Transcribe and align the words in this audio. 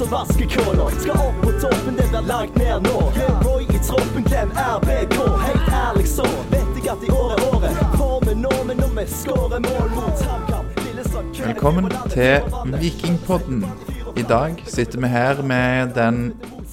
som 0.00 0.08
vaskekåler. 0.10 0.90
Skal 1.00 1.10
opp 1.10 1.42
på 1.42 1.50
toppen, 1.60 1.96
det 1.96 2.08
blir 2.08 2.22
langt 2.28 2.54
ned 2.56 2.82
nå. 2.82 2.98
Roy 3.44 3.62
i 3.62 3.78
troppen, 3.84 4.24
glem 4.24 4.50
RBK. 4.56 5.16
Helt 5.44 5.72
ærlig 5.76 6.06
så 6.08 6.24
vet 6.52 6.78
jeg 6.78 6.88
at 6.94 7.02
i 7.04 7.10
år 7.12 7.34
er 7.34 7.42
året. 7.50 7.80
Formen 7.98 8.40
nå, 8.46 8.52
men 8.68 8.80
når 8.80 8.94
vi 8.96 9.04
skårer 9.12 9.60
mål 9.66 9.90
mot 9.96 10.22
HamKam 10.24 10.70
Velkommen 11.40 11.90
til 12.12 12.40
Vikingpodden. 12.80 13.64
I 14.16 14.24
dag 14.28 14.62
sitter 14.66 15.00
vi 15.00 15.10
her 15.12 15.42
med 15.42 15.92
den 15.96 16.32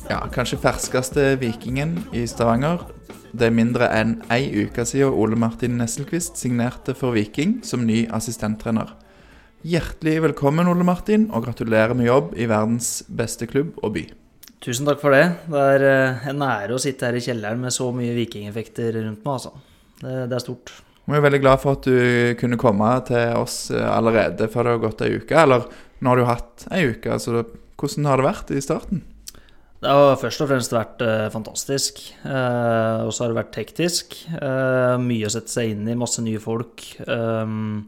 ja, 0.09 0.21
kanskje 0.31 0.59
ferskeste 0.63 1.33
vikingen 1.41 1.97
i 2.13 2.23
Stavanger. 2.27 2.85
Det 3.31 3.49
er 3.49 3.55
mindre 3.55 3.91
enn 3.91 4.21
ei 4.31 4.47
uke 4.63 4.87
siden 4.87 5.11
Ole 5.11 5.35
Martin 5.35 5.75
Nesselquist 5.81 6.39
signerte 6.39 6.95
for 6.95 7.15
Viking 7.15 7.59
som 7.67 7.83
ny 7.87 8.05
assistenttrener. 8.07 8.95
Hjertelig 9.65 10.19
velkommen, 10.21 10.67
Ole 10.69 10.85
Martin, 10.85 11.23
og 11.33 11.47
gratulerer 11.47 11.95
med 11.97 12.05
jobb 12.05 12.35
i 12.37 12.45
verdens 12.45 12.99
beste 13.09 13.47
klubb 13.49 13.79
og 13.81 13.95
by. 13.95 14.03
Tusen 14.61 14.85
takk 14.85 15.01
for 15.01 15.15
det. 15.15 15.23
Det 15.49 15.63
er 15.73 15.85
eh, 15.87 16.27
en 16.29 16.43
ære 16.45 16.75
å 16.75 16.81
sitte 16.81 17.09
her 17.09 17.17
i 17.17 17.23
kjelleren 17.25 17.63
med 17.63 17.73
så 17.73 17.87
mye 17.95 18.13
vikingeffekter 18.13 18.99
rundt 18.99 19.25
meg, 19.25 19.33
altså. 19.33 19.53
Det, 19.97 20.13
det 20.29 20.37
er 20.37 20.43
stort. 20.43 20.73
Vi 21.07 21.17
er 21.17 21.23
veldig 21.23 21.41
glad 21.41 21.61
for 21.63 21.79
at 21.79 21.87
du 21.89 22.37
kunne 22.37 22.59
komme 22.61 22.89
til 23.07 23.33
oss 23.39 23.71
eh, 23.73 23.81
allerede 23.89 24.49
før 24.53 24.67
det 24.67 24.75
har 24.75 24.83
gått 24.85 25.05
ei 25.07 25.13
uke. 25.17 25.37
Eller 25.41 25.65
nå 26.01 26.13
har 26.13 26.21
du 26.21 26.27
hatt 26.29 26.67
ei 26.77 26.83
uke, 26.91 27.15
altså 27.17 27.47
hvordan 27.77 28.09
har 28.11 28.21
det 28.21 28.27
vært 28.27 28.53
i 28.53 28.61
starten? 28.61 29.01
Det 29.77 29.93
har 29.93 30.17
først 30.17 30.41
og 30.41 30.49
fremst 30.49 30.73
vært 30.73 31.01
eh, 31.05 31.27
fantastisk. 31.33 32.03
Eh, 32.25 33.01
og 33.05 33.09
så 33.13 33.23
har 33.23 33.33
det 33.33 33.39
vært 33.39 33.57
hektisk. 33.61 34.19
Eh, 34.37 34.93
mye 35.01 35.25
å 35.25 35.33
sette 35.33 35.53
seg 35.53 35.73
inn 35.73 35.89
i, 35.89 35.97
masse 35.97 36.21
nye 36.25 36.41
folk. 36.41 36.85
Um, 37.05 37.87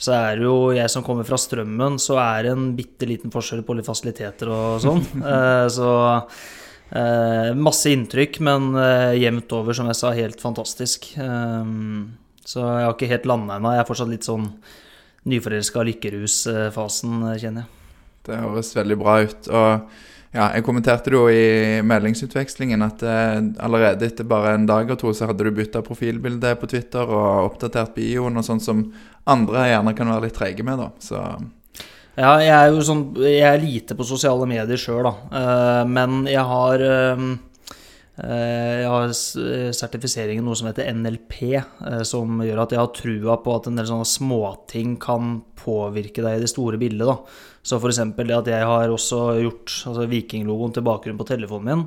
så 0.00 0.14
er 0.16 0.38
det 0.38 0.46
jo 0.46 0.72
jeg 0.74 0.90
som 0.90 1.04
kommer 1.06 1.26
fra 1.26 1.38
Strømmen, 1.38 1.98
så 2.02 2.18
er 2.20 2.46
det 2.46 2.54
en 2.54 2.70
bitte 2.76 3.06
liten 3.08 3.32
forskjell 3.34 3.62
på 3.66 3.76
litt 3.78 3.88
fasiliteter 3.88 4.50
og 4.52 4.82
sånn. 4.84 5.02
Eh, 5.34 5.66
så 5.72 5.90
eh, 6.94 7.52
masse 7.56 7.92
inntrykk, 7.94 8.40
men 8.44 8.72
eh, 8.80 9.14
jevnt 9.22 9.54
over, 9.56 9.76
som 9.76 9.88
jeg 9.90 9.98
sa, 9.98 10.12
helt 10.16 10.42
fantastisk. 10.42 11.12
Så 12.44 12.60
jeg 12.60 12.84
har 12.84 12.92
ikke 12.92 13.08
helt 13.08 13.28
landa 13.30 13.56
ennå. 13.56 13.72
Jeg 13.72 13.84
er 13.84 13.88
fortsatt 13.88 14.10
litt 14.10 14.26
sånn 14.26 14.50
nyforelska 15.30 15.86
lykkerusfasen, 15.88 17.22
kjenner 17.40 17.64
jeg. 17.64 17.70
Det 18.24 18.40
høres 18.40 18.74
veldig 18.76 18.98
bra 19.00 19.16
ut. 19.24 19.48
Og 19.48 19.96
ja, 20.34 20.48
jeg 20.56 20.64
kommenterte 20.66 21.12
det 21.12 21.18
jo 21.18 21.28
i 21.30 21.82
meldingsutvekslingen 21.86 22.82
at 22.82 23.02
eh, 23.06 23.36
allerede 23.62 24.08
etter 24.08 24.26
bare 24.26 24.56
en 24.56 24.66
dag 24.66 24.88
og 24.90 24.98
to 24.98 25.12
så 25.14 25.28
hadde 25.30 25.46
du 25.46 25.54
bytta 25.54 25.82
profilbilde 25.86 26.56
på 26.58 26.68
Twitter 26.72 27.06
og 27.06 27.52
oppdatert 27.52 27.94
bioen 27.94 28.40
og 28.40 28.46
sånn 28.46 28.62
som 28.62 28.80
andre 29.30 29.68
gjerne 29.70 29.94
kan 29.94 30.10
være 30.10 30.26
litt 30.26 30.34
treige 30.34 30.66
med, 30.66 30.82
da. 30.82 30.90
Så 30.98 31.20
Ja, 32.14 32.34
jeg 32.42 32.54
er 32.54 32.68
jo 32.70 32.82
sånn 32.86 33.06
Jeg 33.22 33.46
er 33.48 33.62
lite 33.62 33.96
på 33.98 34.06
sosiale 34.06 34.46
medier 34.50 34.78
sjøl, 34.78 35.06
da. 35.06 35.14
Eh, 35.38 35.82
men 35.94 36.24
jeg 36.26 36.42
har 36.50 36.82
eh, 36.82 37.24
Jeg 38.14 38.86
har 38.86 39.08
sertifisering 39.10 39.72
sertifiseringen 39.74 40.44
noe 40.46 40.54
som 40.54 40.68
heter 40.68 40.86
NLP, 40.94 41.38
eh, 41.58 42.02
som 42.06 42.38
gjør 42.46 42.60
at 42.62 42.74
jeg 42.74 42.78
har 42.78 42.92
trua 42.94 43.34
på 43.42 43.54
at 43.56 43.66
en 43.66 43.80
del 43.80 43.88
sånne 43.88 44.06
småting 44.06 44.92
kan 45.02 45.40
påvirke 45.58 46.22
deg 46.22 46.38
i 46.38 46.44
det 46.44 46.50
store 46.52 46.78
bildet, 46.78 47.08
da. 47.10 47.16
Så 47.64 47.80
f.eks. 47.80 47.98
det 48.14 48.36
at 48.36 48.50
jeg 48.52 48.68
har 48.70 48.92
også 48.92 49.20
gjort 49.42 49.74
altså 49.90 50.06
vikinglogoen 50.06 50.76
til 50.76 50.86
bakgrunn 50.86 51.18
på 51.18 51.26
telefonen 51.26 51.66
min. 51.66 51.84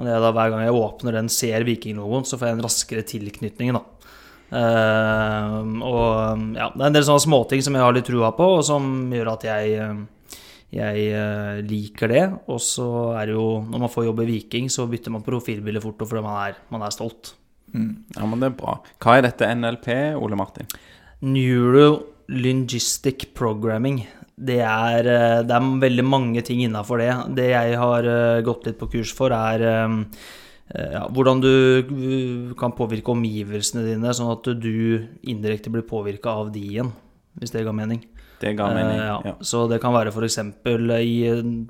Og 0.00 0.06
det 0.08 0.14
er 0.16 0.22
da 0.24 0.32
hver 0.34 0.50
gang 0.50 0.64
jeg 0.64 0.74
åpner 0.80 1.18
den, 1.18 1.30
ser 1.30 1.66
vikinglogoen, 1.68 2.26
så 2.26 2.40
får 2.40 2.48
jeg 2.48 2.58
en 2.58 2.66
raskere 2.66 3.06
tilknytning, 3.06 3.74
da. 3.76 3.84
Eh, 4.50 5.58
og 5.86 6.56
ja, 6.56 6.70
det 6.74 6.82
er 6.82 6.88
en 6.88 6.96
del 6.96 7.06
sånne 7.06 7.22
småting 7.28 7.62
som 7.62 7.76
jeg 7.76 7.84
har 7.84 7.94
litt 7.94 8.08
trua 8.10 8.32
på, 8.34 8.56
og 8.58 8.64
som 8.66 9.12
gjør 9.14 9.36
at 9.36 9.46
jeg, 9.46 9.76
eh, 9.84 10.19
jeg 10.70 11.06
eh, 11.10 11.60
liker 11.66 12.12
det. 12.12 12.22
Og 12.50 12.60
så 12.62 12.86
er 13.18 13.30
det 13.30 13.34
jo, 13.34 13.48
når 13.66 13.84
man 13.84 13.92
får 13.92 14.06
jobb 14.06 14.22
i 14.24 14.30
Viking, 14.34 14.70
så 14.70 14.86
bytter 14.90 15.14
man 15.14 15.26
profilbilde 15.26 15.82
fort, 15.82 16.06
fordi 16.06 16.22
man 16.24 16.38
er, 16.46 16.60
man 16.70 16.86
er 16.86 16.94
stolt. 16.94 17.34
Ja, 17.70 18.26
men 18.26 18.40
det 18.42 18.50
er 18.50 18.56
bra. 18.58 18.78
Hva 19.02 19.18
er 19.18 19.28
dette 19.28 19.50
NLP, 19.54 19.90
Ole 20.18 20.38
Martin? 20.38 20.70
Neurolingistic 21.26 23.30
Programming. 23.38 24.02
Det 24.40 24.60
er, 24.64 25.10
eh, 25.10 25.40
det 25.46 25.56
er 25.56 25.72
veldig 25.82 26.06
mange 26.06 26.42
ting 26.46 26.62
innafor 26.64 27.02
det. 27.02 27.10
Det 27.36 27.50
jeg 27.50 27.78
har 27.78 28.06
eh, 28.06 28.44
gått 28.46 28.70
litt 28.70 28.78
på 28.80 28.90
kurs 28.94 29.14
for, 29.14 29.34
er 29.34 29.66
ja, 30.70 31.00
hvordan 31.10 31.40
du 31.42 32.54
kan 32.54 32.70
påvirke 32.78 33.10
omgivelsene 33.10 33.82
dine, 33.88 34.12
sånn 34.14 34.30
at 34.30 34.46
du 34.62 35.02
indirekte 35.26 35.72
blir 35.74 35.82
påvirka 35.82 36.30
av 36.30 36.52
de 36.54 36.62
igjen, 36.62 36.92
hvis 37.42 37.50
det 37.50 37.66
ga 37.66 37.74
mening. 37.74 38.04
Det 38.40 38.54
ga 38.56 38.70
mening. 38.72 38.98
Eh, 38.98 39.06
ja. 39.06 39.20
Ja. 39.24 39.34
Så 39.44 39.66
det 39.68 39.80
kan 39.82 39.94
være 39.94 40.12
f.eks. 40.14 40.38
I, 41.00 41.16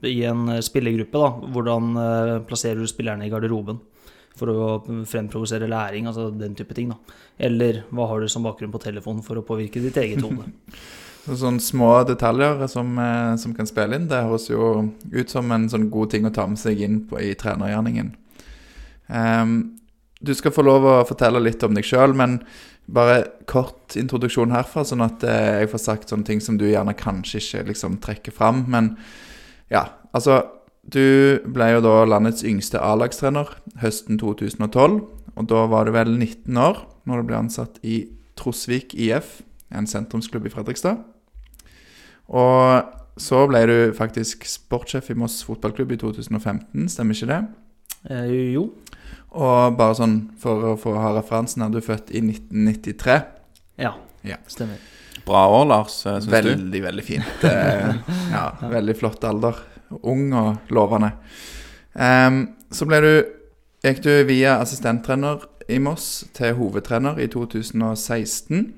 i 0.06 0.18
en 0.30 0.46
spillergruppe. 0.62 1.18
da, 1.18 1.52
Hvordan 1.54 1.96
eh, 2.04 2.34
plasserer 2.46 2.78
du 2.78 2.90
spillerne 2.90 3.26
i 3.26 3.32
garderoben 3.32 3.80
for 4.38 4.52
å 4.52 5.04
fremprovosere 5.10 5.68
læring, 5.68 6.06
altså 6.08 6.30
den 6.30 6.54
type 6.56 6.74
ting. 6.76 6.94
da. 6.94 7.16
Eller 7.38 7.82
hva 7.90 8.06
har 8.08 8.22
du 8.22 8.30
som 8.30 8.46
bakgrunn 8.46 8.72
på 8.72 8.82
telefonen 8.82 9.24
for 9.26 9.40
å 9.40 9.44
påvirke 9.46 9.82
ditt 9.82 9.98
eget 10.00 10.22
hode. 10.24 10.48
Så 11.20 11.36
Sånne 11.36 11.60
små 11.60 11.90
detaljer 12.08 12.62
som, 12.72 12.94
eh, 12.98 13.34
som 13.36 13.52
kan 13.54 13.68
spille 13.68 13.98
inn, 13.98 14.08
det 14.08 14.22
høres 14.24 14.48
jo 14.48 14.70
ut 15.12 15.30
som 15.30 15.50
en 15.52 15.68
sånn 15.68 15.90
god 15.92 16.14
ting 16.14 16.24
å 16.24 16.32
ta 16.32 16.46
med 16.48 16.58
seg 16.58 16.80
inn 16.80 17.02
på, 17.10 17.18
i 17.20 17.34
trenergjerningen. 17.36 18.14
Um, 19.10 19.52
du 20.20 20.32
skal 20.36 20.54
få 20.54 20.64
lov 20.64 20.86
å 20.88 20.94
fortelle 21.08 21.42
litt 21.42 21.62
om 21.66 21.76
deg 21.76 21.84
sjøl, 21.84 22.14
men 22.16 22.38
bare 22.94 23.24
kort 23.50 23.96
introduksjon 23.98 24.54
herfra, 24.54 24.84
sånn 24.86 25.04
at 25.04 25.24
eh, 25.26 25.62
jeg 25.62 25.72
får 25.72 25.82
sagt 25.84 26.12
sånne 26.12 26.26
ting 26.26 26.42
som 26.42 26.58
du 26.60 26.66
gjerne 26.68 26.96
kanskje 26.98 27.40
ikke 27.42 27.66
liksom 27.70 27.98
trekker 28.02 28.34
fram. 28.34 28.64
Men 28.70 28.94
ja, 29.72 29.88
altså 30.12 30.42
Du 30.80 31.38
ble 31.44 31.66
jo 31.74 31.82
da 31.84 32.06
landets 32.08 32.40
yngste 32.42 32.80
A-lagstrener 32.80 33.50
høsten 33.82 34.16
2012. 34.18 34.96
Og 35.36 35.46
da 35.46 35.66
var 35.70 35.84
du 35.86 35.92
vel 35.94 36.08
19 36.16 36.56
år 36.56 36.80
når 37.06 37.20
du 37.20 37.28
ble 37.28 37.36
ansatt 37.36 37.76
i 37.86 37.98
Trosvik 38.40 38.94
IF, 38.96 39.42
en 39.70 39.86
sentrumsklubb 39.86 40.48
i 40.48 40.52
Fredrikstad. 40.54 41.02
Og 42.32 43.20
så 43.20 43.42
ble 43.50 43.60
du 43.68 43.76
faktisk 43.94 44.46
sportssjef 44.48 45.12
i 45.12 45.18
Moss 45.20 45.42
fotballklubb 45.46 45.92
i 45.92 46.00
2015, 46.00 46.88
stemmer 46.88 47.18
ikke 47.18 47.28
det? 47.28 47.40
Eh, 48.08 48.34
jo. 48.56 48.70
Og 49.30 49.76
bare 49.78 49.94
sånn 49.98 50.16
for 50.42 50.64
å 50.72 50.76
få 50.80 50.96
ha 50.98 51.12
referansen 51.14 51.62
er 51.62 51.70
du 51.70 51.78
født 51.84 52.10
i 52.10 52.20
1993. 52.24 53.20
Ja, 53.78 53.92
Ja. 54.26 54.36
stemmer. 54.46 54.76
Bra 55.26 55.46
år, 55.48 55.66
Lars, 55.68 55.92
syns 56.02 56.24
du? 56.26 56.30
Veldig, 56.32 56.82
veldig 56.82 57.04
fint. 57.04 57.44
Eh, 57.44 57.94
ja, 58.34 58.50
veldig 58.62 58.96
flott 58.98 59.24
alder. 59.24 59.54
Ung 60.02 60.32
og 60.34 60.56
lovende. 60.70 61.12
Um, 61.94 62.48
så 62.70 62.86
ble 62.86 63.00
du, 63.04 63.24
gikk 63.84 64.02
du 64.04 64.24
via 64.28 64.58
assistenttrener 64.62 65.38
i 65.70 65.78
Moss 65.82 66.24
til 66.34 66.54
hovedtrener 66.58 67.18
i 67.22 67.26
2016. 67.30 68.72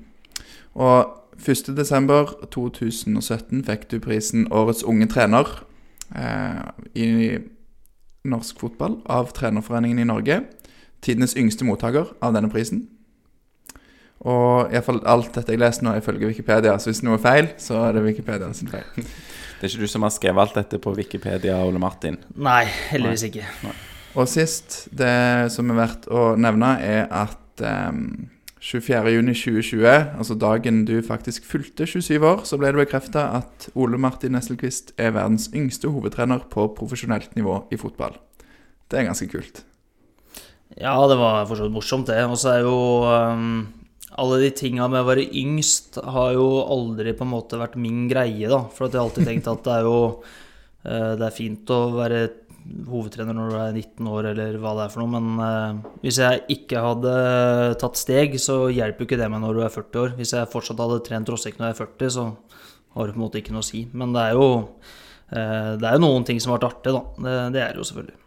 Og 0.75 1.05
1.12.2017 1.43 3.63
fikk 3.67 3.87
du 3.91 3.97
prisen 4.03 4.47
Årets 4.53 4.83
unge 4.85 5.07
trener 5.11 5.45
eh, 6.15 6.61
i 6.97 7.07
norsk 8.23 8.59
fotball 8.63 8.99
av 9.11 9.31
Trenerforeningen 9.35 9.99
i 10.03 10.07
Norge. 10.07 10.41
Tidenes 11.03 11.35
yngste 11.39 11.67
mottaker 11.67 12.13
av 12.23 12.35
denne 12.35 12.51
prisen. 12.51 12.85
Og 14.23 14.69
i 14.71 14.77
hvert 14.77 14.87
fall 14.87 15.01
alt 15.09 15.33
dette 15.35 15.51
jeg 15.51 15.59
leser 15.59 15.83
nå, 15.83 15.93
er 15.93 16.03
ifølge 16.03 16.29
Wikipedia. 16.29 16.77
Så 16.79 16.91
hvis 16.91 17.03
noe 17.03 17.17
er 17.17 17.23
feil, 17.23 17.49
så 17.59 17.81
er 17.89 17.97
det 17.97 18.05
Wikipedia 18.05 18.51
sin 18.55 18.71
feil. 18.71 18.87
Det 19.63 19.69
er 19.69 19.77
ikke 19.77 19.85
du 19.85 19.91
som 19.93 20.03
har 20.03 20.11
skrevet 20.11 20.41
alt 20.43 20.55
dette 20.57 20.77
på 20.83 20.91
Wikipedia, 20.91 21.55
Ole 21.63 21.79
Martin? 21.79 22.17
Nei, 22.35 22.65
heldigvis 22.89 23.21
ikke. 23.29 23.45
Og 24.19 24.27
sist, 24.27 24.89
det 24.91 25.13
som 25.55 25.71
er 25.71 25.77
verdt 25.77 26.09
å 26.11 26.23
nevne, 26.35 26.73
er 26.83 27.05
at 27.07 27.63
um, 27.63 28.01
24.6.2020, 28.63 30.15
altså 30.15 30.37
dagen 30.39 30.85
du 30.87 30.95
faktisk 31.03 31.43
fylte 31.43 31.83
27 31.83 32.23
år, 32.23 32.45
så 32.47 32.55
ble 32.55 32.71
det 32.71 32.79
bekrefta 32.85 33.25
at 33.41 33.67
Ole 33.75 33.99
Martin 33.99 34.37
Nesselquist 34.37 34.93
er 34.95 35.11
verdens 35.17 35.49
yngste 35.51 35.91
hovedtrener 35.91 36.45
på 36.51 36.69
profesjonelt 36.77 37.35
nivå 37.35 37.65
i 37.75 37.79
fotball. 37.81 38.15
Det 38.87 39.01
er 39.01 39.09
ganske 39.09 39.27
kult. 39.27 39.65
Ja, 40.79 40.95
det 41.11 41.19
var 41.19 41.43
for 41.49 41.59
så 41.59 41.67
vidt 41.67 41.75
morsomt, 41.75 42.07
det. 42.07 42.23
Og 42.23 42.39
så 42.39 42.53
er 42.53 42.63
jo 42.63 42.77
um, 43.03 43.65
alle 44.15 44.39
de 44.45 44.53
tinga 44.55 44.87
med 44.87 45.03
å 45.03 45.09
være 45.11 45.27
yngst 45.27 45.99
har 46.15 46.31
jo 46.37 46.47
aldri 46.63 47.13
på 47.17 47.27
en 47.27 47.33
måte 47.33 47.59
vært 47.59 47.75
min 47.81 48.07
greie, 48.07 48.47
da. 48.47 48.63
For 48.71 48.87
jeg 48.87 48.95
har 48.95 49.09
alltid 49.09 49.27
tenkt 49.27 49.51
at 49.51 49.67
det 49.67 49.75
er 49.75 49.89
jo 49.89 49.99
uh, 50.07 51.13
Det 51.19 51.27
er 51.27 51.35
fint 51.35 51.75
å 51.75 51.81
være 51.99 52.23
hovedtrener 52.87 53.35
når 53.37 53.51
du 53.51 53.57
er 53.59 53.77
19 53.77 54.09
år, 54.09 54.27
eller 54.31 54.57
hva 54.61 54.73
det 54.77 54.85
er 54.85 54.93
for 54.93 55.03
noe, 55.03 55.19
men 55.19 55.41
uh, 55.41 55.95
hvis 56.03 56.19
jeg 56.23 56.43
ikke 56.55 56.83
hadde 56.83 57.13
tatt 57.81 57.99
steg, 57.99 58.37
så 58.41 58.65
hjelper 58.73 59.03
jo 59.03 59.09
ikke 59.09 59.19
det 59.21 59.29
meg 59.33 59.43
når 59.43 59.57
du 59.57 59.63
er 59.65 59.73
40 59.73 60.03
år. 60.03 60.13
Hvis 60.19 60.35
jeg 60.37 60.51
fortsatt 60.51 60.83
hadde 60.83 61.01
trent 61.07 61.31
Rossek 61.33 61.59
når 61.59 61.69
jeg 61.69 61.77
er 61.77 61.81
40, 61.81 62.13
så 62.17 62.27
har 62.93 63.09
det 63.09 63.15
på 63.15 63.19
en 63.19 63.25
måte 63.25 63.41
ikke 63.41 63.55
noe 63.55 63.65
å 63.65 63.67
si. 63.67 63.85
Men 63.93 64.15
det 64.15 64.27
er 64.29 64.37
jo 64.37 64.47
uh, 64.53 65.73
det 65.79 65.89
er 65.89 65.97
jo 65.97 66.05
noen 66.05 66.27
ting 66.27 66.39
som 66.43 66.53
har 66.53 66.61
vært 66.61 66.71
artig, 66.71 66.95
da. 66.95 67.03
Det, 67.17 67.35
det 67.57 67.65
er 67.65 67.75
det 67.75 67.83
jo 67.83 67.89
selvfølgelig. 67.91 68.19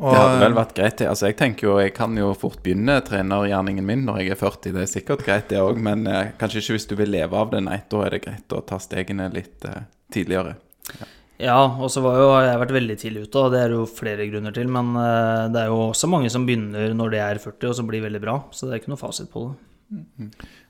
Og, 0.00 0.14
Det 0.14 0.16
hadde 0.16 0.40
vel 0.40 0.56
vært 0.56 0.74
greit. 0.78 1.02
Altså, 1.04 1.28
jeg 1.28 1.36
tenker 1.36 1.66
jo, 1.66 1.76
jeg 1.82 1.92
kan 1.92 2.16
jo 2.16 2.30
fort 2.38 2.62
begynne 2.64 2.96
trenergjerningen 3.04 3.84
min 3.84 4.06
når 4.08 4.22
jeg 4.22 4.32
er 4.32 4.40
40. 4.40 4.72
Det 4.72 4.84
er 4.86 4.92
sikkert 4.94 5.24
greit, 5.26 5.50
det 5.52 5.60
òg, 5.60 5.76
men 5.82 6.06
eh, 6.08 6.32
kanskje 6.40 6.62
ikke 6.62 6.76
hvis 6.78 6.88
du 6.88 6.94
vil 6.96 7.12
leve 7.12 7.36
av 7.36 7.52
det. 7.52 7.60
Nei, 7.66 7.82
da 7.92 8.04
er 8.06 8.16
det 8.16 8.22
greit 8.24 8.56
å 8.56 8.62
ta 8.64 8.78
stegene 8.80 9.28
litt 9.34 9.66
eh, 9.68 9.82
tidligere. 10.14 10.54
Ja, 10.94 11.10
og 11.48 11.88
så 11.92 12.02
har 12.04 12.44
jeg 12.44 12.60
vært 12.60 12.74
veldig 12.76 12.96
tidlig 13.00 13.22
ute, 13.24 13.40
og 13.40 13.52
det 13.54 13.60
er 13.64 13.72
jo 13.72 13.86
flere 13.88 14.26
grunner 14.28 14.52
til. 14.52 14.68
Men 14.68 14.92
eh, 15.00 15.46
det 15.54 15.62
er 15.62 15.70
jo 15.72 15.78
også 15.88 16.10
mange 16.12 16.30
som 16.32 16.44
begynner 16.48 16.92
når 16.96 17.14
de 17.14 17.20
er 17.24 17.40
40 17.40 17.70
og 17.70 17.76
som 17.78 17.88
blir 17.88 18.04
veldig 18.04 18.20
bra. 18.22 18.36
Så 18.52 18.66
det 18.68 18.74
er 18.76 18.82
ikke 18.82 18.92
noe 18.92 19.00
fasit 19.00 19.30
på 19.32 19.46
det. 19.48 19.56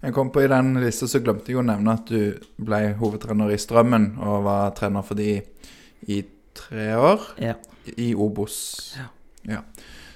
Jeg 0.00 0.14
kom 0.17 0.31
på 0.32 0.40
I 0.44 0.49
den 0.49 0.78
lista 0.81 1.05
så 1.11 1.20
glemte 1.20 1.52
jeg 1.52 1.58
å 1.61 1.64
nevne 1.67 1.93
at 1.93 2.08
du 2.08 2.38
ble 2.64 2.94
hovedtrener 2.96 3.50
i 3.52 3.58
Strømmen 3.61 4.14
og 4.25 4.46
var 4.46 4.70
trener 4.78 5.05
for 5.05 5.19
de 5.19 5.43
i 6.08 6.22
tre 6.56 6.87
år 6.96 7.26
Ja. 7.43 7.55
i 8.00 8.14
Obos. 8.17 8.56
Ja. 8.96 9.11
Ja. 9.56 9.61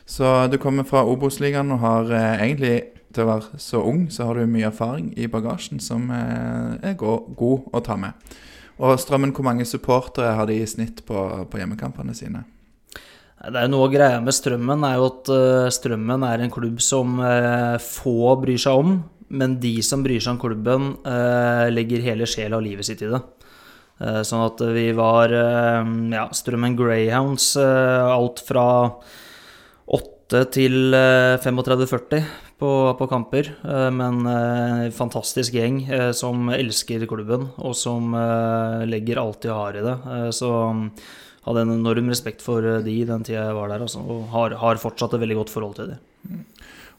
Så 0.07 0.31
du 0.53 0.57
kommer 0.61 0.85
fra 0.89 1.03
Obos-ligaen 1.09 1.73
og 1.77 1.83
har 1.85 2.11
eh, 2.17 2.47
egentlig 2.47 2.75
til 3.15 3.25
å 3.25 3.31
være 3.35 3.61
så 3.63 3.83
ung, 3.87 4.07
så 4.11 4.27
har 4.29 4.41
du 4.41 4.49
mye 4.51 4.69
erfaring 4.73 5.13
i 5.21 5.29
bagasjen 5.31 5.81
som 5.85 6.09
eh, 6.11 6.91
er 6.91 6.97
go 7.01 7.19
god 7.37 7.69
å 7.77 7.85
ta 7.85 7.97
med. 8.01 8.13
Og 8.83 8.99
Strømmen, 8.99 9.31
hvor 9.35 9.47
mange 9.47 9.67
supportere 9.69 10.35
har 10.35 10.49
de 10.51 10.59
i 10.59 10.67
snitt 10.67 11.05
på, 11.07 11.21
på 11.51 11.61
hjemmekampene 11.61 12.15
sine? 12.17 12.43
Det 13.45 13.61
er 13.61 13.69
noe 13.69 13.91
greia 13.93 14.21
med 14.25 14.35
Strømmen, 14.35 14.85
er 14.87 14.97
jo 14.99 15.09
at 15.11 15.31
eh, 15.35 15.73
Strømmen 15.75 16.25
er 16.27 16.43
en 16.43 16.53
klubb 16.53 16.81
som 16.83 17.19
eh, 17.21 17.77
få 17.83 18.35
bryr 18.41 18.61
seg 18.61 18.81
om. 18.81 18.97
Men 19.35 19.59
de 19.61 19.77
som 19.85 20.03
bryr 20.05 20.23
seg 20.23 20.37
om 20.37 20.41
klubben, 20.41 20.95
eh, 21.09 21.67
legger 21.73 22.05
hele 22.05 22.29
sjela 22.31 22.59
og 22.61 22.65
livet 22.67 22.89
sitt 22.89 23.03
i 23.05 23.11
det. 23.13 23.23
Sånn 24.27 24.41
at 24.43 24.59
vi 24.75 24.89
var 24.91 25.31
ja, 25.31 26.25
Strømmen 26.35 26.75
Greyhounds, 26.75 27.53
alt 27.57 28.41
fra 28.43 28.65
8 30.35 30.51
til 30.55 30.95
eh, 30.97 31.37
35-40 31.39 32.25
på, 32.59 32.71
på 32.99 33.07
kamper. 33.11 33.51
Eh, 33.63 33.91
Men 33.95 34.25
eh, 34.27 34.91
fantastisk 34.95 35.55
gjeng 35.55 35.83
eh, 35.87 36.11
som 36.17 36.49
elsker 36.51 37.07
klubben, 37.11 37.49
og 37.59 37.77
som 37.79 38.15
eh, 38.19 38.83
legger 38.89 39.21
alt 39.23 39.43
de 39.45 39.53
har 39.55 39.79
i 39.79 39.85
det. 39.85 39.95
Eh, 40.17 40.31
Så 40.35 40.51
mm, 40.51 40.89
hadde 41.47 41.65
en 41.67 41.77
enorm 41.77 42.11
respekt 42.11 42.43
for 42.43 42.65
eh, 42.65 42.83
de 42.85 42.97
den 43.07 43.23
tida 43.27 43.47
jeg 43.47 43.59
var 43.59 43.71
der, 43.71 43.85
altså, 43.87 44.03
og 44.03 44.27
har, 44.35 44.57
har 44.59 44.83
fortsatt 44.83 45.15
et 45.15 45.23
veldig 45.23 45.39
godt 45.43 45.55
forhold 45.55 45.79
til 45.79 45.95
de. 45.95 46.01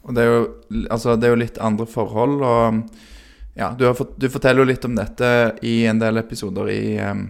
Og 0.06 0.16
det 0.16 0.24
er 0.24 0.31
jo, 0.31 0.42
altså, 0.94 1.16
det 1.18 1.28
er 1.28 1.36
jo 1.36 1.44
litt 1.44 1.60
andre 1.60 1.90
forhold, 1.90 2.42
og 2.46 2.81
ja, 3.56 3.72
du, 3.76 3.88
har 3.88 3.96
fått, 3.98 4.18
du 4.20 4.28
forteller 4.30 4.62
jo 4.62 4.72
litt 4.72 4.86
om 4.86 4.96
dette 4.96 5.30
i 5.66 5.86
en 5.90 6.00
del 6.00 6.20
episoder 6.20 6.70
i 6.70 6.98
um, 7.00 7.30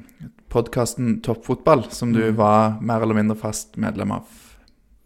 podkasten 0.52 1.20
Toppfotball, 1.24 1.86
som 1.94 2.12
du 2.12 2.24
var 2.36 2.82
mer 2.82 3.06
eller 3.06 3.18
mindre 3.18 3.38
fast 3.40 3.78
medlem 3.80 4.12
av. 4.18 4.45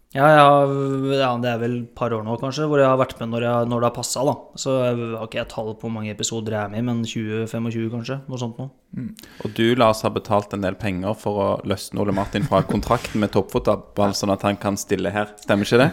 Ja, 0.10 0.26
jeg 0.26 0.42
har, 0.42 0.72
ja, 1.14 1.28
det 1.38 1.50
er 1.52 1.60
vel 1.62 1.74
et 1.84 1.90
par 1.94 2.10
år 2.18 2.24
nå, 2.26 2.34
kanskje, 2.42 2.66
hvor 2.66 2.82
jeg 2.82 2.90
har 2.90 2.98
vært 2.98 3.20
med 3.20 3.30
når, 3.30 3.44
jeg, 3.46 3.68
når 3.70 3.84
det 3.84 3.86
har 3.92 3.94
passa. 3.94 4.24
Så 4.58 4.72
jeg 4.82 4.96
har 5.12 5.28
ikke 5.28 5.38
jeg 5.38 5.50
tall 5.52 5.68
på 5.76 5.86
hvor 5.86 5.94
mange 5.94 6.10
episoder 6.10 6.56
jeg 6.56 6.64
er 6.64 6.72
med 6.74 6.82
i, 6.82 6.86
men 6.88 7.04
20-25 7.06 7.92
kanskje, 7.94 8.18
noe 8.26 8.40
sånt 8.42 8.58
noe. 8.58 8.72
Og 9.46 9.54
du, 9.54 9.68
Lars, 9.78 10.02
har 10.02 10.16
betalt 10.16 10.56
en 10.58 10.66
del 10.66 10.80
penger 10.82 11.14
for 11.14 11.44
å 11.44 11.46
løsne 11.70 12.02
Ole 12.02 12.16
Martin 12.18 12.48
fra 12.50 12.64
kontrakten 12.66 13.22
med 13.22 13.36
toppfotball, 13.36 14.18
sånn 14.18 14.34
at 14.34 14.48
han 14.50 14.58
kan 14.58 14.82
stille 14.82 15.14
her. 15.14 15.30
Stemmer 15.44 15.70
ikke 15.70 15.82
det? 15.84 15.90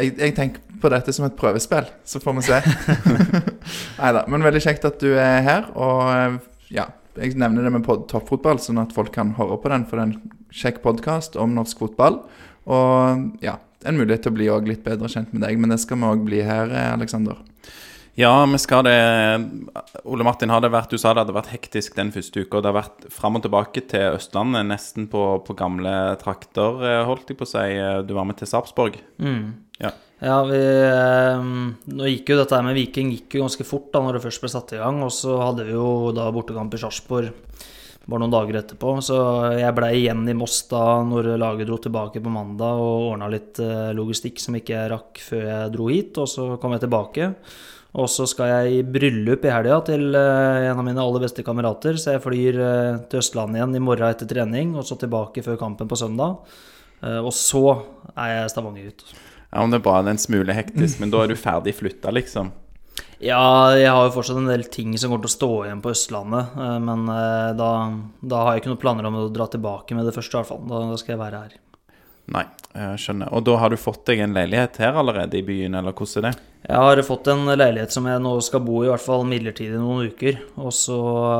Jeg, 0.00 0.16
jeg 0.18 0.36
tenker 0.40 0.82
på 0.82 0.90
dette 0.90 1.14
som 1.14 1.28
et 1.30 1.38
prøvespill, 1.38 1.94
så 2.02 2.24
får 2.26 2.38
vi 2.40 2.46
se. 2.50 2.60
Nei 4.02 4.12
da, 4.18 4.26
men 4.26 4.50
veldig 4.50 4.66
kjekt 4.66 4.90
at 4.90 4.98
du 4.98 5.12
er 5.14 5.46
her, 5.46 5.70
og 5.78 6.08
eh, 6.16 6.40
ja. 6.74 6.90
Jeg 7.20 7.34
nevner 7.38 7.66
det 7.66 7.72
med 7.74 7.86
toppfotball, 8.08 8.60
sånn 8.62 8.78
at 8.80 8.92
folk 8.94 9.10
kan 9.12 9.32
høre 9.36 9.56
på 9.60 9.70
den, 9.70 9.82
for 9.86 9.98
det 9.98 10.04
er 10.04 10.12
en 10.12 10.36
kjekk 10.54 10.78
podkast 10.84 11.34
om 11.38 11.56
norsk 11.56 11.82
fotball. 11.82 12.20
Og 12.68 13.44
ja, 13.44 13.56
en 13.86 13.96
mulighet 13.96 14.26
til 14.26 14.34
å 14.34 14.36
bli 14.36 14.50
litt 14.68 14.84
bedre 14.84 15.08
kjent 15.08 15.32
med 15.32 15.44
deg, 15.46 15.60
men 15.60 15.72
det 15.72 15.80
skal 15.80 16.00
vi 16.00 16.10
òg 16.10 16.26
bli 16.26 16.42
her, 16.44 16.68
eh, 16.68 16.92
Aleksander. 16.92 17.38
Ja, 18.18 18.44
vi 18.44 18.58
skal 18.58 18.84
det. 18.84 18.96
Ole 20.04 20.26
Martin, 20.26 20.50
har 20.50 20.60
det 20.60 20.72
vært, 20.74 20.90
du 20.90 20.98
sa 20.98 21.14
det 21.14 21.22
hadde 21.22 21.36
vært 21.36 21.54
hektisk 21.54 21.94
den 21.96 22.10
første 22.12 22.42
uka. 22.42 22.60
Det 22.60 22.68
har 22.68 22.76
vært 22.82 23.06
fram 23.14 23.38
og 23.38 23.46
tilbake 23.46 23.86
til 23.88 24.18
Østlandet, 24.18 24.66
nesten 24.68 25.06
på, 25.08 25.22
på 25.46 25.56
gamle 25.56 25.94
trakter, 26.20 26.84
eh, 26.84 27.04
holdt 27.08 27.32
jeg 27.32 27.40
på 27.40 27.48
å 27.48 27.52
si. 27.54 27.66
Du 28.04 28.12
var 28.18 28.28
med 28.28 28.36
til 28.42 28.50
Sarpsborg. 28.50 29.00
Ja. 29.80 29.94
Ja, 30.20 30.42
vi, 30.44 30.58
eh, 30.60 31.40
nå 31.40 32.08
gikk 32.10 32.34
jo 32.34 32.42
dette 32.42 32.52
her 32.52 32.64
med 32.66 32.76
Viking 32.76 33.08
gikk 33.14 33.38
jo 33.38 33.46
ganske 33.46 33.64
fort 33.64 33.88
da 33.94 34.02
når 34.04 34.18
det 34.18 34.26
først 34.26 34.42
ble 34.42 34.50
satt 34.52 34.74
i 34.76 34.80
gang. 34.82 35.00
Og 35.06 35.14
så 35.16 35.38
hadde 35.40 35.64
vi 35.64 35.72
jo 35.72 36.10
da 36.12 36.28
bortekamp 36.34 36.76
i 36.76 36.80
Sarpsborg 36.82 37.30
bare 38.06 38.22
noen 38.22 38.32
dager 38.32 38.60
etterpå. 38.60 38.94
Så 39.04 39.16
jeg 39.58 39.74
blei 39.76 39.92
igjen 40.00 40.28
i 40.30 40.36
Moss 40.36 40.62
da 40.70 41.00
når 41.06 41.34
laget 41.40 41.68
dro 41.68 41.80
tilbake 41.82 42.22
på 42.22 42.32
mandag 42.32 42.80
og 42.80 43.10
ordna 43.12 43.28
litt 43.32 43.60
eh, 43.62 43.90
logistikk 43.96 44.40
som 44.42 44.56
ikke 44.58 44.76
jeg 44.76 44.92
rakk 44.94 45.20
før 45.24 45.44
jeg 45.44 45.74
dro 45.76 45.90
hit. 45.92 46.20
Og 46.20 46.30
så 46.30 46.48
kom 46.62 46.74
jeg 46.76 46.84
tilbake. 46.86 47.30
Og 48.00 48.06
så 48.06 48.22
skal 48.30 48.52
jeg 48.52 48.74
i 48.78 48.82
bryllup 48.86 49.44
i 49.44 49.52
helga 49.52 49.80
til 49.90 50.14
eh, 50.14 50.70
en 50.70 50.78
av 50.78 50.84
mine 50.86 51.02
aller 51.02 51.26
beste 51.26 51.44
kamerater. 51.46 51.98
Så 52.00 52.16
jeg 52.16 52.24
flyr 52.24 52.60
eh, 52.64 53.00
til 53.10 53.22
Østlandet 53.22 53.60
igjen 53.60 53.78
i 53.78 53.84
morgen 53.84 54.10
etter 54.10 54.30
trening, 54.30 54.74
og 54.78 54.86
så 54.88 54.98
tilbake 54.98 55.44
før 55.46 55.60
kampen 55.60 55.90
på 55.90 55.98
søndag. 55.98 56.40
Og 57.00 57.30
så 57.32 57.62
er 58.12 58.34
jeg 58.34 58.50
Stavanger 58.52 58.90
ut. 58.92 59.04
Ja, 59.50 59.62
om 59.62 59.70
det 59.72 59.78
er 59.78 59.84
bra, 59.86 59.94
er 60.02 60.10
en 60.12 60.20
smule 60.20 60.52
hektisk, 60.52 60.98
men 61.00 61.12
da 61.14 61.22
er 61.24 61.32
du 61.32 61.38
ferdig 61.40 61.72
flytta, 61.78 62.12
liksom. 62.12 62.50
Ja, 63.20 63.76
jeg 63.76 63.90
har 63.92 64.06
jo 64.06 64.12
fortsatt 64.14 64.38
en 64.40 64.48
del 64.48 64.62
ting 64.72 64.94
som 64.96 65.10
kommer 65.10 65.26
til 65.26 65.28
å 65.28 65.36
stå 65.36 65.50
igjen 65.66 65.82
på 65.84 65.92
Østlandet. 65.92 66.54
eh, 66.56 66.78
Men 66.80 67.02
eh, 67.12 67.50
da, 67.58 67.70
da 68.32 68.44
har 68.44 68.54
jeg 68.54 68.62
ikke 68.62 68.72
noen 68.72 68.84
planer 68.86 69.08
om 69.10 69.18
å 69.20 69.26
dra 69.28 69.46
tilbake 69.52 69.96
med 69.98 70.08
det 70.08 70.14
første, 70.16 70.32
i 70.32 70.40
hvert 70.40 70.48
fall. 70.48 70.62
Da, 70.70 70.80
da 70.88 70.96
skal 71.00 71.14
jeg 71.14 71.20
være 71.20 71.42
her. 71.44 71.58
Nei, 72.30 72.44
jeg 72.76 73.00
skjønner. 73.02 73.32
Og 73.34 73.42
da 73.48 73.56
har 73.58 73.72
du 73.72 73.80
fått 73.80 74.04
deg 74.10 74.22
en 74.22 74.36
leilighet 74.36 74.78
her 74.82 74.98
allerede 75.00 75.40
i 75.40 75.46
byen, 75.46 75.74
eller 75.78 75.96
hvordan 75.96 76.28
er 76.28 76.30
det? 76.30 76.46
Jeg 76.60 76.76
har 76.76 77.00
fått 77.02 77.28
en 77.32 77.48
leilighet 77.48 77.94
som 77.94 78.04
jeg 78.04 78.20
nå 78.20 78.34
skal 78.44 78.60
bo 78.62 78.82
i, 78.82 78.86
i 78.86 78.90
hvert 78.90 79.02
fall 79.02 79.22
midlertidig 79.26 79.78
noen 79.80 80.10
uker. 80.12 80.42
Og 80.60 80.74
så 80.76 80.98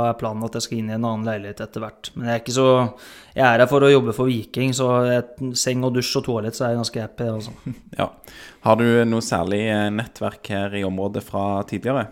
er 0.08 0.16
planen 0.18 0.46
at 0.46 0.56
jeg 0.56 0.64
skal 0.64 0.78
inn 0.78 0.88
i 0.88 0.94
en 0.96 1.04
annen 1.04 1.26
leilighet 1.28 1.60
etter 1.66 1.84
hvert. 1.84 2.08
Men 2.14 2.30
jeg 2.30 2.34
er 2.34 2.40
ikke 2.42 2.56
så 2.56 2.68
Jeg 3.36 3.44
er 3.46 3.62
her 3.62 3.68
for 3.70 3.84
å 3.84 3.90
jobbe 3.92 4.14
for 4.16 4.30
Viking, 4.30 4.72
så 4.74 4.88
et, 5.12 5.36
seng 5.60 5.84
og 5.86 5.92
dusj 5.94 6.16
og 6.18 6.24
toalett, 6.26 6.56
så 6.56 6.64
er 6.66 6.72
jeg 6.72 6.80
ganske 6.80 7.04
happy, 7.04 7.28
altså. 7.36 7.76
Ja. 8.00 8.08
Har 8.64 8.80
du 8.80 8.86
noe 9.08 9.24
særlig 9.24 9.60
eh, 9.70 9.90
nettverk 9.94 10.50
her 10.50 10.74
i 10.80 10.82
området 10.88 11.22
fra 11.24 11.44
tidligere? 11.68 12.08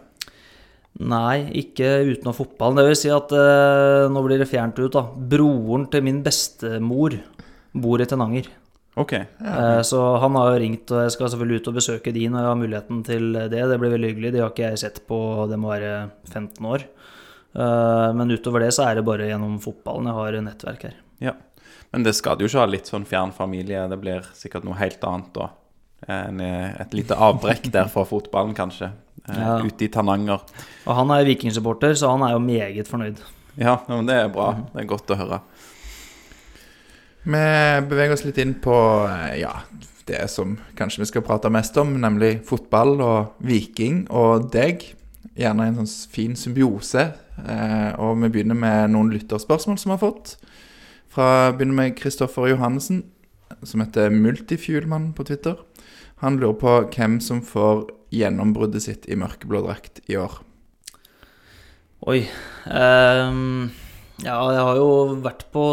Nei, 0.98 1.48
ikke 1.58 1.90
utenom 2.12 2.36
fotballen. 2.36 2.78
Det 2.78 2.86
vil 2.90 3.00
si 3.00 3.10
at 3.14 3.34
eh, 3.34 4.06
nå 4.12 4.22
blir 4.26 4.40
det 4.42 4.50
fjernt 4.52 4.78
ut, 4.78 4.92
da. 4.94 5.08
Broren 5.08 5.88
til 5.90 6.06
min 6.06 6.22
bestemor 6.26 7.16
bor 7.74 8.00
i 8.00 8.06
Tenanger. 8.06 8.48
Ok. 8.98 9.12
Ja. 9.14 9.82
Så 9.86 9.98
han 10.18 10.34
har 10.34 10.52
jo 10.54 10.58
ringt, 10.62 10.90
og 10.90 11.04
jeg 11.04 11.12
skal 11.14 11.28
selvfølgelig 11.30 11.60
ut 11.62 11.68
og 11.70 11.74
besøke 11.78 12.12
de 12.14 12.24
når 12.28 12.40
jeg 12.42 12.48
har 12.50 12.58
muligheten 12.62 13.02
til 13.06 13.28
det. 13.52 13.60
Det 13.70 13.78
blir 13.78 13.92
veldig 13.94 14.08
hyggelig. 14.14 14.32
De 14.34 14.40
har 14.42 14.50
ikke 14.50 14.70
jeg 14.72 14.78
sett 14.82 15.02
på, 15.06 15.18
det 15.50 15.58
må 15.62 15.70
være 15.70 15.92
15 16.32 16.66
år. 16.66 16.86
Eh, 17.54 18.08
Men 18.18 18.30
utover 18.34 18.60
det 18.64 18.72
så 18.74 18.88
er 18.88 18.98
det 18.98 19.04
bare 19.06 19.28
gjennom 19.30 19.58
fotballen 19.62 20.08
jeg 20.10 20.18
har 20.18 20.40
nettverk 20.48 20.82
her. 20.88 20.96
Ja. 21.22 21.32
Men 21.92 22.02
det 22.04 22.14
skal 22.18 22.36
jo 22.42 22.48
ikke 22.50 22.60
ha 22.60 22.66
litt 22.68 22.90
sånn 22.90 23.06
fjern 23.08 23.32
familie. 23.32 23.86
Det 23.88 24.00
blir 24.02 24.26
sikkert 24.36 24.66
noe 24.66 24.76
helt 24.80 25.00
annet 25.08 25.30
da. 25.36 25.48
En, 26.08 26.40
eh, 26.40 26.74
et 26.82 26.92
lite 26.94 27.14
avbrekk 27.16 27.70
der 27.76 27.88
fra 27.92 28.04
fotballen, 28.08 28.54
kanskje. 28.58 28.90
Eh, 29.28 29.38
Ja. 29.38 29.58
Ute 29.62 29.84
i 29.84 29.88
Tananger. 29.92 30.40
Og 30.86 30.94
han 30.96 31.10
er 31.14 31.24
vikingsupporter, 31.28 31.94
så 31.94 32.10
han 32.16 32.22
er 32.26 32.34
jo 32.34 32.42
meget 32.42 32.88
fornøyd. 32.88 33.18
Ja, 33.58 33.78
men 33.88 34.06
det 34.06 34.14
er 34.14 34.28
bra. 34.30 34.52
Det 34.74 34.82
er 34.84 34.86
godt 34.90 35.10
å 35.10 35.16
høre. 35.18 35.40
Vi 37.22 37.42
beveger 37.90 38.14
oss 38.14 38.24
litt 38.24 38.38
inn 38.42 38.54
på 38.62 38.76
eh, 39.08 39.40
ja, 39.42 39.54
det 40.08 40.24
som 40.32 40.56
kanskje 40.78 41.02
vi 41.02 41.10
skal 41.10 41.24
prate 41.26 41.50
mest 41.52 41.76
om, 41.80 41.96
nemlig 42.00 42.38
fotball 42.48 42.96
og 43.04 43.44
Viking 43.44 44.06
og 44.08 44.48
deg. 44.54 44.86
Gjerne 45.38 45.68
en 45.68 45.80
sånn 45.82 45.90
fin 46.14 46.36
symbiose. 46.38 47.10
Eh, 47.38 47.90
og 48.00 48.18
vi 48.22 48.32
begynner 48.32 48.58
med 48.58 48.94
noen 48.94 49.12
lytterspørsmål 49.14 49.78
som 49.78 49.92
vi 49.92 49.96
har 49.96 50.02
fått. 50.02 50.34
Fra, 51.12 51.28
begynner 51.56 51.78
med 51.82 51.96
Kristoffer 51.98 52.50
Johannessen, 52.50 53.04
som 53.62 53.82
heter 53.82 54.12
Multifuelmann 54.14 55.12
på 55.16 55.26
Twitter. 55.28 55.58
Han 56.22 56.40
lurer 56.40 56.58
på 56.58 56.74
hvem 56.94 57.18
som 57.22 57.42
får 57.44 57.86
gjennombruddet 58.14 58.84
sitt 58.84 59.06
i 59.08 59.18
mørkeblå 59.18 59.62
drakt 59.66 60.00
i 60.08 60.16
år. 60.18 60.40
Oi. 62.08 62.22
ehm, 62.70 63.70
ja, 64.24 64.36
jeg 64.50 64.62
har 64.66 64.78
jo 64.80 64.90
vært 65.22 65.44
på 65.54 65.64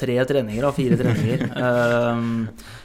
tre 0.00 0.16
treninger, 0.26 0.64
da. 0.66 0.72
Fire 0.74 0.98
treninger. 0.98 1.44
Ehm, 1.64 2.30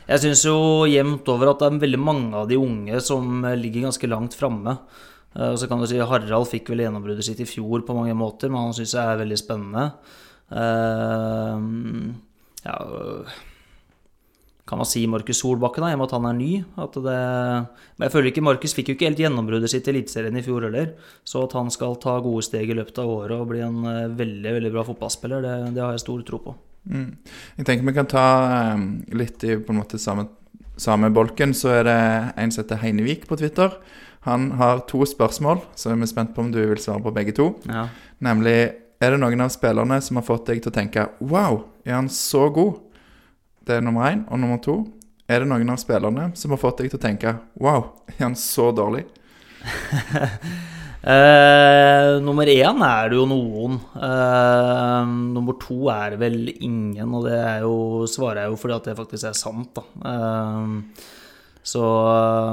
jeg 0.10 0.24
syns 0.24 0.44
jo 0.46 0.58
jevnt 0.90 1.30
over 1.34 1.52
at 1.52 1.62
det 1.62 1.70
er 1.70 1.84
veldig 1.84 2.02
mange 2.02 2.34
av 2.38 2.50
de 2.50 2.60
unge 2.62 3.02
som 3.02 3.46
ligger 3.58 3.88
ganske 3.88 4.10
langt 4.10 4.38
framme. 4.38 4.78
Eh, 5.34 5.56
så 5.58 5.70
kan 5.70 5.82
du 5.82 5.88
si 5.90 5.98
Harald 5.98 6.50
fikk 6.50 6.70
vel 6.70 6.86
gjennombruddet 6.86 7.26
sitt 7.26 7.42
i 7.42 7.50
fjor 7.50 7.86
på 7.86 7.98
mange 7.98 8.14
måter, 8.18 8.54
men 8.54 8.70
han 8.70 8.78
syns 8.78 8.94
jeg 8.98 9.06
er 9.06 9.22
veldig 9.24 9.40
spennende. 9.42 9.88
Ehm, 10.54 12.18
ja 12.66 12.78
kan 14.70 14.78
man 14.78 14.86
si 14.86 15.02
Markus 15.10 15.40
Solbakken, 15.42 15.82
da, 15.82 15.90
i 15.90 15.96
og 15.98 16.02
med 16.04 16.08
at 16.12 16.14
han 16.14 16.26
er 16.30 16.36
ny. 16.38 16.50
At 16.78 16.98
det, 17.02 17.18
men 17.98 18.06
jeg 18.06 18.14
føler 18.14 18.30
ikke 18.30 18.46
Markus 18.46 18.76
fikk 18.78 18.92
jo 18.92 18.98
ikke 18.98 19.08
helt 19.08 19.22
gjennombruddet 19.24 19.72
sitt 19.72 19.88
i 19.90 19.94
Eliteserien 19.96 20.38
i 20.38 20.44
fjor 20.46 20.68
heller. 20.68 20.92
Så 21.26 21.42
at 21.48 21.56
han 21.58 21.72
skal 21.74 21.98
ta 22.04 22.20
gode 22.22 22.46
steg 22.46 22.70
i 22.70 22.76
løpet 22.78 23.02
av 23.02 23.10
året 23.10 23.34
og 23.40 23.50
bli 23.50 23.64
en 23.66 23.80
eh, 23.90 24.04
veldig 24.20 24.58
veldig 24.60 24.74
bra 24.76 24.84
fotballspiller, 24.86 25.42
det, 25.46 25.56
det 25.78 25.82
har 25.82 25.96
jeg 25.96 26.04
stor 26.06 26.26
tro 26.28 26.42
på. 26.44 26.54
Mm. 26.90 27.08
Jeg 27.58 27.66
tenker 27.68 27.90
vi 27.90 27.96
kan 27.98 28.12
ta 28.12 28.26
eh, 28.50 28.84
litt 29.18 29.48
i 29.48 29.56
på 29.58 29.74
en 29.74 29.80
måte 29.82 30.02
samme, 30.02 30.28
samme 30.78 31.10
bolken. 31.18 31.56
Så 31.58 31.74
er 31.80 31.90
det 31.90 32.02
en 32.38 32.54
som 32.54 32.62
heter 32.62 32.84
Heinevik 32.84 33.26
på 33.30 33.40
Twitter. 33.42 33.74
Han 34.28 34.52
har 34.60 34.84
to 34.92 35.02
spørsmål, 35.08 35.64
så 35.80 35.90
er 35.90 35.98
vi 35.98 36.12
spent 36.12 36.36
på 36.36 36.44
om 36.44 36.52
du 36.54 36.60
vil 36.62 36.82
svare 36.82 37.02
på 37.02 37.16
begge 37.16 37.34
to. 37.40 37.56
Ja. 37.66 37.88
Nemlig 38.22 38.60
Er 39.00 39.14
det 39.14 39.22
noen 39.22 39.40
av 39.40 39.48
spillerne 39.48 40.02
som 40.04 40.18
har 40.20 40.26
fått 40.28 40.50
deg 40.50 40.58
til 40.60 40.74
å 40.74 40.76
tenke 40.76 41.06
Wow, 41.24 41.62
er 41.88 41.94
han 41.96 42.10
så 42.12 42.50
god? 42.52 42.89
Det 43.70 43.78
er 43.78 43.86
nummer 43.86 44.08
én. 44.10 44.26
Og 44.34 44.42
nummer 44.42 44.58
to 44.66 44.82
Er 45.30 45.44
det 45.44 45.52
noen 45.52 45.70
av 45.70 45.78
spillerne 45.78 46.32
som 46.34 46.56
har 46.56 46.58
fått 46.58 46.82
deg 46.82 46.90
til 46.90 46.98
å 46.98 47.04
tenke 47.04 47.36
Wow, 47.62 47.92
er 48.16 48.24
han 48.24 48.38
så 48.40 48.72
dårlig? 48.74 49.06
Eh, 51.00 52.18
nummer 52.20 52.50
én 52.52 52.82
er 52.84 53.06
det 53.08 53.16
jo 53.16 53.24
noen. 53.24 53.78
Eh, 53.96 55.12
nummer 55.32 55.56
to 55.56 55.88
er 55.94 56.12
det 56.12 56.20
vel 56.20 56.50
ingen, 56.52 57.14
og 57.16 57.24
det 57.24 57.38
jo, 57.64 58.04
svarer 58.12 58.42
jeg 58.42 58.52
jo 58.52 58.58
fordi 58.60 58.76
at 58.76 58.90
det 58.90 58.98
faktisk 58.98 59.30
er 59.30 59.38
sant, 59.40 59.80
da. 59.80 59.86
Eh, 60.12 61.08
så, 61.70 61.86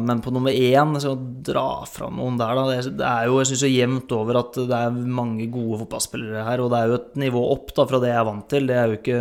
men 0.05 0.21
på 0.25 0.33
nummer 0.35 0.53
én, 0.53 0.95
så 1.01 1.15
dra 1.17 1.87
fram 1.89 2.19
noen 2.21 2.37
der, 2.41 2.59
da. 2.59 2.65
Det, 2.85 3.09
er 3.09 3.29
jo, 3.31 3.41
jeg 3.41 3.51
synes, 3.53 3.67
jevnt 3.71 4.15
over 4.17 4.41
at 4.43 4.59
det 4.59 4.79
er 4.79 5.03
mange 5.21 5.49
gode 5.53 5.81
fotballspillere 5.85 6.45
her, 6.45 6.63
og 6.63 6.73
det 6.73 6.81
er 6.81 6.91
jo 6.91 6.99
et 7.01 7.21
nivå 7.25 7.43
opp 7.55 7.73
da 7.77 7.87
fra 7.89 8.01
det 8.03 8.13
jeg 8.13 8.21
er 8.21 8.29
vant 8.29 8.49
til. 8.53 8.69
Det 8.69 8.77
er 8.77 8.91
jo 8.91 8.99
ikke 9.01 9.21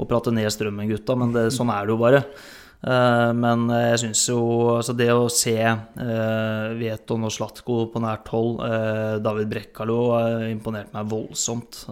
å 0.00 0.08
prate 0.10 0.34
ned 0.36 0.50
strømmen, 0.52 0.90
gutta, 0.92 1.16
men 1.20 1.36
det, 1.36 1.46
sånn 1.56 1.72
er 1.72 1.86
det 1.86 1.94
jo 1.94 2.02
bare. 2.02 2.24
Uh, 2.80 3.30
men 3.36 3.66
jeg 3.68 3.98
syns 4.00 4.22
jo 4.30 4.40
altså 4.78 4.94
det 4.96 5.10
å 5.12 5.26
se 5.28 5.52
uh, 5.60 6.70
Veton 6.80 7.26
og 7.28 7.34
Slatko 7.34 7.82
på 7.92 8.00
nært 8.00 8.30
hold 8.32 8.62
uh, 8.64 9.18
David 9.20 9.50
Brekkalo 9.50 9.98
imponerte 10.16 10.54
imponert 10.54 10.94
meg 10.96 11.10
voldsomt. 11.10 11.82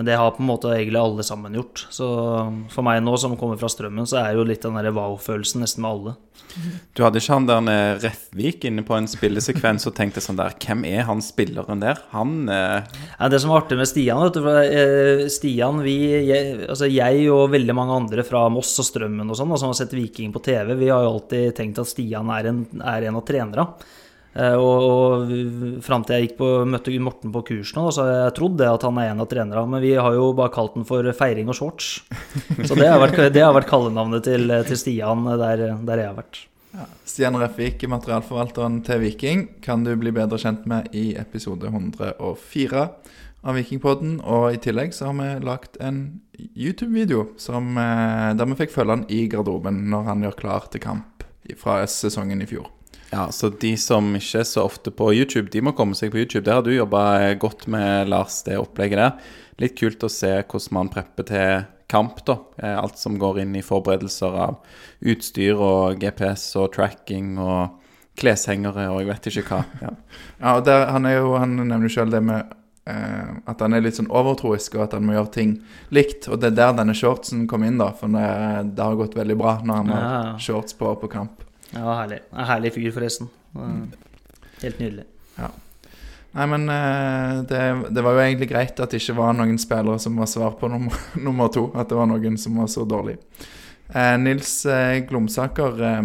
Men 0.00 0.06
det 0.08 0.14
har 0.16 0.30
på 0.32 0.40
en 0.40 0.48
måte 0.48 0.70
egentlig 0.72 0.96
alle 0.96 1.20
sammen 1.20 1.52
gjort. 1.52 1.82
Så 1.92 2.06
for 2.72 2.86
meg 2.86 3.02
nå 3.04 3.12
som 3.20 3.34
kommer 3.36 3.58
fra 3.60 3.68
Strømmen, 3.68 4.06
så 4.08 4.16
er 4.22 4.38
jo 4.38 4.46
litt 4.48 4.62
den 4.64 4.78
der 4.78 4.94
wow-følelsen 4.96 5.60
nesten 5.60 5.84
med 5.84 5.90
alle. 5.90 6.14
Du 6.96 7.02
hadde 7.04 7.20
ikke 7.20 7.36
han 7.36 7.48
der 7.50 7.98
Refvik 8.00 8.64
inne 8.64 8.80
på 8.88 8.96
en 8.96 9.10
spillesekvens 9.12 9.84
og 9.90 9.92
tenkte 9.98 10.22
sånn 10.24 10.38
der 10.40 10.56
Hvem 10.56 10.86
er 10.88 11.04
han 11.04 11.20
spilleren 11.20 11.84
der? 11.84 12.00
Han 12.14 12.48
eh... 12.48 12.80
ja, 13.10 13.28
Det 13.28 13.42
som 13.44 13.52
var 13.52 13.66
artig 13.66 13.76
med 13.76 13.90
Stian, 13.92 14.24
vet 14.24 14.38
du 14.38 14.40
for 14.46 15.28
Stian, 15.36 15.84
vi, 15.84 15.98
jeg, 16.30 16.56
altså 16.64 16.88
jeg 16.88 17.28
og 17.28 17.52
veldig 17.52 17.76
mange 17.76 18.00
andre 18.00 18.24
fra 18.24 18.46
Moss 18.48 18.72
og 18.80 18.88
Strømmen 18.88 19.28
og 19.28 19.36
sånn, 19.36 19.52
som 19.52 19.68
har 19.68 19.82
sett 19.82 19.92
Viking 20.00 20.32
på 20.32 20.40
TV, 20.48 20.72
vi 20.80 20.88
har 20.88 21.04
jo 21.04 21.12
alltid 21.18 21.52
tenkt 21.60 21.84
at 21.84 21.92
Stian 21.92 22.32
er 22.32 22.48
en, 22.54 22.64
er 22.80 23.10
en 23.12 23.20
av 23.20 23.28
trenerne. 23.28 23.68
Og, 24.30 24.84
og 24.86 25.80
fram 25.82 26.04
til 26.06 26.14
jeg 26.14 26.28
gikk 26.28 26.36
på, 26.38 26.48
møtte 26.70 26.92
Morten 27.02 27.32
på 27.34 27.42
kurs 27.48 27.72
nå, 27.74 27.88
så 27.94 28.04
jeg 28.06 28.34
trodd 28.36 28.60
det 28.60 28.68
at 28.70 28.84
han 28.86 29.00
er 29.02 29.10
en 29.10 29.24
av 29.24 29.28
trenerne. 29.30 29.64
Men 29.72 29.82
vi 29.82 29.96
har 29.98 30.14
jo 30.14 30.30
bare 30.38 30.52
kalt 30.54 30.76
den 30.78 30.86
for 30.86 31.06
Feiring 31.16 31.50
og 31.50 31.58
shorts. 31.58 31.96
Så 32.68 32.78
det 32.78 32.86
har 32.86 33.00
vært, 33.02 33.18
det 33.34 33.42
har 33.42 33.56
vært 33.56 33.70
kallenavnet 33.70 34.24
til, 34.28 34.46
til 34.68 34.78
Stian 34.78 35.26
der, 35.26 35.64
der, 35.82 36.04
jeg 36.04 36.12
har 36.12 36.18
vært. 36.20 36.44
Ja. 36.70 36.86
Stian 37.08 37.38
Refvik, 37.40 37.82
materialforvalteren 37.90 38.78
til 38.86 39.02
Viking, 39.02 39.46
kan 39.64 39.82
du 39.82 39.96
bli 39.98 40.14
bedre 40.14 40.38
kjent 40.38 40.68
med 40.70 40.94
i 40.94 41.10
episode 41.18 41.66
104 41.66 42.86
av 43.42 43.56
Vikingpodden. 43.58 44.20
Og 44.22 44.54
i 44.54 44.60
tillegg 44.62 44.94
så 44.94 45.10
har 45.10 45.18
vi 45.18 45.30
lagt 45.46 45.80
en 45.82 46.20
YouTube-video 46.38 47.26
der 47.40 48.46
vi 48.46 48.60
fikk 48.62 48.74
følge 48.74 49.00
han 49.00 49.08
i 49.12 49.24
garderoben 49.32 49.88
når 49.90 50.12
han 50.12 50.28
gjør 50.28 50.38
klar 50.44 50.70
til 50.70 50.84
kamp 50.84 51.24
fra 51.58 51.82
sesongen 51.90 52.44
i 52.44 52.48
fjor. 52.48 52.70
Ja, 53.10 53.26
så 53.34 53.48
de 53.50 53.72
som 53.80 54.12
ikke 54.14 54.44
er 54.44 54.46
så 54.46 54.64
ofte 54.68 54.92
på 54.94 55.08
YouTube, 55.16 55.50
de 55.50 55.62
må 55.66 55.74
komme 55.74 55.98
seg 55.98 56.12
på 56.12 56.20
YouTube. 56.22 56.44
Der 56.46 56.60
har 56.60 56.66
du 56.66 56.70
jobba 56.70 57.32
godt 57.42 57.66
med, 57.70 58.08
Lars, 58.12 58.42
det 58.46 58.60
opplegget 58.60 59.02
der. 59.02 59.34
Litt 59.60 59.74
kult 59.80 60.06
å 60.06 60.12
se 60.12 60.30
hvordan 60.38 60.76
man 60.76 60.90
prepper 60.94 61.26
til 61.26 61.64
kamp, 61.90 62.22
da. 62.26 62.38
Alt 62.78 63.00
som 63.02 63.18
går 63.18 63.42
inn 63.42 63.56
i 63.58 63.64
forberedelser 63.66 64.38
av 64.46 64.60
utstyr 65.00 65.58
og 65.58 65.98
GPS 66.02 66.52
og 66.60 66.70
tracking 66.76 67.34
og 67.42 67.76
kleshengere 68.20 68.86
og 68.92 69.00
jeg 69.00 69.10
vet 69.10 69.28
ikke 69.30 69.44
hva. 69.48 69.60
Ja, 69.82 69.92
ja 70.42 70.54
og 70.58 70.64
der, 70.68 70.86
han, 70.94 71.08
er 71.08 71.18
jo, 71.18 71.34
han 71.40 71.58
nevner 71.58 71.86
jo 71.88 71.92
sjøl 71.96 72.14
det 72.14 72.22
med 72.26 72.54
eh, 72.86 73.28
at 73.50 73.62
han 73.64 73.74
er 73.74 73.84
litt 73.84 73.98
sånn 73.98 74.10
overtroisk, 74.12 74.78
og 74.78 74.86
at 74.86 74.96
han 74.98 75.06
må 75.08 75.18
gjøre 75.18 75.34
ting 75.34 75.58
likt. 75.94 76.30
Og 76.30 76.38
det 76.38 76.52
er 76.52 76.58
der 76.62 76.78
denne 76.78 76.94
shortsen 76.96 77.46
kom 77.50 77.66
inn, 77.66 77.80
da. 77.82 77.90
For 77.96 78.12
det, 78.12 78.26
det 78.76 78.86
har 78.86 78.98
gått 79.02 79.18
veldig 79.18 79.38
bra 79.40 79.58
når 79.64 79.82
han 79.82 79.94
har 79.96 80.34
shorts 80.42 80.78
på 80.78 80.94
på 81.02 81.10
kamp. 81.10 81.42
Ja, 81.70 81.96
herlig. 82.00 82.20
En 82.32 82.48
herlig 82.48 82.74
fyr, 82.74 82.90
forresten. 82.94 83.28
Helt 84.60 84.80
nydelig. 84.82 85.06
Ja. 85.36 85.50
Nei, 86.34 86.46
men 86.46 86.66
det, 87.50 87.60
det, 87.90 88.02
var 88.06 88.14
jo 88.14 88.22
egentlig 88.22 88.50
greit 88.52 88.82
at 88.82 88.92
det 88.92 89.00
ikke 89.02 89.16
var 89.18 89.32
noen 89.34 89.58
spillere 89.58 89.98
som 90.02 90.18
var 90.18 90.28
svar 90.30 90.54
på 90.58 90.70
nummer, 90.70 90.98
nummer 91.26 91.50
to. 91.54 91.68
At 91.74 91.90
det 91.90 91.98
var 91.98 92.10
noen 92.10 92.38
som 92.38 92.58
var 92.58 92.70
så 92.70 92.86
dårlig. 92.88 93.16
Eh, 93.94 94.18
Nils 94.18 94.66
eh, 94.66 94.98
Glomsaker 95.06 95.82
eh, 95.82 96.02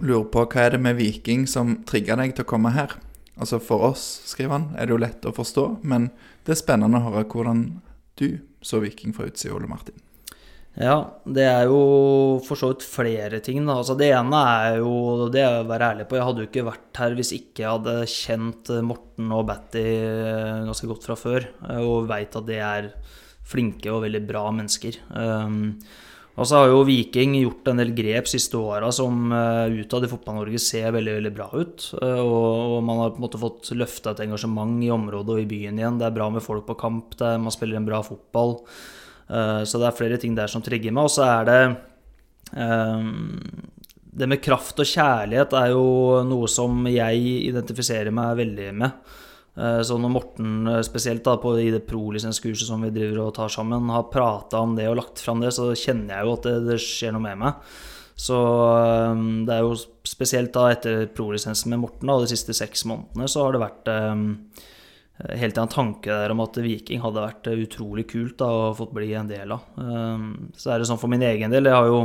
lurer 0.00 0.28
på 0.32 0.44
hva 0.48 0.64
er 0.64 0.76
det 0.76 0.80
med 0.80 0.96
Viking 0.96 1.44
som 1.50 1.76
trigger 1.88 2.16
deg 2.20 2.32
til 2.36 2.46
å 2.46 2.48
komme 2.48 2.72
her? 2.72 2.96
Altså 3.38 3.60
For 3.62 3.90
oss, 3.90 4.06
skriver 4.30 4.56
han, 4.56 4.68
er 4.74 4.88
det 4.88 4.96
jo 4.96 5.02
lett 5.02 5.28
å 5.28 5.34
forstå, 5.34 5.66
men 5.86 6.08
det 6.46 6.54
er 6.54 6.62
spennende 6.62 6.98
å 6.98 7.10
høre 7.10 7.26
hvordan 7.28 7.66
du 8.18 8.40
så 8.64 8.80
Viking 8.82 9.12
fra 9.14 9.28
utsida, 9.28 9.54
Ole 9.54 9.68
Martin. 9.70 10.00
Ja, 10.78 10.96
det 11.26 11.42
er 11.42 11.64
jo 11.66 11.78
for 12.46 12.58
så 12.58 12.70
vidt 12.70 12.84
flere 12.86 13.40
ting. 13.42 13.64
Da. 13.66 13.80
Altså, 13.80 13.96
det 13.98 14.12
ene 14.14 14.42
er 14.46 14.76
jo 14.78 15.26
det 15.34 15.42
er 15.42 15.60
å 15.60 15.66
være 15.66 15.92
ærlig 15.94 16.06
på. 16.06 16.18
Jeg 16.18 16.28
hadde 16.28 16.44
jo 16.44 16.50
ikke 16.50 16.68
vært 16.68 17.00
her 17.02 17.16
hvis 17.18 17.32
ikke 17.34 17.64
jeg 17.64 17.72
hadde 17.72 17.94
kjent 18.12 18.70
Morten 18.86 19.32
og 19.34 19.48
Batty 19.48 19.86
ganske 20.68 20.90
godt 20.90 21.08
fra 21.08 21.18
før, 21.18 21.48
og 21.82 22.06
veit 22.10 22.38
at 22.38 22.46
det 22.46 22.60
er 22.62 22.92
flinke 23.48 23.90
og 23.90 24.04
veldig 24.04 24.22
bra 24.28 24.44
mennesker. 24.54 25.00
Um, 25.10 25.72
og 26.38 26.46
så 26.46 26.60
har 26.60 26.68
jo 26.70 26.84
Viking 26.86 27.34
gjort 27.40 27.66
en 27.72 27.80
del 27.80 27.90
grep 27.96 28.28
siste 28.30 28.60
åra 28.60 28.92
som 28.94 29.32
uh, 29.34 29.66
utad 29.74 30.06
i 30.06 30.10
Fotball-Norge 30.12 30.60
ser 30.62 30.92
veldig 30.94 31.16
veldig 31.16 31.32
bra 31.34 31.48
ut. 31.56 31.88
Uh, 31.98 32.20
og, 32.22 32.44
og, 32.76 32.78
man 32.86 33.02
har 33.02 33.10
på 33.14 33.18
en 33.18 33.26
måte 33.26 33.40
fått 33.42 33.72
løfta 33.74 34.14
et 34.14 34.22
engasjement 34.28 34.78
i 34.84 34.92
området 34.94 35.34
og 35.34 35.42
i 35.42 35.48
byen 35.50 35.80
igjen. 35.80 35.98
Det 35.98 36.06
er 36.06 36.14
bra 36.14 36.28
med 36.30 36.44
folk 36.44 36.68
på 36.68 36.78
kamp, 36.78 37.18
er, 37.18 37.40
man 37.42 37.54
spiller 37.54 37.80
en 37.80 37.88
bra 37.88 38.04
fotball. 38.06 38.60
Uh, 39.28 39.62
så 39.68 39.80
det 39.80 39.88
er 39.88 39.96
flere 39.98 40.18
ting 40.20 40.34
der 40.36 40.50
som 40.50 40.64
trigger 40.64 40.94
meg. 40.94 41.08
Og 41.08 41.14
så 41.14 41.26
er 41.28 41.48
det 41.48 41.60
Det 44.18 44.26
med 44.26 44.40
kraft 44.40 44.78
og 44.80 44.88
kjærlighet 44.88 45.52
er 45.52 45.74
jo 45.74 46.22
noe 46.24 46.48
som 46.48 46.86
jeg 46.88 47.18
identifiserer 47.44 48.08
meg 48.14 48.38
veldig 48.38 48.68
med. 48.72 49.10
Så 49.84 49.98
når 50.00 50.12
Morten 50.14 50.70
spesielt 50.86 51.20
da, 51.26 51.34
på, 51.42 51.52
i 51.60 51.68
det 51.74 51.82
pro-lisenskurset 51.84 52.70
som 52.70 52.80
vi 52.86 52.92
driver 52.94 53.26
og 53.26 53.34
tar 53.36 53.52
sammen, 53.52 53.90
har 53.92 54.08
prata 54.08 54.62
om 54.64 54.72
det 54.78 54.88
og 54.88 54.96
lagt 55.02 55.20
fram 55.20 55.44
det, 55.44 55.52
så 55.52 55.68
kjenner 55.76 56.14
jeg 56.14 56.24
jo 56.24 56.34
at 56.38 56.48
det, 56.48 56.56
det 56.70 56.80
skjer 56.80 57.12
noe 57.12 57.26
med 57.26 57.42
meg. 57.42 57.76
Så 58.18 58.38
det 59.46 59.54
er 59.54 59.62
jo 59.62 59.76
spesielt 60.08 60.54
da 60.56 60.70
etter 60.72 61.04
pro-lisensen 61.14 61.70
med 61.74 61.84
Morten, 61.84 62.08
da, 62.08 62.16
de 62.18 62.32
siste 62.32 62.56
seks 62.56 62.86
månedene, 62.88 63.28
så 63.30 63.44
har 63.44 63.54
det 63.54 63.62
vært 63.62 63.92
um, 65.18 65.32
helt 65.40 65.58
en 65.58 65.72
tanke 65.72 66.12
der 66.12 66.34
om 66.34 66.44
at 66.44 66.60
Viking 66.62 67.02
hadde 67.04 67.24
vært 67.24 67.50
utrolig 67.54 68.06
kult 68.10 68.38
da, 68.42 68.50
og 68.68 68.78
fått 68.78 68.94
bli 68.96 69.10
en 69.18 69.30
del 69.30 69.56
av. 69.56 69.66
Um, 69.76 70.52
så 70.56 70.74
er 70.74 70.78
det 70.78 70.90
sånn 70.90 71.00
for 71.00 71.10
min 71.12 71.26
egen 71.26 71.54
del, 71.54 71.70
jeg 71.70 71.78
har 71.78 71.90
jo 71.90 72.04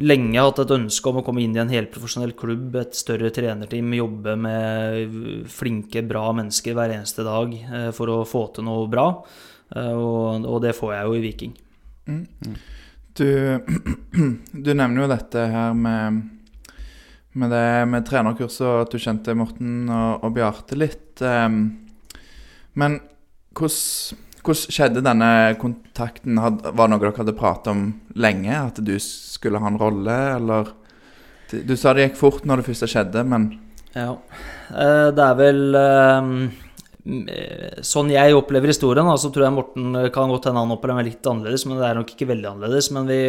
lenge 0.00 0.40
hatt 0.40 0.60
et 0.62 0.74
ønske 0.74 1.10
om 1.10 1.20
å 1.20 1.24
komme 1.26 1.42
inn 1.44 1.54
i 1.56 1.60
en 1.62 1.72
helprofesjonell 1.72 2.32
klubb, 2.38 2.74
et 2.80 2.96
større 2.96 3.30
trenerteam, 3.34 3.92
jobbe 3.96 4.36
med 4.40 5.16
flinke, 5.52 6.04
bra 6.08 6.30
mennesker 6.36 6.76
hver 6.76 6.94
eneste 6.96 7.26
dag 7.26 7.52
eh, 7.60 7.88
for 7.94 8.10
å 8.12 8.22
få 8.28 8.46
til 8.56 8.66
noe 8.68 8.88
bra. 8.90 9.06
Eh, 9.76 9.92
og, 9.92 10.46
og 10.48 10.62
det 10.64 10.74
får 10.78 10.94
jeg 10.96 11.08
jo 11.08 11.18
i 11.18 11.24
Viking. 11.26 11.56
Mm. 12.08 12.54
Du, 13.12 13.28
du, 14.64 14.72
nevner 14.72 15.04
jo 15.04 15.10
dette 15.12 15.44
her 15.52 15.76
med, 15.76 16.22
med 17.36 17.54
det 17.54 17.66
med 17.92 18.08
trenerkurset, 18.08 18.66
og 18.66 18.86
at 18.86 18.96
du 18.96 19.02
kjente 19.02 19.36
Morten 19.38 19.84
og, 19.92 20.24
og 20.24 20.36
Bjarte 20.38 20.78
litt. 20.78 21.20
Um, 21.20 21.81
men 22.78 23.00
hvordan 23.52 24.20
hvordan 24.42 24.74
skjedde 24.74 25.02
denne 25.06 25.30
kontakten? 25.60 26.38
Var 26.40 26.74
det 26.74 26.90
noe 26.90 27.02
dere 27.02 27.14
hadde 27.14 27.34
pratet 27.38 27.70
om 27.70 27.84
lenge? 28.18 28.50
At 28.50 28.80
du 28.82 28.96
skulle 29.02 29.60
ha 29.62 29.70
en 29.70 29.78
rolle, 29.78 30.18
eller 30.36 30.72
Du 31.52 31.76
sa 31.76 31.92
det 31.92 32.08
gikk 32.08 32.16
fort 32.16 32.46
når 32.48 32.62
det 32.62 32.66
første 32.70 32.88
skjedde, 32.88 33.22
men 33.28 33.60
Ja. 33.94 34.16
Eh, 34.72 35.10
det 35.12 35.22
er 35.22 35.34
vel 35.36 35.74
eh, 35.76 36.30
Sånn 37.82 38.10
jeg 38.10 38.34
opplever 38.34 38.70
historien, 38.70 39.06
så 39.18 39.28
tror 39.30 39.44
jeg 39.44 39.54
Morten 39.56 39.92
kan 40.14 40.30
godt 40.30 40.46
hende 40.46 40.62
han 40.62 40.70
opplever 40.72 41.04
litt 41.04 41.26
annerledes, 41.26 41.66
men 41.66 41.78
det 41.78 41.88
er 41.88 41.98
nok 41.98 42.12
ikke 42.14 42.30
veldig 42.30 42.48
annerledes. 42.52 42.90
Men 42.94 43.10
vi, 43.10 43.20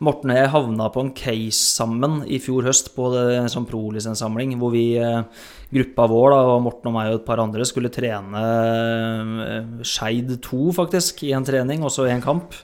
Morten 0.00 0.32
og 0.32 0.40
jeg 0.40 0.52
havna 0.56 0.88
på 0.90 1.04
en 1.04 1.12
case 1.14 1.60
sammen 1.76 2.24
i 2.26 2.40
fjor 2.40 2.64
høst 2.64 2.94
på 2.96 3.12
en 3.14 3.52
sånn 3.52 3.68
pro-lisenssamling, 3.68 4.56
hvor 4.58 4.72
vi 4.72 4.96
eh, 4.98 5.22
gruppa 5.70 6.06
vår, 6.10 6.32
da, 6.34 6.38
og 6.54 6.62
Morten 6.64 6.90
og 6.90 6.96
meg 6.96 7.10
og 7.12 7.20
et 7.20 7.26
par 7.26 7.42
andre, 7.42 7.66
skulle 7.68 7.92
trene 7.94 8.40
uh, 8.40 9.84
Skeid 9.86 10.32
2, 10.42 10.62
faktisk, 10.80 11.24
i 11.28 11.34
en 11.36 11.46
trening, 11.46 11.84
også 11.86 12.08
i 12.08 12.14
en 12.14 12.24
kamp. 12.24 12.56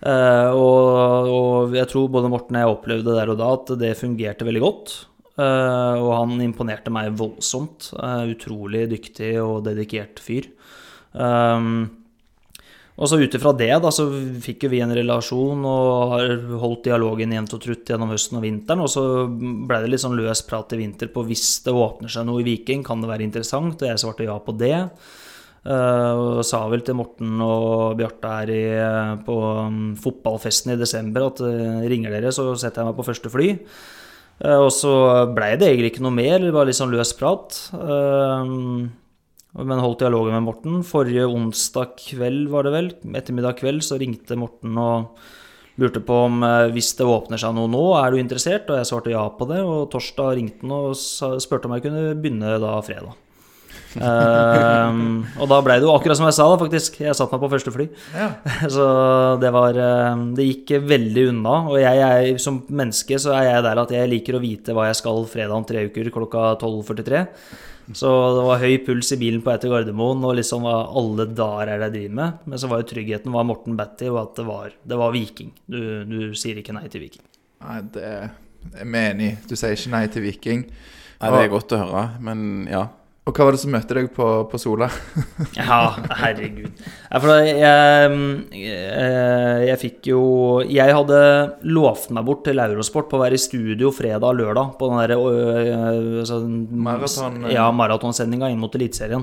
Uh, 0.00 0.50
og, 0.56 1.30
og, 1.30 1.76
jeg 1.76 1.90
tror 1.92 2.10
både 2.12 2.32
Morten 2.32 2.56
og 2.56 2.64
jeg 2.64 2.74
opplevde 2.74 3.14
der 3.18 3.32
og 3.32 3.40
da 3.40 3.52
at 3.58 3.72
det 3.82 3.94
fungerte 4.00 4.48
veldig 4.48 4.64
godt. 4.64 4.96
Uh, 5.40 5.96
og 6.02 6.10
han 6.18 6.40
imponerte 6.44 6.92
meg 6.92 7.14
voldsomt. 7.16 7.92
utrolig 8.28 8.88
dyktig 8.90 9.34
og 9.40 9.64
dedikert 9.68 10.20
fyr. 10.20 10.50
Um, 11.12 11.99
og 13.00 13.08
så 13.08 13.16
ut 13.16 13.32
ifra 13.32 13.54
det, 13.56 13.70
da, 13.80 13.90
så 13.94 14.04
fikk 14.44 14.66
jo 14.66 14.70
vi 14.74 14.82
en 14.84 14.92
relasjon 14.92 15.62
og 15.64 16.10
har 16.12 16.34
holdt 16.60 16.84
dialogen 16.90 17.32
jevnt 17.32 17.54
og 17.56 17.62
trutt 17.64 17.88
gjennom 17.88 18.12
høsten 18.12 18.36
og 18.36 18.44
vinteren. 18.44 18.82
Og 18.84 18.92
så 18.92 19.04
ble 19.30 19.78
det 19.80 19.88
litt 19.88 20.02
sånn 20.02 20.18
løs 20.18 20.42
prat 20.44 20.74
i 20.76 20.82
vinter 20.82 21.08
på 21.08 21.24
hvis 21.24 21.46
det 21.64 21.72
åpner 21.72 22.12
seg 22.12 22.28
noe 22.28 22.42
i 22.42 22.46
Viking, 22.50 22.84
kan 22.84 23.00
det 23.00 23.08
være 23.08 23.24
interessant? 23.24 23.80
Og 23.80 23.88
jeg 23.88 24.02
svarte 24.04 24.28
ja 24.28 24.36
på 24.44 24.52
det. 24.60 24.74
Eh, 25.64 26.12
og 26.12 26.44
sa 26.44 26.60
vel 26.72 26.84
til 26.84 26.96
Morten 27.00 27.40
og 27.44 27.96
Bjarte 27.96 28.34
her 28.36 28.52
i, 28.52 28.62
eh, 28.84 29.16
på 29.24 29.38
um, 29.38 29.80
fotballfesten 30.00 30.72
i 30.72 30.78
desember 30.80 31.30
at 31.30 31.40
eh, 31.44 31.82
ringer 31.88 32.12
dere, 32.12 32.36
så 32.36 32.50
setter 32.52 32.82
jeg 32.82 32.90
meg 32.90 33.00
på 33.00 33.08
første 33.08 33.32
fly. 33.32 33.50
Og 34.40 34.70
så 34.72 34.92
blei 35.36 35.50
det 35.60 35.66
egentlig 35.68 35.90
ikke 35.90 36.04
noe 36.06 36.16
mer, 36.16 36.38
det 36.40 36.52
var 36.56 36.64
litt 36.64 36.78
sånn 36.78 36.92
løs 36.92 37.10
prat. 37.16 37.56
Eh, 37.76 38.54
men 39.58 39.82
holdt 39.82 40.04
dialogen 40.04 40.36
med 40.36 40.46
Morten. 40.46 40.80
Forrige 40.86 41.26
onsdag 41.26 41.96
kveld, 41.98 42.48
var 42.52 42.66
det 42.66 42.74
vel, 42.74 42.90
ettermiddag 43.18 43.58
kveld, 43.58 43.82
så 43.86 43.98
ringte 44.00 44.38
Morten 44.38 44.78
og 44.78 45.22
lurte 45.80 46.02
på 46.04 46.18
om 46.26 46.44
eh, 46.44 46.68
hvis 46.74 46.92
det 46.98 47.08
åpner 47.08 47.40
seg 47.40 47.56
noe 47.56 47.70
nå, 47.70 47.82
er 48.00 48.12
du 48.12 48.20
interessert? 48.20 48.68
Og 48.70 48.80
jeg 48.80 48.90
svarte 48.90 49.14
ja 49.14 49.24
på 49.34 49.48
det. 49.50 49.62
Og 49.64 49.88
torsdag 49.92 50.36
ringte 50.38 50.66
han 50.66 50.76
og 50.76 50.94
spurte 51.42 51.68
om 51.68 51.76
jeg 51.76 51.88
kunne 51.88 52.14
begynne 52.20 52.58
da 52.62 52.76
fredag. 52.84 53.16
um, 53.98 55.22
og 55.40 55.48
da 55.50 55.56
ble 55.66 55.78
det 55.80 55.86
jo 55.88 55.94
akkurat 55.96 56.18
som 56.18 56.28
jeg 56.28 56.36
sa, 56.36 56.46
da, 56.52 56.58
faktisk. 56.60 57.00
Jeg 57.02 57.16
satte 57.16 57.34
meg 57.34 57.42
på 57.42 57.52
første 57.54 57.74
fly. 57.74 57.88
Ja. 58.14 58.28
Så 58.76 58.86
det 59.42 59.50
var 59.56 59.78
eh, 59.78 60.26
Det 60.36 60.46
gikk 60.50 60.76
veldig 60.92 61.26
unna. 61.32 61.56
Og 61.72 61.80
jeg, 61.82 62.04
jeg, 62.04 62.36
som 62.44 62.62
menneske 62.68 63.18
så 63.22 63.34
er 63.38 63.48
jeg 63.48 63.66
der 63.66 63.82
at 63.86 63.96
jeg 63.96 64.14
liker 64.14 64.38
å 64.38 64.44
vite 64.44 64.76
hva 64.76 64.90
jeg 64.90 65.00
skal 65.00 65.26
fredag 65.32 65.56
om 65.56 65.66
tre 65.66 65.88
uker 65.88 66.12
klokka 66.14 66.52
12.43. 66.60 67.26
Så 67.96 68.10
det 68.36 68.44
var 68.46 68.62
høy 68.62 68.76
puls 68.86 69.10
i 69.14 69.18
bilen 69.20 69.42
på 69.42 69.50
vei 69.50 69.56
til 69.62 69.72
Gardermoen, 69.72 70.22
og 70.26 70.36
liksom 70.38 70.66
var 70.66 70.92
alle 71.00 71.26
dager 71.26 71.72
er 71.72 71.80
det 71.80 71.88
jeg 71.88 71.96
driver 71.96 72.14
med. 72.20 72.44
Men 72.52 72.62
så 72.62 72.70
var 72.70 72.82
jo 72.82 72.88
tryggheten 72.92 73.34
var 73.34 73.48
Morten 73.48 73.78
Batty, 73.78 74.06
og 74.12 74.20
at 74.22 74.38
det 74.38 74.46
var, 74.46 74.76
det 74.92 75.00
var 75.00 75.16
Viking. 75.16 75.50
Du, 75.66 75.80
du 76.06 76.20
sier 76.38 76.60
ikke 76.60 76.76
nei 76.76 76.86
til 76.92 77.04
Viking. 77.06 77.26
Nei, 77.64 77.80
det 77.96 78.06
er 78.06 78.86
menig 78.86 79.10
enig. 79.10 79.34
Du 79.48 79.56
sier 79.56 79.76
ikke 79.76 79.92
nei 79.94 80.06
til 80.12 80.24
Viking. 80.24 80.64
Nei, 81.20 81.30
det 81.34 81.42
er 81.44 81.52
godt 81.52 81.74
å 81.76 81.82
høre, 81.82 82.06
men 82.24 82.66
ja. 82.70 82.86
Og 83.30 83.36
hva 83.36 83.46
var 83.46 83.54
det 83.54 83.60
som 83.62 83.70
møtte 83.70 83.94
deg 83.94 84.08
på, 84.14 84.26
på 84.50 84.58
Sola? 84.58 84.88
Ja, 85.58 85.92
herregud. 86.18 86.72
Jeg, 86.74 88.16
jeg, 88.58 89.66
jeg 89.68 89.78
fikk 89.80 90.08
jo 90.10 90.22
Jeg 90.66 90.94
hadde 90.96 91.20
lovt 91.70 92.10
meg 92.16 92.26
bort 92.26 92.42
til 92.48 92.58
Eurosport 92.62 93.10
på 93.10 93.18
å 93.18 93.22
være 93.22 93.38
i 93.38 93.42
studio 93.42 93.92
fredag 93.94 94.26
og 94.32 94.40
lørdag 94.40 94.72
på 94.80 94.90
den 94.90 95.02
der 95.04 95.14
øh, 95.14 96.20
altså, 96.24 96.40
Maraton, 96.42 97.44
øh. 97.44 97.54
Ja, 97.54 97.68
maratonsendinga 97.70 98.50
inn 98.50 98.60
mot 98.62 98.74
Eliteserien. 98.74 99.22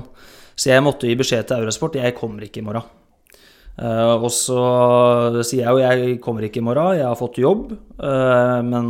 Så 0.58 0.72
jeg 0.72 0.84
måtte 0.86 1.10
gi 1.10 1.18
beskjed 1.18 1.50
til 1.50 1.60
Eurosport 1.66 2.00
jeg 2.00 2.16
kommer 2.16 2.48
ikke 2.48 2.62
i 2.62 2.66
morgen. 2.66 2.88
Eh, 3.78 4.14
og 4.16 4.30
så 4.34 4.62
sier 5.46 5.66
jeg 5.66 5.70
jo 5.70 5.82
jeg 5.84 6.16
kommer 6.24 6.48
ikke 6.48 6.58
i 6.62 6.66
morgen, 6.66 6.96
jeg 6.98 7.06
har 7.06 7.18
fått 7.18 7.38
jobb. 7.44 7.76
eh, 8.00 8.58
men 8.66 8.88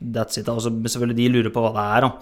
that's 0.00 0.40
it. 0.40 0.48
Altså, 0.48 0.70
selvfølgelig 0.70 1.18
de 1.18 1.28
lurer 1.34 1.52
på 1.52 1.66
hva 1.66 1.74
det 1.74 1.88
er. 1.98 2.06
da. 2.06 2.12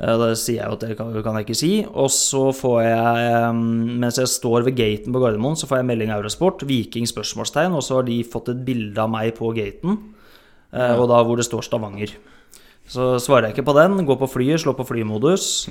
Eh, 0.00 0.16
Da 0.16 0.30
sier 0.34 0.62
jeg 0.62 0.66
jo 0.66 0.78
at 0.78 0.84
det 0.86 0.96
kan, 0.98 1.12
kan 1.22 1.36
jeg 1.38 1.46
ikke 1.46 1.58
si. 1.58 1.72
Og 1.92 2.08
så 2.14 2.48
får 2.56 2.78
jeg, 2.86 3.28
eh, 3.28 3.52
mens 3.52 4.18
jeg 4.20 4.32
står 4.32 4.64
ved 4.68 4.78
gaten 4.78 5.12
på 5.12 5.20
Gardermoen, 5.20 5.58
så 5.58 5.68
får 5.68 5.80
jeg 5.82 5.90
melding 5.92 6.10
av 6.10 6.22
Eurosport, 6.22 6.64
Viking 6.68 7.08
spørsmålstegn, 7.08 7.76
og 7.76 7.84
så 7.84 8.00
har 8.00 8.08
de 8.08 8.22
fått 8.24 8.48
et 8.54 8.64
bilde 8.64 8.98
av 8.98 9.10
meg 9.12 9.34
på 9.36 9.52
gaten, 9.56 9.98
eh, 10.72 10.96
og 10.96 11.08
da 11.12 11.22
hvor 11.22 11.36
det 11.36 11.46
står 11.48 11.66
Stavanger. 11.68 12.14
Så 12.90 13.20
svarer 13.22 13.48
jeg 13.48 13.58
ikke 13.58 13.68
på 13.68 13.76
den, 13.76 14.04
går 14.06 14.18
på 14.18 14.30
flyet, 14.32 14.60
slår 14.64 14.74
på 14.74 14.88
flymodus. 14.88 15.68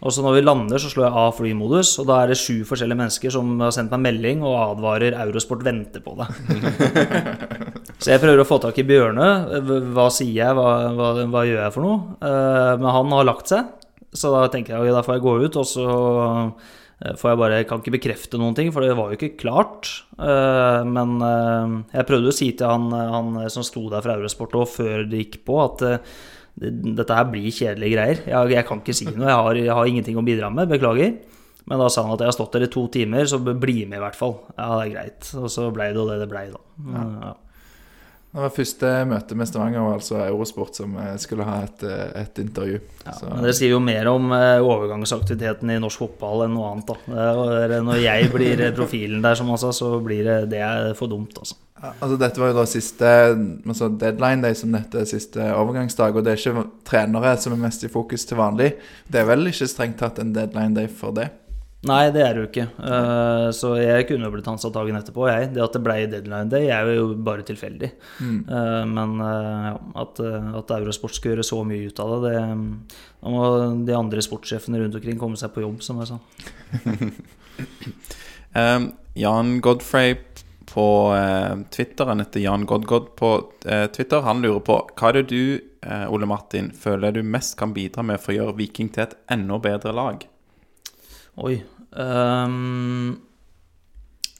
Og 0.00 0.14
så 0.14 0.22
når 0.24 0.38
vi 0.38 0.44
lander, 0.46 0.80
så 0.80 0.88
slår 0.88 1.06
jeg 1.06 1.20
av 1.20 1.34
flymodus, 1.36 1.92
og 2.00 2.06
da 2.08 2.22
er 2.22 2.30
det 2.32 2.38
sju 2.40 2.62
forskjellige 2.68 3.00
mennesker 3.02 3.34
som 3.34 3.52
har 3.60 3.74
sendt 3.76 3.92
meg 3.92 4.06
melding 4.06 4.44
og 4.46 4.56
advarer 4.56 5.18
Eurosport 5.26 5.64
venter 5.66 6.00
på 6.04 6.16
det. 6.20 6.30
Så 8.00 8.14
jeg 8.14 8.22
prøver 8.22 8.40
å 8.40 8.48
få 8.48 8.56
tak 8.62 8.78
i 8.80 8.86
Bjørne. 8.88 9.26
Hva 9.92 10.06
sier 10.14 10.32
jeg, 10.32 10.56
hva, 10.56 10.68
hva, 10.96 11.10
hva 11.28 11.44
gjør 11.44 11.58
jeg 11.66 11.74
for 11.74 11.84
noe? 11.84 11.98
Uh, 12.24 12.72
Men 12.80 12.88
han 12.96 13.12
har 13.12 13.26
lagt 13.28 13.52
seg, 13.52 13.74
så 14.16 14.32
da 14.32 14.46
tenker 14.50 14.72
jeg 14.72 14.86
ok, 14.86 14.94
da 14.96 15.02
får 15.04 15.18
jeg 15.18 15.24
gå 15.26 15.34
ut, 15.44 15.58
og 15.60 15.66
så 15.68 15.84
eh, 17.04 17.12
får 17.20 17.28
jeg 17.30 17.38
bare 17.38 17.58
Jeg 17.60 17.66
kan 17.70 17.82
ikke 17.82 17.92
bekrefte 17.94 18.40
noen 18.40 18.56
ting, 18.56 18.72
for 18.74 18.82
det 18.82 18.96
var 18.96 19.12
jo 19.12 19.20
ikke 19.20 19.36
klart. 19.44 19.92
Uh, 20.16 20.80
Men 20.88 21.20
uh, 21.20 21.76
jeg 21.92 22.08
prøvde 22.08 22.32
å 22.32 22.38
si 22.40 22.50
til 22.56 22.72
han, 22.72 22.88
han 22.88 23.36
som 23.52 23.66
sto 23.68 23.84
der 23.92 24.00
fra 24.06 24.16
Eurosport 24.16 24.56
òg, 24.62 24.72
før 24.80 25.04
det 25.04 25.26
gikk 25.26 25.42
på, 25.44 25.60
at 25.66 25.84
dette 26.60 27.16
her 27.16 27.28
blir 27.32 27.48
kjedelige 27.48 27.94
greier. 27.96 28.22
Jeg, 28.28 28.54
jeg 28.54 28.66
kan 28.68 28.80
ikke 28.82 28.96
si 28.96 29.06
noe, 29.08 29.28
jeg 29.28 29.36
har, 29.38 29.60
jeg 29.64 29.76
har 29.78 29.92
ingenting 29.92 30.18
å 30.20 30.24
bidra 30.26 30.50
med, 30.52 30.68
beklager. 30.70 31.14
Men 31.70 31.80
da 31.80 31.86
sa 31.92 32.04
han 32.04 32.14
at 32.14 32.22
jeg 32.24 32.30
har 32.30 32.36
stått 32.36 32.56
der 32.56 32.66
i 32.66 32.72
to 32.72 32.86
timer, 32.92 33.28
så 33.30 33.38
bli 33.40 33.84
med 33.86 34.00
i 34.00 34.02
hvert 34.02 34.18
fall. 34.18 34.36
Ja, 34.56 34.72
det 34.80 34.88
er 34.88 34.92
greit. 34.94 35.30
Og 35.38 35.48
så 35.52 35.68
blei 35.74 35.90
det 35.94 36.00
jo 36.00 36.08
det 36.08 36.18
det 36.22 36.28
blei, 36.30 36.48
da. 36.52 36.60
Ja. 36.96 37.32
Det 38.30 38.38
var 38.38 38.52
første 38.54 38.90
møte 39.10 39.34
med 39.34 39.48
Stavanger, 39.50 39.86
altså 39.90 40.20
Eurosport, 40.22 40.76
som 40.78 40.92
eh, 41.02 41.16
skulle 41.18 41.42
ha 41.48 41.64
et, 41.64 41.82
eh, 41.82 42.20
et 42.20 42.38
intervju. 42.38 42.76
Ja, 43.04 43.12
Så- 43.12 43.26
men 43.34 43.42
Det 43.42 43.54
sier 43.56 43.70
jo 43.70 43.80
mer 43.80 44.06
om 44.06 44.30
eh, 44.32 44.60
overgangsaktiviteten 44.62 45.70
i 45.74 45.80
norsk 45.82 45.98
fotball 45.98 46.44
enn 46.44 46.54
noe 46.54 46.70
annet. 46.70 46.86
da. 46.86 47.80
Når 47.82 47.98
jeg 48.04 48.30
blir 48.30 48.72
profilen 48.76 49.20
der, 49.22 49.34
som 49.34 49.48
han 49.48 49.58
så 49.58 50.00
blir 50.04 50.22
det, 50.22 50.50
det 50.50 50.96
for 50.96 51.08
dumt. 51.08 51.34
altså. 51.38 51.54
Altså, 51.80 52.18
dette 52.18 52.38
var 52.38 52.50
jo 52.52 52.58
da 52.58 52.64
siste 52.68 53.10
altså 53.66 53.88
deadline 53.98 54.42
day 54.42 54.52
som 54.54 54.70
dette 54.70 55.06
siste 55.08 55.40
overgangsdag, 55.40 56.14
og 56.14 56.24
det 56.24 56.32
er 56.34 56.52
ikke 56.52 56.64
trenere 56.84 57.36
som 57.40 57.52
er 57.54 57.56
mest 57.56 57.84
i 57.84 57.88
fokus 57.88 58.26
til 58.28 58.36
vanlig. 58.36 58.74
Det 59.10 59.22
er 59.22 59.24
vel 59.24 59.46
ikke 59.48 59.66
strengt 59.66 59.96
tatt 59.98 60.18
en 60.20 60.32
deadline 60.36 60.74
day 60.76 60.86
for 60.86 61.10
det? 61.16 61.30
Nei, 61.88 62.10
det 62.12 62.20
er 62.20 62.34
det 62.36 62.42
jo 62.42 62.48
ikke. 62.50 62.66
Uh, 62.76 63.48
så 63.56 63.70
jeg 63.80 64.04
kunne 64.10 64.26
jo 64.28 64.34
blitt 64.34 64.48
ansatt 64.52 64.74
dagen 64.74 64.98
etterpå, 64.98 65.24
jeg. 65.30 65.48
Det 65.54 65.62
at 65.64 65.76
det 65.78 65.80
ble 65.84 65.94
deadline 66.12 66.52
day, 66.52 66.68
er 66.68 66.90
jo 66.92 67.14
bare 67.16 67.44
tilfeldig. 67.46 67.88
Eh, 68.20 68.82
men 68.90 69.14
uh, 69.16 69.68
ja, 69.70 69.76
at, 70.02 70.20
at 70.60 70.74
Eurosport 70.76 71.16
skal 71.16 71.32
gjøre 71.32 71.46
så 71.46 71.62
mye 71.64 71.88
ut 71.88 72.02
av 72.04 72.12
det, 72.26 72.34
det 72.34 72.42
Da 73.22 73.32
må 73.32 73.46
de 73.88 73.96
andre 73.96 74.24
sportssjefene 74.24 74.82
rundt 74.82 74.98
omkring 75.00 75.20
komme 75.20 75.40
seg 75.40 75.54
på 75.54 75.64
jobb, 75.64 75.80
som 75.84 76.02
jeg 76.02 76.12
sa. 76.12 76.20
Um, 78.50 78.88
Jan 79.14 79.60
Godfrey 79.62 80.16
på 80.66 80.86
Twitter, 81.70 82.08
han 82.08 82.18
heter 82.18 82.42
Jan 82.42 82.64
Godgod 82.66 83.12
på 83.20 83.30
Twitter, 83.62 84.24
han 84.26 84.42
lurer 84.42 84.64
på 84.66 84.80
hva 84.88 85.12
er 85.12 85.20
det 85.20 85.22
du, 85.30 85.60
Ole 86.10 86.26
Martin, 86.26 86.72
føler 86.74 87.14
du 87.14 87.22
mest 87.22 87.54
kan 87.60 87.70
bidra 87.76 88.02
med 88.02 88.18
for 88.18 88.34
å 88.34 88.38
gjøre 88.40 88.56
Viking 88.58 88.90
til 88.90 89.04
et 89.04 89.14
enda 89.30 89.60
bedre 89.62 89.94
lag? 89.94 90.26
Oi. 91.40 91.56
Um, 91.96 93.16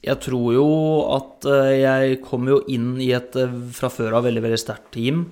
jeg 0.01 0.17
tror 0.23 0.53
jo 0.53 0.67
at 1.13 1.45
eh, 1.49 1.81
jeg 1.83 2.19
kom 2.25 2.47
jo 2.49 2.61
inn 2.73 2.95
i 3.01 3.11
et 3.13 3.35
eh, 3.37 3.57
fra 3.75 3.89
før 3.93 4.17
av 4.17 4.25
veldig, 4.25 4.41
veldig 4.45 4.59
sterkt 4.61 4.91
team, 4.95 5.27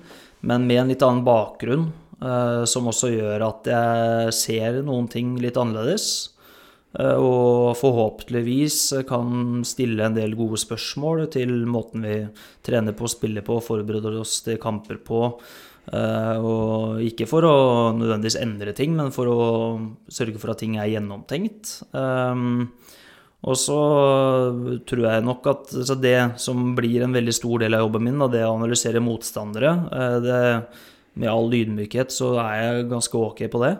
men 0.46 0.66
med 0.66 0.82
en 0.82 0.92
litt 0.92 1.02
annen 1.06 1.24
bakgrunn, 1.26 1.88
uh, 2.22 2.62
som 2.70 2.90
også 2.90 3.10
gjør 3.12 3.46
at 3.48 3.70
jeg 3.70 4.36
ser 4.36 4.82
noen 4.86 5.08
ting 5.10 5.34
litt 5.42 5.58
annerledes. 5.60 6.06
Uh, 6.94 7.18
Og 7.18 7.78
forhåpentligvis 7.78 9.06
kan 9.10 9.64
stille 9.66 10.06
en 10.06 10.18
del 10.18 10.34
gode 10.38 10.58
spørsmål 10.62 11.26
til 11.34 11.54
måten 11.70 12.06
vi 12.06 12.20
trener 12.66 12.96
på, 12.98 13.10
spiller 13.10 13.46
på, 13.46 13.58
forbereder 13.62 14.18
oss 14.22 14.40
til 14.46 14.58
kamper 14.62 15.02
på. 15.06 15.28
Eh, 15.90 16.36
og 16.38 17.00
ikke 17.02 17.26
for 17.26 17.46
å 17.46 17.56
nødvendigvis 17.98 18.38
endre 18.40 18.74
ting, 18.76 18.94
men 18.98 19.10
for 19.14 19.30
å 19.30 19.40
sørge 20.10 20.38
for 20.38 20.52
at 20.52 20.62
ting 20.62 20.78
er 20.78 20.90
gjennomtenkt. 20.92 21.80
Um, 21.90 22.70
og 23.40 23.56
så 23.56 23.80
tror 24.86 25.04
jeg 25.06 25.24
nok 25.24 25.46
at 25.50 25.74
så 25.88 25.96
det 25.96 26.18
som 26.42 26.74
blir 26.76 27.06
en 27.06 27.16
veldig 27.16 27.34
stor 27.34 27.62
del 27.62 27.74
av 27.74 27.86
jobben 27.86 28.04
min, 28.06 28.24
det 28.30 28.44
å 28.44 28.54
analysere 28.58 29.00
motstandere 29.00 29.70
eh, 29.96 30.16
det, 30.26 30.40
Med 31.20 31.32
all 31.32 31.48
ydmykhet 31.56 32.12
så 32.14 32.34
er 32.42 32.56
jeg 32.60 32.90
ganske 32.92 33.16
ok 33.18 33.46
på 33.50 33.62
det. 33.64 33.72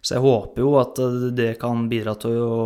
Så 0.00 0.14
jeg 0.16 0.24
håper 0.24 0.62
jo 0.62 0.70
at 0.80 0.98
det 1.36 1.50
kan 1.60 1.84
bidra 1.90 2.14
til 2.20 2.38
å 2.40 2.60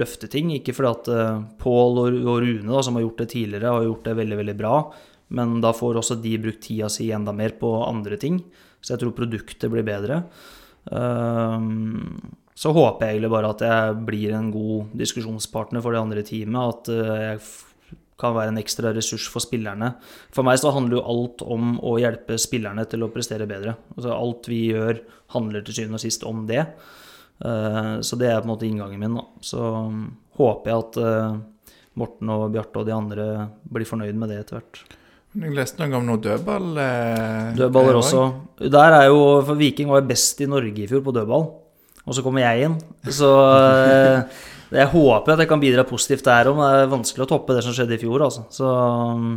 løfte 0.00 0.30
ting. 0.32 0.52
Ikke 0.56 0.72
fordi 0.76 0.92
at 0.94 1.10
eh, 1.12 1.42
Pål 1.60 2.00
og 2.06 2.36
Rune, 2.40 2.70
da, 2.70 2.80
som 2.84 2.96
har 2.96 3.04
gjort 3.04 3.20
det 3.20 3.32
tidligere, 3.34 3.74
har 3.74 3.88
gjort 3.88 4.06
det 4.08 4.16
veldig, 4.22 4.38
veldig 4.40 4.56
bra. 4.56 4.76
Men 5.30 5.60
da 5.62 5.70
får 5.76 6.00
også 6.00 6.16
de 6.22 6.36
brukt 6.42 6.62
tida 6.66 6.88
si 6.90 7.10
enda 7.14 7.32
mer 7.36 7.54
på 7.60 7.70
andre 7.86 8.16
ting. 8.18 8.40
Så 8.82 8.94
jeg 8.94 9.02
tror 9.04 9.14
produktet 9.14 9.70
blir 9.70 9.86
bedre. 9.86 10.24
Ehm, 10.90 12.20
Så 12.60 12.72
håper 12.76 13.06
jeg 13.06 13.14
egentlig 13.16 13.30
bare 13.32 13.50
at 13.54 13.62
jeg 13.64 14.00
blir 14.04 14.32
en 14.36 14.50
god 14.52 14.90
diskusjonspartner 15.00 15.80
for 15.80 15.92
det 15.94 16.00
andre 16.02 16.22
teamet. 16.26 16.74
At 16.74 16.88
eh, 16.92 17.20
jeg 17.30 17.40
kan 18.20 18.34
være 18.36 18.52
en 18.52 18.60
ekstra 18.60 18.90
ressurs 18.92 19.28
for 19.32 19.40
spillerne. 19.40 19.94
For 20.34 20.44
meg 20.44 20.58
så 20.60 20.72
handler 20.74 20.98
jo 20.98 21.06
alt 21.08 21.44
om 21.46 21.78
å 21.80 21.94
hjelpe 22.02 22.36
spillerne 22.36 22.84
til 22.90 23.06
å 23.06 23.08
prestere 23.14 23.48
bedre. 23.48 23.78
Altså 23.96 24.12
alt 24.12 24.50
vi 24.50 24.58
gjør, 24.74 25.00
handler 25.32 25.64
til 25.64 25.78
syvende 25.78 25.96
og 25.96 26.04
sist 26.04 26.26
om 26.28 26.44
det. 26.50 26.66
Eh, 27.40 28.00
Så 28.04 28.18
det 28.20 28.28
er 28.28 28.42
på 28.42 28.50
en 28.50 28.52
måte 28.52 28.68
inngangen 28.68 29.00
min. 29.00 29.16
Så 29.40 29.56
mm, 29.88 30.04
håper 30.36 30.70
jeg 30.70 30.84
at 30.84 30.96
eh, 31.00 31.40
Morten 31.96 32.28
og 32.34 32.50
Bjarte 32.52 32.82
og 32.82 32.86
de 32.86 32.92
andre 32.92 33.48
blir 33.72 33.88
fornøyd 33.88 34.14
med 34.20 34.28
det 34.28 34.42
etter 34.44 34.60
hvert. 34.60 34.84
Jeg 35.30 35.52
leste 35.54 35.86
noe 35.86 36.00
om 36.00 36.06
noe 36.08 36.18
dødball. 36.18 36.70
Eh, 36.82 37.50
Dødballer 37.58 37.98
også. 38.00 38.22
Der 38.66 38.96
er 38.96 39.04
jo, 39.06 39.18
for 39.46 39.54
Viking 39.60 39.90
var 39.92 40.00
jo 40.02 40.08
best 40.10 40.40
i 40.42 40.48
Norge 40.50 40.82
i 40.82 40.88
fjor 40.90 41.04
på 41.06 41.12
dødball, 41.14 41.44
og 42.02 42.16
så 42.16 42.24
kommer 42.24 42.42
jeg 42.42 42.66
inn. 42.66 42.74
Så 43.06 43.28
eh, 43.30 44.40
jeg 44.74 44.90
håper 44.90 45.36
at 45.36 45.44
jeg 45.44 45.50
kan 45.52 45.62
bidra 45.62 45.84
positivt 45.86 46.26
der 46.26 46.50
òg, 46.50 46.56
men 46.58 46.66
det 46.74 46.80
er 46.82 46.90
vanskelig 46.96 47.26
å 47.28 47.30
toppe 47.30 47.54
det 47.54 47.62
som 47.62 47.76
skjedde 47.76 47.94
i 47.94 48.00
fjor, 48.02 48.24
altså. 48.26 48.42
Så 48.50 48.70
mm, 49.20 49.36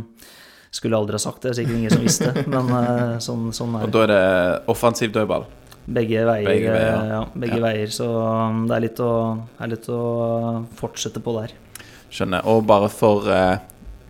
skulle 0.74 0.96
jeg 0.96 1.04
aldri 1.04 1.14
ha 1.20 1.22
sagt 1.22 1.44
det, 1.44 1.52
det 1.52 1.52
er 1.52 1.58
sikkert 1.60 1.78
ingen 1.78 1.94
som 1.94 2.02
visste, 2.02 2.32
men 2.56 2.72
eh, 2.80 3.12
sånn, 3.22 3.44
sånn 3.54 3.76
er 3.78 3.86
Og 3.86 3.94
da 3.94 4.02
er 4.08 4.10
det 4.14 4.24
offensiv 4.74 5.12
dødball. 5.14 5.46
Begge 5.84 6.24
veier. 6.26 6.48
Begge 6.48 6.72
veier, 6.74 7.06
ja, 7.12 7.20
begge 7.38 7.60
Ja. 7.60 7.62
veier. 7.68 7.90
Så 7.92 8.06
um, 8.08 8.64
det 8.66 8.74
er 8.80 8.84
litt, 8.88 8.98
å, 9.04 9.12
er 9.62 9.70
litt 9.70 9.86
å 9.92 10.00
fortsette 10.78 11.22
på 11.22 11.34
der. 11.38 11.54
Skjønner. 12.14 12.46
Og 12.50 12.62
bare 12.66 12.88
for 12.90 13.26
eh, 13.30 13.58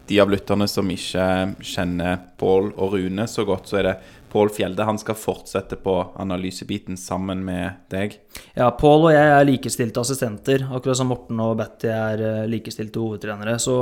de 0.08 0.20
av 0.20 0.30
lytterne 0.32 0.66
som 0.68 0.90
ikke 0.92 1.24
kjenner 1.64 2.20
Pål 2.40 2.74
og 2.74 2.96
Rune 2.96 3.26
så 3.30 3.46
godt, 3.48 3.70
så 3.70 3.80
er 3.80 3.88
det 3.88 3.94
Pål 4.34 4.50
Fjelde. 4.50 4.84
Han 4.84 4.98
skal 4.98 5.16
fortsette 5.16 5.78
på 5.80 5.94
analysebiten 6.20 6.98
sammen 6.98 7.44
med 7.46 7.84
deg. 7.94 8.18
Ja, 8.58 8.72
Pål 8.74 9.08
og 9.08 9.12
jeg 9.14 9.32
er 9.32 9.48
likestilte 9.48 10.02
assistenter, 10.02 10.66
akkurat 10.74 10.98
som 10.98 11.12
Morten 11.12 11.40
og 11.44 11.56
Betty 11.60 11.92
er 11.94 12.24
eh, 12.24 12.46
likestilte 12.50 13.00
hovedtrenere. 13.00 13.56
Så 13.62 13.76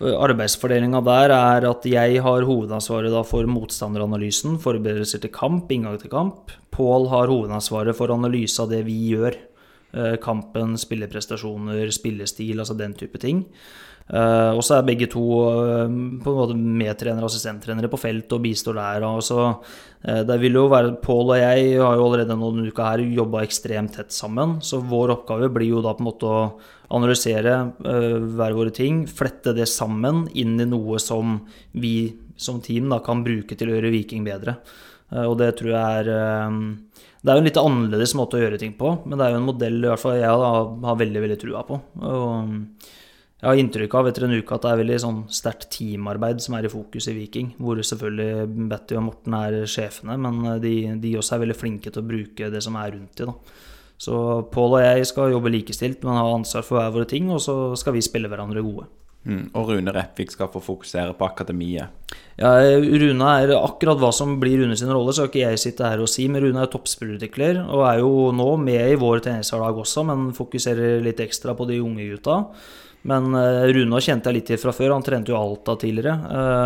arbeidsfordelinga 0.00 1.02
der 1.04 1.34
er 1.34 1.66
at 1.68 1.84
jeg 1.88 2.22
har 2.24 2.46
hovedansvaret 2.48 3.12
da 3.12 3.20
for 3.26 3.48
motstanderanalysen, 3.48 4.56
forberedelser 4.62 5.20
til 5.24 5.32
kamp, 5.34 5.72
inngang 5.72 5.98
til 6.00 6.12
kamp. 6.12 6.54
Pål 6.72 7.10
har 7.12 7.32
hovedansvaret 7.32 7.96
for 7.96 8.12
analyse 8.14 8.62
av 8.62 8.70
det 8.72 8.84
vi 8.88 8.96
gjør. 9.12 9.36
Eh, 9.92 10.16
Kampen, 10.22 10.76
spilleprestasjoner, 10.78 11.88
spillestil, 11.92 12.60
altså 12.60 12.76
den 12.78 12.94
type 12.94 13.20
ting. 13.20 13.46
Eh, 14.10 14.50
og 14.56 14.64
så 14.66 14.76
er 14.76 14.88
begge 14.88 15.06
to 15.10 15.22
uh, 15.22 15.86
på 15.86 16.32
en 16.32 16.38
måte 16.40 16.56
medtrenere 16.58 17.22
og 17.22 17.30
assistenttrenere 17.30 17.90
på 17.92 18.00
felt 18.00 18.32
og 18.34 18.42
bistår 18.42 18.80
der. 18.80 19.06
Og 19.06 19.22
så, 19.22 19.44
uh, 19.54 20.22
det 20.26 20.40
vil 20.42 20.58
jo 20.58 20.66
være 20.72 20.96
Pål 21.04 21.36
og 21.36 21.38
jeg 21.38 21.78
har 21.78 21.94
jo 21.94 22.08
allerede 22.08 22.38
noen 22.38 22.66
uker 22.66 22.88
her 22.88 23.04
jobba 23.06 23.44
ekstremt 23.46 23.94
tett 23.98 24.10
sammen. 24.14 24.58
Så 24.66 24.82
vår 24.82 25.14
oppgave 25.14 25.52
blir 25.54 25.76
jo 25.76 25.84
da 25.84 25.94
på 25.94 26.02
en 26.02 26.10
måte 26.10 26.30
å 26.30 26.42
analysere 26.94 27.54
eh, 27.86 28.18
hver 28.34 28.56
våre 28.56 28.74
ting, 28.74 29.04
flette 29.06 29.54
det 29.56 29.68
sammen 29.70 30.24
inn 30.38 30.58
i 30.60 30.68
noe 30.68 30.98
som 31.02 31.38
vi 31.72 32.10
som 32.40 32.60
team 32.64 32.88
da 32.90 33.00
kan 33.04 33.22
bruke 33.24 33.56
til 33.56 33.70
å 33.70 33.76
gjøre 33.76 33.92
Viking 33.94 34.26
bedre. 34.26 34.56
Eh, 35.12 35.26
og 35.26 35.36
det 35.40 35.52
tror 35.60 35.74
jeg 35.74 36.00
er 36.02 36.12
eh, 36.16 36.56
Det 37.20 37.30
er 37.30 37.36
jo 37.36 37.44
en 37.44 37.50
litt 37.50 37.60
annerledes 37.62 38.16
måte 38.18 38.38
å 38.38 38.42
gjøre 38.42 38.58
ting 38.60 38.74
på, 38.78 38.94
men 39.04 39.18
det 39.18 39.26
er 39.26 39.34
jo 39.34 39.42
en 39.42 39.50
modell 39.50 39.78
i 39.82 39.90
hvert 39.90 40.02
fall 40.02 40.18
jeg 40.18 40.42
da, 40.44 40.54
har 40.88 41.02
veldig, 41.04 41.22
veldig 41.26 41.38
trua 41.44 41.66
på. 41.68 41.80
Og 42.00 42.56
jeg 43.40 43.48
har 43.48 43.56
inntrykk 43.56 43.94
av 43.96 44.10
etter 44.10 44.26
en 44.26 44.36
uke 44.36 44.52
at 44.52 44.66
det 44.66 44.70
er 44.70 44.80
veldig 44.82 45.00
sånn 45.00 45.20
sterkt 45.32 45.70
teamarbeid 45.72 46.42
som 46.44 46.58
er 46.58 46.68
i 46.68 46.72
fokus 46.72 47.08
i 47.08 47.16
Viking. 47.16 47.54
Hvor 47.56 47.80
selvfølgelig 47.80 48.68
Betty 48.68 48.98
og 49.00 49.06
Morten 49.06 49.36
er 49.38 49.58
sjefene, 49.64 50.18
men 50.20 50.42
de, 50.60 50.74
de 51.00 51.16
også 51.16 51.38
er 51.38 51.44
veldig 51.46 51.56
flinke 51.56 51.88
til 51.88 52.02
å 52.02 52.10
bruke 52.10 52.50
det 52.52 52.60
som 52.66 52.76
er 52.76 52.92
rundt 52.98 53.16
de. 53.16 53.30
da. 53.30 53.60
Så 54.00 54.14
Pål 54.52 54.78
og 54.78 54.84
jeg 54.84 55.08
skal 55.08 55.32
jobbe 55.32 55.52
likestilt, 55.52 56.04
men 56.04 56.20
ha 56.20 56.28
ansvar 56.32 56.64
for 56.64 56.78
hver 56.80 56.92
våre 56.94 57.08
ting, 57.08 57.32
og 57.32 57.40
så 57.44 57.56
skal 57.80 57.96
vi 57.96 58.04
spille 58.04 58.28
hverandre 58.32 58.64
gode. 58.64 58.86
Mm. 59.28 59.50
Og 59.52 59.68
Rune 59.68 59.92
Repvik 59.92 60.32
skal 60.32 60.48
få 60.48 60.62
fokusere 60.64 61.12
på 61.16 61.26
akademiet. 61.26 61.92
Ja, 62.40 62.54
Rune 62.80 63.32
er 63.36 63.52
akkurat 63.58 64.00
hva 64.00 64.08
som 64.16 64.38
blir 64.40 64.62
Rune 64.62 64.76
sin 64.80 64.92
rolle, 64.92 65.12
skal 65.12 65.28
ikke 65.28 65.42
jeg 65.42 65.60
sitte 65.60 65.88
her 65.88 66.00
og 66.00 66.08
si. 66.08 66.24
Men 66.32 66.44
Rune 66.46 66.64
er 66.64 66.72
toppspillerutvikler 66.72 67.60
og 67.66 67.84
er 67.88 68.00
jo 68.00 68.30
nå 68.36 68.50
med 68.60 68.80
i 68.80 69.00
vår 69.00 69.24
treningshverdag 69.26 69.82
også, 69.84 70.06
men 70.08 70.30
fokuserer 70.36 71.04
litt 71.04 71.20
ekstra 71.20 71.56
på 71.56 71.68
de 71.68 71.82
unge 71.84 72.08
gutta. 72.14 72.38
Men 73.08 73.34
eh, 73.34 73.66
Rune 73.72 74.00
kjente 74.04 74.28
jeg 74.30 74.38
litt 74.38 74.48
til 74.52 74.60
fra 74.60 74.74
før, 74.76 74.94
han 74.94 75.04
trente 75.04 75.32
jo 75.32 75.38
Alta 75.38 75.76
tidligere. 75.80 76.16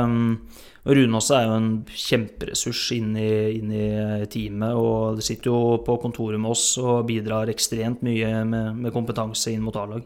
Um, 0.04 0.38
og 0.84 0.96
Rune 0.98 1.18
også 1.20 1.36
er 1.38 1.46
jo 1.46 1.56
en 1.56 1.68
kjemperessurs 1.88 2.84
inn 2.96 3.14
i, 3.16 3.32
inn 3.56 3.70
i 3.72 3.88
teamet, 4.30 4.76
og 4.76 5.22
sitter 5.24 5.52
jo 5.52 5.60
på 5.86 5.96
kontoret 6.02 6.40
med 6.40 6.52
oss 6.52 6.66
og 6.82 7.06
bidrar 7.08 7.52
ekstremt 7.52 8.02
mye 8.04 8.42
med, 8.44 8.80
med 8.82 8.94
kompetanse 8.94 9.54
inn 9.54 9.64
mot 9.64 9.78
A-lag. 9.80 10.04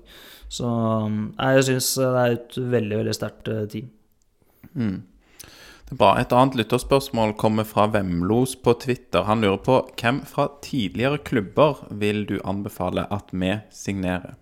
Så 0.48 0.68
um, 0.68 1.30
jeg 1.34 1.68
syns 1.70 1.94
det 1.98 2.10
er 2.12 2.36
et 2.36 2.58
veldig, 2.76 3.00
veldig 3.02 3.16
sterkt 3.16 3.48
team. 3.72 3.88
team. 4.74 4.98
Det 5.88 5.94
er 5.96 6.00
bra. 6.02 6.10
Et 6.20 6.32
annet 6.36 6.58
lytterspørsmål 6.60 7.32
kommer 7.40 7.64
fra 7.64 7.86
Vemlos 7.88 8.52
på 8.60 8.74
Twitter. 8.84 9.24
Han 9.24 9.40
lurer 9.40 9.62
på 9.64 9.78
hvem 9.96 10.20
fra 10.28 10.50
tidligere 10.60 11.22
klubber 11.24 11.80
vil 11.88 12.26
du 12.28 12.36
anbefale 12.44 13.06
at 13.08 13.32
vi 13.32 13.54
signerer? 13.72 14.36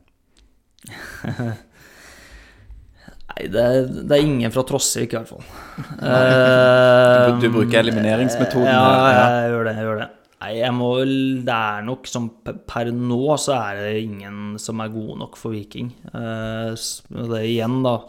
Det 3.52 3.64
det 4.06 4.18
er 4.18 4.22
ingen 4.24 4.52
fra 4.54 4.64
Trossvik, 4.66 5.14
i 5.14 5.18
hvert 5.18 5.30
fall. 5.30 5.44
Du, 5.96 7.46
du 7.46 7.48
bruker 7.54 7.80
elimineringsmetoden 7.80 8.70
ja, 8.70 8.84
her. 8.84 9.16
Ja. 9.16 9.26
jeg 9.42 9.52
gjør 9.54 9.68
det. 9.68 9.74
jeg 9.76 9.88
gjør 9.88 10.00
det. 10.02 10.08
Nei, 10.36 10.52
jeg 10.58 10.72
må 10.76 10.88
vel 10.98 11.14
Det 11.46 11.54
er 11.56 11.84
nok 11.86 12.08
som 12.10 12.26
per- 12.44 12.92
nå 12.92 13.20
så 13.40 13.56
er 13.56 13.78
det 13.80 14.02
ingen 14.04 14.58
som 14.60 14.82
er 14.84 14.92
gode 14.92 15.18
nok 15.22 15.38
for 15.40 15.56
Viking. 15.56 15.92
Uh, 16.12 16.74
det 16.76 17.44
igjen, 17.48 17.80
da. 17.86 18.00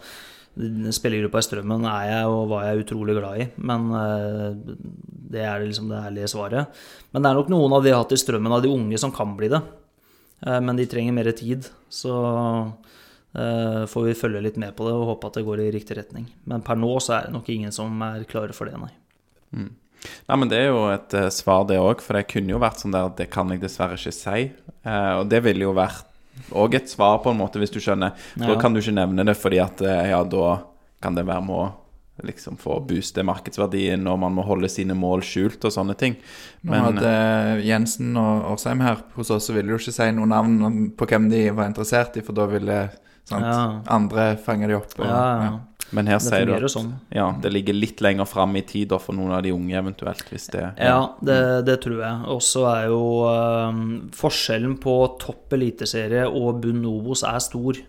Spillergruppa 0.58 1.42
i 1.42 1.46
Strømmen 1.46 1.84
er 1.86 2.06
jeg 2.10 2.30
og 2.34 2.48
var 2.50 2.64
jeg 2.66 2.82
utrolig 2.82 3.16
glad 3.18 3.42
i, 3.44 3.46
men 3.62 3.92
eh, 3.94 4.78
det 5.30 5.44
er 5.46 5.62
liksom 5.62 5.92
det 5.92 6.00
ærlige 6.00 6.32
svaret. 6.34 6.80
Men 7.14 7.22
det 7.22 7.30
er 7.30 7.38
nok 7.38 7.52
noen 7.54 7.76
av 7.78 7.84
de 7.84 7.92
jeg 7.92 7.98
har 7.98 8.02
hatt 8.02 8.16
i 8.16 8.20
Strømmen, 8.24 8.56
av 8.56 8.64
de 8.66 8.72
unge, 8.74 8.98
som 8.98 9.14
kan 9.14 9.36
bli 9.38 9.52
det. 9.54 9.60
Eh, 10.42 10.58
men 10.64 10.80
de 10.80 10.88
trenger 10.90 11.14
mer 11.14 11.30
tid. 11.38 11.70
Så 11.94 12.10
eh, 12.10 12.96
får 13.88 14.06
vi 14.08 14.14
følge 14.18 14.42
litt 14.42 14.56
med 14.58 14.74
på 14.78 14.88
det 14.88 14.94
og 14.98 15.06
håpe 15.12 15.28
at 15.30 15.36
det 15.38 15.46
går 15.46 15.60
i 15.62 15.72
riktig 15.76 15.98
retning. 16.00 16.26
Men 16.50 16.64
per 16.66 16.76
nå 16.80 16.96
så 17.04 17.14
er 17.20 17.28
det 17.28 17.36
nok 17.36 17.50
ingen 17.54 17.72
som 17.76 18.02
er 18.02 18.24
klare 18.30 18.56
for 18.58 18.66
det, 18.70 18.80
nei. 18.82 18.94
Nei, 20.28 20.36
men 20.38 20.50
Det 20.50 20.58
er 20.62 20.68
jo 20.72 20.84
et 20.94 21.14
uh, 21.18 21.28
svar, 21.34 21.66
det 21.70 21.80
òg. 21.82 22.02
For 22.06 22.18
det 22.18 22.28
kunne 22.32 22.54
jo 22.54 22.60
vært 22.62 22.84
sånn 22.84 22.94
der 22.96 23.10
Det 23.18 23.30
kan 23.34 23.50
jeg 23.54 23.62
dessverre 23.64 23.98
ikke 23.98 24.14
si. 24.16 24.46
Uh, 24.86 25.22
og 25.22 25.26
det 25.32 25.42
ville 25.46 25.66
jo 25.68 25.74
vært 25.78 26.06
òg 26.54 26.76
et 26.78 26.90
svar, 26.90 27.18
på 27.24 27.32
en 27.34 27.40
måte, 27.40 27.58
hvis 27.62 27.74
du 27.74 27.80
skjønner. 27.82 28.14
Da 28.38 28.54
Ja. 28.54 28.60
kan 28.62 28.74
du 28.74 28.80
ikke 28.80 28.94
nevne 28.94 29.26
det, 29.26 29.38
fordi 29.38 29.60
at 29.64 29.82
uh, 29.82 30.06
ja, 30.10 30.24
da 30.24 30.60
kan 31.02 31.16
det 31.18 31.26
være 31.26 31.46
med 31.46 31.56
å 31.56 31.74
liksom 32.26 32.56
få 32.58 32.80
booste 32.82 33.22
markedsverdien 33.22 34.02
når 34.02 34.16
man 34.18 34.34
må 34.34 34.42
holde 34.46 34.70
sine 34.74 34.96
mål 34.98 35.22
skjult 35.22 35.66
og 35.70 35.74
sånne 35.74 35.94
ting. 35.98 36.16
Nå 36.66 36.74
hadde 36.74 37.12
Jensen 37.66 38.16
og 38.18 38.48
Årsheim 38.56 38.82
her 38.82 39.04
hos 39.14 39.30
oss, 39.30 39.46
så 39.46 39.54
ville 39.54 39.70
jo 39.70 39.78
ikke 39.78 39.94
si 39.94 40.08
noen 40.18 40.34
navn 40.34 40.88
på 40.98 41.06
hvem 41.10 41.28
de 41.30 41.44
var 41.54 41.70
interessert 41.70 42.18
i, 42.18 42.24
for 42.26 42.34
da 42.38 42.48
ville. 42.50 42.80
Andre 43.32 44.38
fanger 44.44 44.68
de 44.72 44.78
opp. 44.78 44.94
Og, 45.00 45.06
Ja, 45.06 45.24
ja. 45.24 45.42
ja. 45.44 45.58
Men 45.96 46.08
her 46.08 46.18
Det 46.20 46.26
sier 46.26 46.46
du 46.46 46.54
at 46.58 46.72
sånn. 46.72 46.90
ja, 47.16 47.30
det 47.40 47.50
ligger 47.54 47.76
litt 47.78 48.02
lenger 48.04 48.28
fram 48.28 48.56
i 48.60 48.62
tid 48.68 48.92
for 49.00 49.16
noen 49.16 49.32
av 49.38 49.44
de 49.46 49.54
unge, 49.56 49.72
eventuelt. 49.80 50.26
Hvis 50.28 50.50
det 50.52 50.74
Ja, 50.84 51.14
det, 51.24 51.66
det 51.70 51.78
tror 51.86 52.02
jeg. 52.04 52.26
Og 52.28 52.42
så 52.44 52.66
er 52.68 52.88
jo 52.92 53.04
øh, 53.24 53.80
forskjellen 54.12 54.78
på 54.84 54.96
topp 55.24 55.56
eliteserie 55.56 56.26
og 56.28 56.60
bunn 56.66 56.84
Obos 56.86 57.24
er 57.24 57.40
stor. 57.40 57.80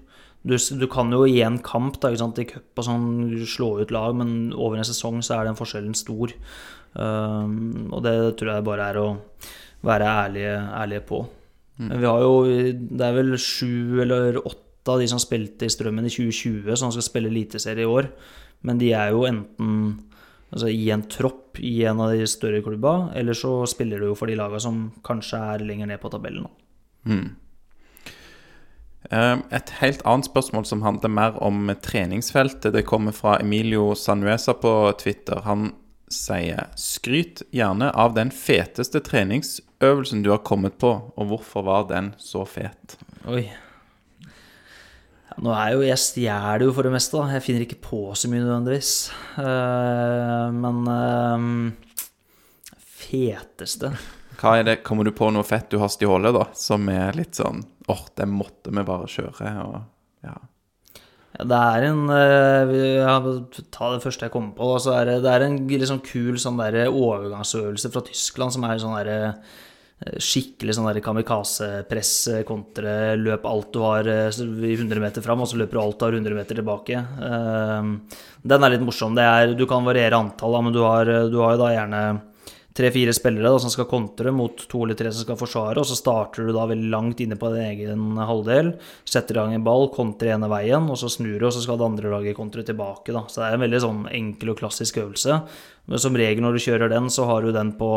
Du, 0.46 0.54
du 0.54 0.86
kan 0.86 1.10
jo 1.10 1.24
i 1.26 1.40
en 1.42 1.58
kamp 1.58 1.98
da, 1.98 2.12
ikke 2.12 2.22
sant, 2.22 2.38
i 2.38 2.46
cup 2.46 2.78
og 2.78 2.86
sånn 2.86 3.08
slå 3.50 3.72
ut 3.82 3.90
lag, 3.90 4.14
men 4.14 4.52
over 4.54 4.78
en 4.78 4.86
sesong 4.86 5.18
så 5.26 5.40
er 5.40 5.50
den 5.50 5.58
forskjellen 5.58 5.98
stor. 5.98 6.30
Um, 6.94 7.90
og 7.90 8.04
det 8.06 8.14
tror 8.38 8.54
jeg 8.54 8.64
bare 8.66 8.86
er 8.92 9.00
å 9.02 9.08
være 9.86 10.06
ærlige, 10.22 10.54
ærlige 10.78 11.04
på. 11.10 11.20
Men 11.82 12.00
vi 12.00 12.06
har 12.10 12.22
jo 12.24 12.32
Det 12.46 13.04
er 13.06 13.12
vel 13.14 13.36
sju 13.38 14.00
eller 14.02 14.38
åtte 14.38 14.64
av 14.92 15.00
de 15.02 15.08
som 15.10 15.20
spilte 15.22 15.66
i 15.66 15.72
Strømmen 15.72 16.06
i 16.06 16.12
2020, 16.12 16.76
som 16.76 16.92
skal 16.94 17.06
spille 17.06 17.30
eliteserie 17.32 17.86
i 17.86 17.88
år. 17.88 18.10
Men 18.66 18.80
de 18.80 18.92
er 18.96 19.12
jo 19.14 19.26
enten 19.28 19.74
altså, 20.50 20.68
i 20.68 20.88
en 20.94 21.04
tropp 21.10 21.60
i 21.60 21.84
en 21.88 22.00
av 22.02 22.14
de 22.14 22.26
større 22.30 22.62
klubba, 22.64 23.10
eller 23.18 23.36
så 23.36 23.60
spiller 23.70 24.00
du 24.00 24.10
jo 24.10 24.16
for 24.18 24.30
de 24.30 24.38
laga 24.38 24.60
som 24.62 24.88
kanskje 25.06 25.40
er 25.54 25.66
lenger 25.66 25.90
ned 25.90 26.00
på 26.02 26.10
tabellen. 26.12 26.48
Eh, 29.10 29.36
Et 29.50 29.70
helt 29.80 30.02
annet 30.04 30.28
spørsmål 30.28 30.66
som 30.66 30.82
handler 30.82 31.08
mer 31.12 31.42
om 31.42 31.70
treningsfeltet. 31.82 32.72
Det 32.72 32.86
kommer 32.86 33.12
fra 33.12 33.38
Emilio 33.40 33.94
Sanuesa 33.94 34.54
på 34.54 34.92
Twitter. 34.98 35.40
Han 35.44 35.72
sier 36.08 36.68
skryt 36.76 37.42
gjerne 37.52 37.90
av 37.92 38.14
den 38.16 38.30
feteste 38.32 39.00
treningsøvelsen 39.04 40.22
du 40.24 40.30
har 40.32 40.44
kommet 40.44 40.78
på, 40.80 40.94
og 41.14 41.30
hvorfor 41.30 41.66
var 41.66 41.88
den 41.90 42.14
så 42.18 42.46
fet? 42.48 42.96
Oi. 43.28 43.48
Nå 45.38 45.52
er 45.54 45.74
jo 45.74 45.84
Jeg 45.86 46.02
stjeler 46.02 46.64
jo 46.66 46.72
for 46.74 46.86
det 46.86 46.92
meste, 46.94 47.18
da. 47.18 47.36
Jeg 47.36 47.44
finner 47.46 47.64
ikke 47.64 47.80
på 47.84 48.00
så 48.18 48.30
mye 48.30 48.42
nødvendigvis. 48.42 48.92
Uh, 49.38 50.48
men 50.54 50.80
uh, 50.90 51.88
feteste 53.08 53.92
Hva 54.38 54.58
er 54.58 54.68
det, 54.68 54.80
Kommer 54.86 55.06
du 55.06 55.14
på 55.16 55.30
noe 55.34 55.46
fett 55.46 55.70
du 55.72 55.78
har 55.82 55.92
stjålet, 55.92 56.34
da, 56.34 56.48
som 56.58 56.88
er 56.92 57.16
litt 57.18 57.38
sånn 57.38 57.64
åh, 57.88 58.04
det 58.20 58.26
måtte 58.28 58.72
vi 58.74 58.84
bare 58.84 59.08
kjøre, 59.08 59.50
og 59.64 60.26
ja. 60.26 60.34
Det 61.38 61.58
er 61.58 61.86
en 61.86 62.02
eh, 62.10 62.72
ja, 62.98 63.14
Ta 63.72 63.92
det 63.94 64.02
første 64.02 64.26
jeg 64.26 64.34
kommer 64.34 64.52
på. 64.56 64.66
Da, 64.72 64.82
så 64.82 64.94
er 64.96 65.08
det, 65.08 65.14
det 65.24 65.32
er 65.32 65.44
en 65.46 65.58
liksom 65.70 66.02
kul 66.04 66.36
sånn 66.40 66.58
der 66.60 66.90
overgangsøvelse 66.90 67.92
fra 67.94 68.02
Tyskland 68.08 68.56
som 68.56 68.66
er 68.66 68.80
sånn 68.82 68.96
der, 68.98 69.10
eh, 69.14 69.64
skikkelig 69.98 70.76
sånn 70.76 71.00
kamikaze-press 71.02 72.12
eh, 72.30 72.44
kontre 72.46 73.16
løp 73.18 73.46
alt 73.50 73.72
du 73.74 73.80
har 73.82 74.06
eh, 74.06 74.30
i 74.30 74.76
100 74.76 75.02
meter 75.02 75.24
fram, 75.24 75.42
og 75.42 75.50
så 75.50 75.58
løper 75.58 75.74
du 75.78 75.82
alt 75.82 75.98
du 75.98 76.06
har 76.06 76.18
100 76.20 76.38
meter 76.38 76.60
tilbake. 76.60 77.02
Eh, 77.02 78.16
Den 78.48 78.64
er 78.64 78.74
litt 78.74 78.86
morsom. 78.86 79.18
Det 79.18 79.26
er, 79.26 79.54
du 79.58 79.66
kan 79.66 79.86
variere 79.86 80.20
antall, 80.20 80.54
da, 80.54 80.62
men 80.62 80.76
du 80.76 80.82
har, 80.84 81.10
du 81.30 81.38
har 81.42 81.56
jo 81.56 81.62
da 81.64 81.72
gjerne 81.74 82.02
tre-fire 82.78 83.10
spillere 83.10 83.50
da, 83.50 83.58
som 83.58 83.72
skal 83.74 83.88
kontre 83.90 84.30
mot 84.30 84.60
to 84.70 84.84
eller 84.84 84.94
tre 84.94 85.10
som 85.10 85.24
skal 85.26 85.40
forsvare, 85.40 85.82
og 85.82 85.88
så 85.88 85.96
starter 85.98 86.46
du 86.46 86.52
da 86.54 86.68
veldig 86.70 86.92
langt 86.92 87.18
inne 87.24 87.34
på 87.40 87.50
din 87.50 87.66
egen 87.72 88.20
halvdel, 88.22 88.70
setter 89.02 89.34
i 89.34 89.40
gang 89.40 89.56
en 89.56 89.66
ball, 89.66 89.88
kontrer 89.90 90.36
ene 90.36 90.46
veien, 90.52 90.86
og 90.86 91.00
så 91.00 91.10
snur 91.10 91.40
du, 91.40 91.48
og 91.48 91.56
så 91.56 91.64
skal 91.64 91.80
det 91.80 91.88
andre 91.88 92.14
laget 92.14 92.38
kontre 92.38 92.62
tilbake. 92.62 93.10
Da. 93.10 93.24
Så 93.26 93.42
det 93.42 93.48
er 93.48 93.58
en 93.58 93.66
veldig 93.66 93.82
sånn 93.82 94.06
enkel 94.14 94.54
og 94.54 94.62
klassisk 94.62 95.02
øvelse. 95.02 95.42
Men 95.90 96.06
som 96.06 96.22
regel 96.22 96.46
når 96.46 96.54
du 96.54 96.64
kjører 96.68 96.94
den, 96.94 97.10
så 97.10 97.26
har 97.26 97.42
du 97.42 97.50
den 97.56 97.74
på 97.80 97.90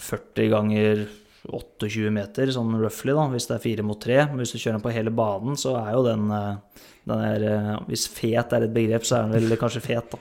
40 0.00 0.50
ganger 0.52 1.04
28 1.44 2.10
meter, 2.14 2.50
sånn 2.54 2.72
roughly, 2.80 3.12
da, 3.12 3.26
hvis 3.32 3.48
det 3.50 3.58
er 3.58 3.64
fire 3.64 3.84
mot 3.86 4.00
tre. 4.00 4.22
Men 4.30 4.40
hvis 4.40 4.54
du 4.54 4.58
kjører 4.58 4.78
den 4.78 4.84
på 4.86 4.94
hele 4.94 5.12
banen, 5.14 5.58
så 5.60 5.76
er 5.80 5.90
jo 5.92 6.04
den, 6.06 6.30
eh, 6.32 6.86
den 7.04 7.24
er, 7.24 7.48
eh, 7.50 7.74
Hvis 7.88 8.06
fet 8.08 8.52
er 8.52 8.64
et 8.64 8.74
begrep, 8.74 9.04
så 9.04 9.18
er 9.18 9.28
den 9.28 9.48
vel 9.50 9.58
kanskje 9.60 9.82
fet, 9.84 10.10
da. 10.10 10.18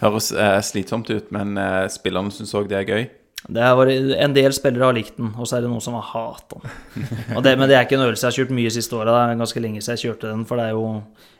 Høres 0.00 0.32
eh, 0.32 0.60
slitsomt 0.60 1.10
ut, 1.10 1.30
men 1.32 1.56
eh, 1.58 1.88
spillerne 1.88 2.32
syns 2.32 2.54
òg 2.54 2.68
det 2.68 2.80
er 2.80 2.88
gøy. 2.88 3.10
Det 3.44 3.60
har 3.60 3.76
vært, 3.76 4.14
en 4.24 4.32
del 4.32 4.54
spillere 4.56 4.86
har 4.88 4.96
likt 4.96 5.18
den, 5.18 5.34
og 5.36 5.44
så 5.44 5.58
er 5.58 5.66
det 5.66 5.68
noen 5.68 5.82
som 5.84 5.98
har 5.98 6.06
hatt 6.14 6.54
den. 6.54 6.62
Det, 7.44 7.52
men 7.58 7.68
det 7.68 7.76
er 7.76 7.84
ikke 7.84 7.98
en 7.98 8.06
øvelse 8.06 8.24
jeg 8.24 8.32
har 8.32 8.38
kjørt 8.38 8.56
mye 8.56 8.72
siste 8.72 8.96
året. 8.96 9.12
Det 9.12 9.20
er 9.20 9.40
ganske 9.42 9.60
lenge 9.60 9.82
siden 9.84 9.98
jeg 9.98 10.04
kjørte 10.06 10.30
den. 10.30 10.46
For 10.48 10.56
det 10.56 10.70
er 10.70 10.78
jo 10.78 10.86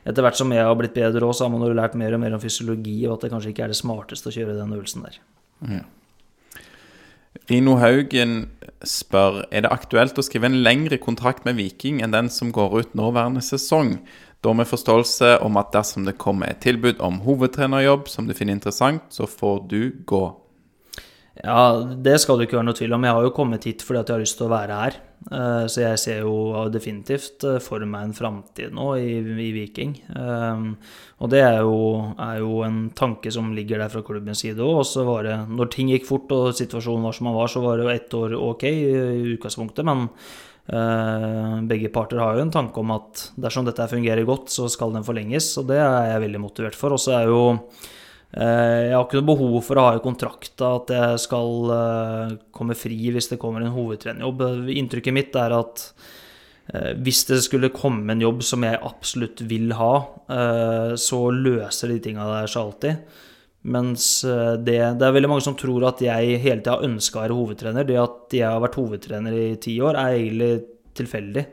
Etter 0.05 0.21
hvert 0.21 0.37
som 0.37 0.51
jeg 0.53 0.61
har 0.61 0.75
blitt 0.77 0.93
bedre 0.93 1.25
òg, 1.25 1.33
så 1.33 1.47
har 1.47 1.53
man 1.55 1.63
jo 1.65 1.73
lært 1.73 1.95
mer 1.97 2.13
og 2.13 2.21
mer 2.21 2.35
om 2.37 2.41
fysiologi, 2.43 2.99
og 3.09 3.15
at 3.15 3.23
det 3.25 3.31
kanskje 3.33 3.55
ikke 3.55 3.63
er 3.65 3.71
det 3.73 3.79
smarteste 3.79 4.29
å 4.29 4.35
kjøre 4.35 4.59
den 4.59 4.75
øvelsen 4.77 5.07
der. 5.07 5.17
Rino 7.51 7.75
Haugen 7.77 8.47
spør 8.89 9.43
er 9.53 9.67
det 9.67 9.73
aktuelt 9.73 10.17
å 10.17 10.25
skrive 10.25 10.49
en 10.49 10.63
lengre 10.65 10.97
kontrakt 11.01 11.45
med 11.45 11.59
Viking 11.59 11.99
enn 12.01 12.15
den 12.15 12.31
som 12.33 12.53
går 12.55 12.79
ut 12.81 12.95
nåværende 12.97 13.43
sesong, 13.45 13.99
da 14.45 14.53
med 14.57 14.69
forståelse 14.69 15.39
om 15.45 15.59
at 15.61 15.73
dersom 15.73 16.07
det 16.09 16.17
kommer 16.21 16.49
et 16.49 16.63
tilbud 16.65 17.03
om 17.05 17.21
hovedtrenerjobb 17.25 18.09
som 18.09 18.29
du 18.29 18.33
finner 18.37 18.57
interessant, 18.57 19.05
så 19.13 19.29
får 19.29 19.61
du 19.69 19.81
gå. 20.09 20.25
Ja, 21.43 21.83
det 21.83 22.21
skal 22.23 22.39
det 22.39 22.47
ikke 22.47 22.61
være 22.61 22.69
noe 22.69 22.77
tvil 22.79 22.93
om. 22.95 23.05
Jeg 23.09 23.17
har 23.17 23.25
jo 23.27 23.33
kommet 23.35 23.65
hit 23.67 23.83
fordi 23.83 23.99
at 24.05 24.11
jeg 24.11 24.15
har 24.15 24.23
lyst 24.23 24.37
til 24.39 24.47
å 24.47 24.53
være 24.53 24.77
her. 24.79 24.99
Eh, 25.35 25.65
Så 25.67 25.81
jeg 25.83 25.99
ser 25.99 26.21
jo 26.23 26.35
definitivt 26.71 27.43
eh, 27.49 27.57
for 27.65 27.83
meg 27.83 28.07
en 28.07 28.15
framtid 28.15 28.71
nå 28.77 28.87
i, 29.01 29.17
i 29.19 29.49
Viking. 29.57 29.97
Eh, 30.15 30.63
Og 31.19 31.31
det 31.33 31.41
er 31.43 31.59
jo, 31.67 32.15
er 32.23 32.39
jo 32.39 32.61
en 32.63 32.79
tanke 32.95 33.33
som 33.35 33.51
ligger 33.57 33.83
der 33.83 33.91
fra 33.91 34.05
klubbens 34.07 34.45
side 34.45 34.63
òg. 34.63 34.85
Og 34.85 34.87
så 34.87 35.03
var 35.09 35.27
det, 35.27 35.37
når 35.51 35.73
ting 35.75 35.91
gikk 35.91 36.07
fort 36.07 36.31
og 36.37 36.55
situasjonen 36.55 37.03
var 37.09 37.17
som 37.19 37.27
den 37.31 37.39
var, 37.41 37.51
så 37.51 37.65
var 37.65 37.79
det 37.79 37.87
jo 37.89 37.95
ett 37.97 38.15
år 38.21 38.37
ok 38.39 38.65
i 38.71 39.35
utgangspunktet. 39.35 39.85
Men 39.91 40.07
begge 41.69 41.91
parter 41.93 42.23
har 42.23 42.39
jo 42.39 42.45
en 42.47 42.55
tanke 42.55 42.81
om 42.81 42.95
at 42.95 43.27
dersom 43.37 43.67
dette 43.67 43.85
fungerer 43.91 44.25
godt, 44.25 44.49
så 44.49 44.65
skal 44.73 44.95
den 44.95 45.05
forlenges. 45.05 45.51
Og 45.61 45.67
det 45.69 45.77
er 45.83 46.13
jeg 46.15 46.23
veldig 46.29 46.41
motivert 46.47 46.79
for. 46.79 46.95
Og 46.97 47.03
så 47.03 47.19
er 47.19 47.29
jo 47.29 47.43
Jeg 48.35 48.91
har 48.91 49.05
ikke 49.05 49.21
noe 49.21 49.29
behov 49.29 49.57
for 49.63 49.79
å 49.79 49.83
ha 49.87 49.91
i 49.95 50.03
kontrakta 50.03 50.73
at 50.81 50.89
jeg 50.91 51.19
skal 51.23 51.71
eh, 51.71 52.33
komme 52.55 52.75
fri 52.75 52.97
hvis 53.15 53.31
det 53.31 53.39
kommer 53.39 53.63
en 53.63 53.75
hovedtrenerjobb. 53.77 54.43
Inntrykket 54.75 55.15
mitt 55.15 55.39
er 55.39 55.55
at 55.55 55.85
eh, 56.73 56.97
hvis 56.99 57.23
det 57.29 57.39
skulle 57.47 57.71
komme 57.75 58.11
en 58.11 58.25
jobb 58.25 58.43
som 58.43 58.67
jeg 58.67 58.81
absolutt 58.83 59.45
vil 59.47 59.77
ha, 59.79 59.93
eh, 60.35 60.97
så 60.99 61.21
løser 61.31 61.95
de 61.95 62.01
tinga 62.09 62.27
der 62.33 62.51
seg 62.51 62.65
alltid. 62.65 63.23
Mens 63.65 64.25
eh, 64.29 64.57
det, 64.61 64.77
det 65.01 65.07
er 65.07 65.15
veldig 65.17 65.31
mange 65.31 65.45
som 65.47 65.57
tror 65.57 65.87
at 65.89 66.03
jeg 66.05 66.41
hele 66.43 66.61
tida 66.61 66.75
har 66.77 66.85
ønska 66.85 67.21
å 67.21 67.25
være 67.25 67.39
hovedtrener. 67.39 67.87
Det 67.89 68.01
at 68.03 68.37
jeg 68.37 68.49
har 68.49 68.61
vært 68.61 68.77
hovedtrener 68.81 69.37
i 69.39 69.47
ti 69.63 69.79
år, 69.81 69.97
er 69.97 70.19
egentlig 70.19 70.51
tilfeldig. 70.99 71.45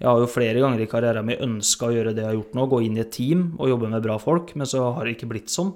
Jeg 0.00 0.08
har 0.08 0.22
jo 0.22 0.30
flere 0.32 0.62
ganger 0.62 0.82
i 0.82 0.88
karrieren 0.90 1.28
min 1.28 1.42
ønska 1.44 1.90
å 1.90 1.94
gjøre 1.94 2.14
det 2.16 2.24
jeg 2.24 2.30
har 2.30 2.38
gjort 2.38 2.56
nå, 2.56 2.66
gå 2.72 2.80
inn 2.86 2.96
i 2.96 3.02
et 3.04 3.12
team 3.14 3.50
og 3.58 3.68
jobbe 3.70 3.90
med 3.92 4.02
bra 4.06 4.16
folk, 4.20 4.54
men 4.56 4.68
så 4.68 4.88
har 4.96 5.04
det 5.04 5.14
ikke 5.14 5.28
blitt 5.30 5.52
sånn. 5.52 5.74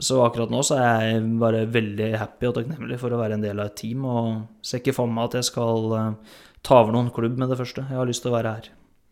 Så 0.00 0.20
akkurat 0.24 0.52
nå 0.52 0.62
så 0.64 0.78
er 0.80 1.02
jeg 1.04 1.24
bare 1.40 1.66
veldig 1.68 2.10
happy 2.16 2.48
og 2.48 2.56
takknemlig 2.56 2.96
for 3.02 3.12
å 3.12 3.20
være 3.20 3.36
en 3.36 3.44
del 3.44 3.60
av 3.60 3.70
et 3.70 3.78
team, 3.82 4.06
og 4.08 4.64
ser 4.64 4.80
ikke 4.80 4.96
for 4.96 5.10
meg 5.12 5.28
at 5.28 5.40
jeg 5.40 5.50
skal 5.50 5.96
eh, 5.98 6.36
ta 6.66 6.80
over 6.80 6.96
noen 6.96 7.10
klubb 7.14 7.36
med 7.40 7.52
det 7.52 7.58
første. 7.60 7.84
Jeg 7.84 8.00
har 8.00 8.08
lyst 8.08 8.24
til 8.24 8.32
å 8.32 8.38
være 8.38 8.54
her. 8.56 8.70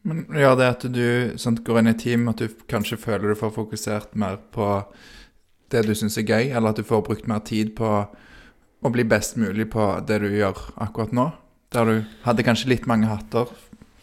Men 0.08 0.24
ja, 0.38 0.54
det 0.56 0.68
at 0.70 0.86
du 0.94 1.36
sant, 1.40 1.60
går 1.66 1.82
inn 1.82 1.92
i 1.92 1.98
team, 1.98 2.28
at 2.30 2.40
du 2.40 2.48
kanskje 2.70 3.00
føler 3.00 3.32
du 3.34 3.38
får 3.38 3.52
fokusert 3.56 4.16
mer 4.16 4.38
på 4.54 4.70
det 5.72 5.84
du 5.84 5.92
syns 5.98 6.16
er 6.20 6.28
gøy, 6.28 6.48
eller 6.48 6.72
at 6.72 6.80
du 6.80 6.86
får 6.86 7.04
brukt 7.04 7.28
mer 7.28 7.44
tid 7.44 7.74
på 7.76 7.92
å 8.78 8.92
bli 8.94 9.04
best 9.08 9.36
mulig 9.36 9.68
på 9.74 9.90
det 10.08 10.22
du 10.22 10.30
gjør 10.32 10.56
akkurat 10.80 11.12
nå? 11.12 11.28
Der 11.74 11.84
du 11.84 11.96
hadde 12.24 12.46
kanskje 12.46 12.70
litt 12.72 12.86
mange 12.88 13.10
hatter 13.10 13.50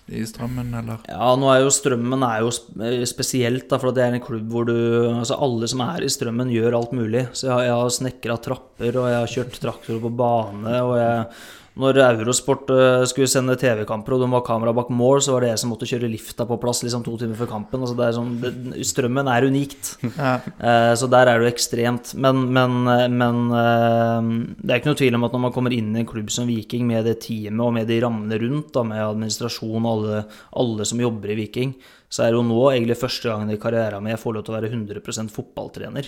i 0.08 0.22
strømmen, 0.30 0.70
eller? 0.78 1.02
Ja, 1.10 1.32
nå 1.40 1.50
er 1.50 1.64
jo 1.64 1.72
Strømmen 1.74 2.22
er 2.28 2.44
jo 2.44 2.52
eh, 2.86 3.02
spesielt, 3.10 3.66
da, 3.72 3.80
for 3.82 3.96
det 3.96 4.04
er 4.06 4.18
en 4.18 4.24
klubb 4.24 4.52
hvor 4.54 4.68
du 4.70 4.76
Altså, 4.76 5.40
alle 5.42 5.70
som 5.72 5.82
er 5.86 6.06
i 6.06 6.12
Strømmen, 6.14 6.54
gjør 6.54 6.78
alt 6.78 6.94
mulig. 6.98 7.26
Så 7.34 7.50
jeg, 7.50 7.70
jeg 7.70 7.78
har 7.80 7.94
snekra 7.98 8.40
trapper, 8.46 9.00
og 9.02 9.10
jeg 9.10 9.20
har 9.22 9.34
kjørt 9.34 9.62
traktor 9.64 10.02
på 10.04 10.12
bane, 10.22 10.76
og 10.86 10.98
jeg 11.00 11.30
når 11.76 11.98
Eurosport 12.00 12.70
eh, 12.72 13.02
skulle 13.10 13.28
sende 13.28 13.58
TV-kamper 13.60 14.16
og 14.16 14.22
de 14.24 14.28
var 14.32 14.44
kamera 14.48 14.72
bak 14.76 14.88
mål, 14.96 15.20
så 15.26 15.34
var 15.36 15.44
det 15.44 15.50
jeg 15.50 15.60
som 15.60 15.72
måtte 15.74 15.88
kjøre 15.90 16.08
lifta 16.08 16.46
på 16.48 16.56
plass 16.62 16.80
liksom 16.86 17.04
to 17.04 17.18
timer 17.20 17.36
før 17.36 17.50
kampen. 17.52 17.82
Altså 17.84 17.98
det 18.00 18.06
er 18.06 18.16
sånn, 18.16 18.30
det, 18.40 18.52
strømmen 18.88 19.32
er 19.32 19.48
unikt. 19.50 19.96
Ja. 20.16 20.38
Eh, 20.56 20.94
Så 20.96 21.10
der 21.12 21.28
er 21.28 21.42
det 21.42 21.50
jo 21.50 21.52
ekstremt. 21.52 22.14
Men, 22.16 22.46
men, 22.56 22.78
men 23.20 23.42
eh, 23.60 24.30
det 24.64 24.72
er 24.72 24.80
ikke 24.80 24.94
noe 24.94 25.02
tvil 25.02 25.18
om 25.20 25.28
at 25.28 25.36
når 25.36 25.44
man 25.50 25.56
kommer 25.58 25.76
inn 25.76 25.92
i 25.96 26.04
en 26.06 26.08
klubb 26.10 26.32
som 26.32 26.48
Viking, 26.48 26.88
med 26.88 27.04
det 27.10 27.18
teamet 27.28 27.66
og 27.66 27.74
med 27.76 27.92
de 27.92 28.00
rammene 28.06 28.40
rundt, 28.40 28.72
da, 28.78 28.86
med 28.88 29.04
administrasjon 29.04 29.84
og 29.84 29.92
alle, 29.98 30.22
alle 30.64 30.88
som 30.88 31.04
jobber 31.04 31.34
i 31.36 31.40
Viking, 31.44 31.76
så 32.08 32.24
er 32.24 32.32
det 32.32 32.40
jo 32.40 32.46
nå 32.48 32.62
egentlig 32.72 32.96
første 33.02 33.28
gangen 33.28 33.52
i 33.52 33.60
karrieren 33.60 34.00
min 34.06 34.14
jeg 34.16 34.22
får 34.24 34.38
lov 34.38 34.46
til 34.48 34.54
å 34.56 34.58
være 34.62 34.72
100 34.72 35.34
fotballtrener. 35.36 36.08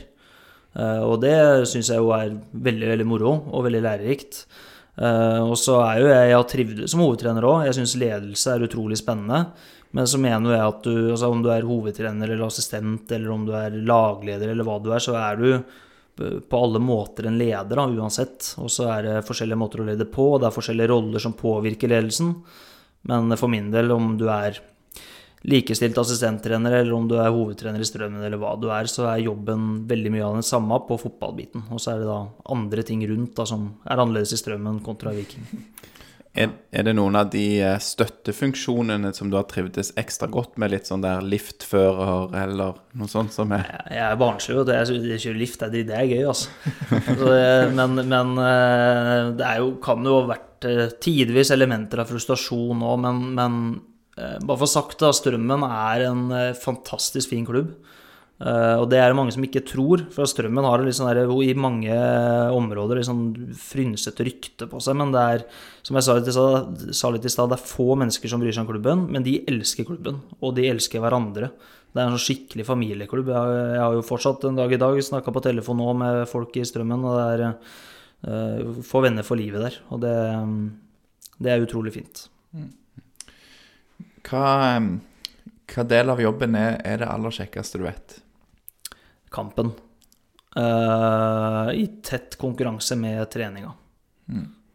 Eh, 0.77 1.03
Og 1.03 1.19
det 1.25 1.35
syns 1.67 1.91
jeg 1.91 1.99
jo 1.99 2.13
er 2.15 2.37
veldig, 2.53 2.89
veldig 2.95 3.07
moro 3.09 3.35
og 3.51 3.67
veldig 3.67 3.83
lærerikt. 3.83 4.45
Eh, 4.97 5.41
Og 5.45 5.57
så 5.61 5.79
er 5.85 6.01
jo 6.01 6.11
jeg, 6.11 6.29
jeg 6.33 6.47
trivdes 6.53 6.93
som 6.93 7.03
hovedtrener 7.05 7.45
òg. 7.45 7.65
Jeg 7.67 7.77
syns 7.79 7.97
ledelse 8.01 8.53
er 8.53 8.65
utrolig 8.67 8.99
spennende. 8.99 9.45
Men 9.95 10.07
så 10.09 10.19
mener 10.19 10.53
jeg 10.53 10.67
at 10.67 10.83
du, 10.83 10.95
altså 11.13 11.29
om 11.31 11.41
du 11.43 11.49
er 11.53 11.65
hovedtrener 11.65 12.29
eller 12.29 12.47
assistent, 12.49 13.11
eller 13.11 13.31
om 13.33 13.45
du 13.47 13.53
er 13.55 13.77
lagleder 13.87 14.51
eller 14.51 14.67
hva 14.67 14.79
du 14.83 14.91
er, 14.91 15.03
så 15.03 15.15
er 15.15 15.39
du 15.39 15.49
på 16.17 16.59
alle 16.59 16.81
måter 16.81 17.27
en 17.29 17.37
leder, 17.37 17.77
da, 17.77 17.85
uansett. 17.85 18.55
Og 18.61 18.71
så 18.73 18.87
er 18.89 19.05
det 19.05 19.25
forskjellige 19.27 19.59
måter 19.61 19.83
å 19.83 19.87
lede 19.87 20.07
på, 20.09 20.31
og 20.33 20.41
det 20.41 20.49
er 20.49 20.55
forskjellige 20.55 20.91
roller 20.91 21.23
som 21.23 21.37
påvirker 21.37 21.93
ledelsen. 21.93 22.33
Men 23.07 23.37
for 23.37 23.53
min 23.53 23.69
del, 23.71 23.93
om 23.93 24.15
du 24.19 24.25
er 24.33 24.57
likestilt 25.45 25.97
assistenttrener, 25.97 26.79
eller 26.79 26.93
om 26.97 27.07
du 27.09 27.17
er 27.19 27.31
hovedtrener 27.33 27.83
i 27.83 27.87
Strømmen, 27.87 28.23
eller 28.25 28.41
hva 28.41 28.55
du 28.59 28.69
er, 28.73 28.89
så 28.91 29.05
er 29.11 29.25
jobben 29.27 29.83
veldig 29.89 30.13
mye 30.15 30.25
av 30.25 30.39
den 30.39 30.47
samme 30.47 30.79
på 30.87 30.97
fotballbiten. 31.01 31.67
Og 31.71 31.81
så 31.81 31.93
er 31.93 32.01
det 32.01 32.09
da 32.09 32.21
andre 32.53 32.85
ting 32.87 33.05
rundt 33.09 33.35
da, 33.37 33.45
som 33.47 33.69
er 33.85 34.01
annerledes 34.01 34.33
i 34.33 34.41
Strømmen 34.41 34.81
kontra 34.85 35.13
Viking. 35.15 35.45
Er, 36.37 36.51
er 36.69 36.85
det 36.85 36.93
noen 36.93 37.15
av 37.17 37.31
de 37.33 37.45
eh, 37.65 37.79
støttefunksjonene 37.81 39.09
som 39.15 39.31
du 39.31 39.39
har 39.39 39.47
trivdes 39.49 39.89
ekstra 39.97 40.27
godt 40.29 40.59
med? 40.61 40.69
Litt 40.69 40.89
sånn 40.89 41.01
der 41.01 41.25
liftfører 41.25 42.35
eller 42.43 42.77
noe 42.97 43.09
sånt 43.09 43.33
som 43.33 43.55
er 43.57 43.65
Jeg 43.65 43.97
jeg 43.97 44.03
er 44.05 44.19
barnslig, 44.21 44.57
vet 44.59 44.69
det 44.69 44.75
er, 44.77 44.91
jeg 45.15 45.23
kjører 45.23 45.41
lift, 45.41 45.63
det 45.63 45.81
er, 45.81 45.87
det 45.89 45.97
er 45.97 46.11
gøy, 46.11 46.23
altså. 46.29 46.51
Så, 47.23 47.31
men, 47.79 48.03
men 48.13 48.37
eh, 48.43 49.23
det 49.39 49.53
jo, 49.63 49.71
kan 49.81 50.05
jo 50.05 50.19
ha 50.19 50.29
vært 50.35 50.69
eh, 50.69 50.83
tidvis 51.01 51.53
elementer 51.57 52.03
av 52.03 52.11
frustrasjon 52.11 52.85
òg, 52.85 53.01
men, 53.07 53.23
men 53.39 53.61
eh, 53.73 53.96
bare 54.43 54.57
for 54.63 54.69
sagt, 54.71 54.97
da, 55.01 55.11
Strømmen 55.13 55.63
er 55.67 56.07
en 56.09 56.25
eh, 56.33 56.53
fantastisk 56.57 57.29
fin 57.33 57.45
klubb. 57.47 57.75
Uh, 58.37 58.77
og 58.83 58.83
det 58.91 58.99
er 59.01 59.09
det 59.09 59.17
mange 59.17 59.33
som 59.33 59.41
ikke 59.41 59.63
tror, 59.65 60.03
for 60.13 60.29
Strømmen 60.29 60.61
har 60.67 60.83
liksom 60.85 61.07
der, 61.09 61.23
i 61.41 61.55
mange 61.57 61.95
områder 62.53 62.99
sånn 63.01 63.31
frynsete 63.57 64.27
rykte 64.27 64.67
på 64.69 64.77
seg. 64.85 64.93
Men 64.99 65.09
det 65.15 65.23
er, 65.37 65.45
som 65.87 65.97
jeg 65.97 66.05
sa 66.05 66.17
litt, 66.19 66.29
i 66.29 66.35
stad- 66.35 66.83
sa 66.99 67.09
litt 67.15 67.25
i 67.25 67.31
stad, 67.33 67.49
det 67.49 67.57
er 67.57 67.65
få 67.71 67.95
mennesker 67.97 68.29
som 68.29 68.43
bryr 68.43 68.53
seg 68.53 68.67
om 68.67 68.69
klubben, 68.69 69.07
men 69.09 69.25
de 69.25 69.39
elsker 69.49 69.89
klubben, 69.89 70.21
og 70.37 70.53
de 70.59 70.67
elsker 70.69 71.01
hverandre. 71.01 71.49
Det 71.89 71.97
er 71.97 72.05
en 72.11 72.13
sånn 72.13 72.25
skikkelig 72.27 72.67
familieklubb. 72.69 73.33
Jeg, 73.33 73.41
har- 73.41 73.73
jeg 73.73 73.81
har 73.87 73.97
jo 73.97 74.05
fortsatt 74.05 74.45
en 74.45 74.61
dag 74.61 74.73
i 74.77 74.81
dag 74.85 75.01
snakka 75.01 75.33
på 75.33 75.41
telefon 75.49 75.81
nå 75.81 75.93
med 75.97 76.23
folk 76.29 76.53
i 76.61 76.65
Strømmen, 76.69 77.07
og 77.09 77.17
det 77.17 77.27
er 77.33 77.47
uh, 77.49 78.81
Få 78.85 79.01
venner 79.01 79.25
for 79.25 79.37
livet 79.41 79.65
der. 79.65 79.81
Og 79.89 80.01
det, 80.05 80.13
det 81.41 81.51
er 81.55 81.65
utrolig 81.65 81.97
fint. 81.97 82.27
Hva, 84.27 84.77
hva 85.71 85.87
del 85.87 86.11
av 86.11 86.21
jobben 86.21 86.55
er, 86.59 86.79
er 86.83 87.01
det 87.01 87.09
aller 87.09 87.35
kjekkeste 87.39 87.79
du 87.79 87.85
vet? 87.87 88.19
Kampen. 89.33 89.73
Uh, 90.57 91.69
I 91.77 91.85
tett 92.03 92.37
konkurranse 92.41 92.97
med 92.99 93.21
treninga. 93.31 93.73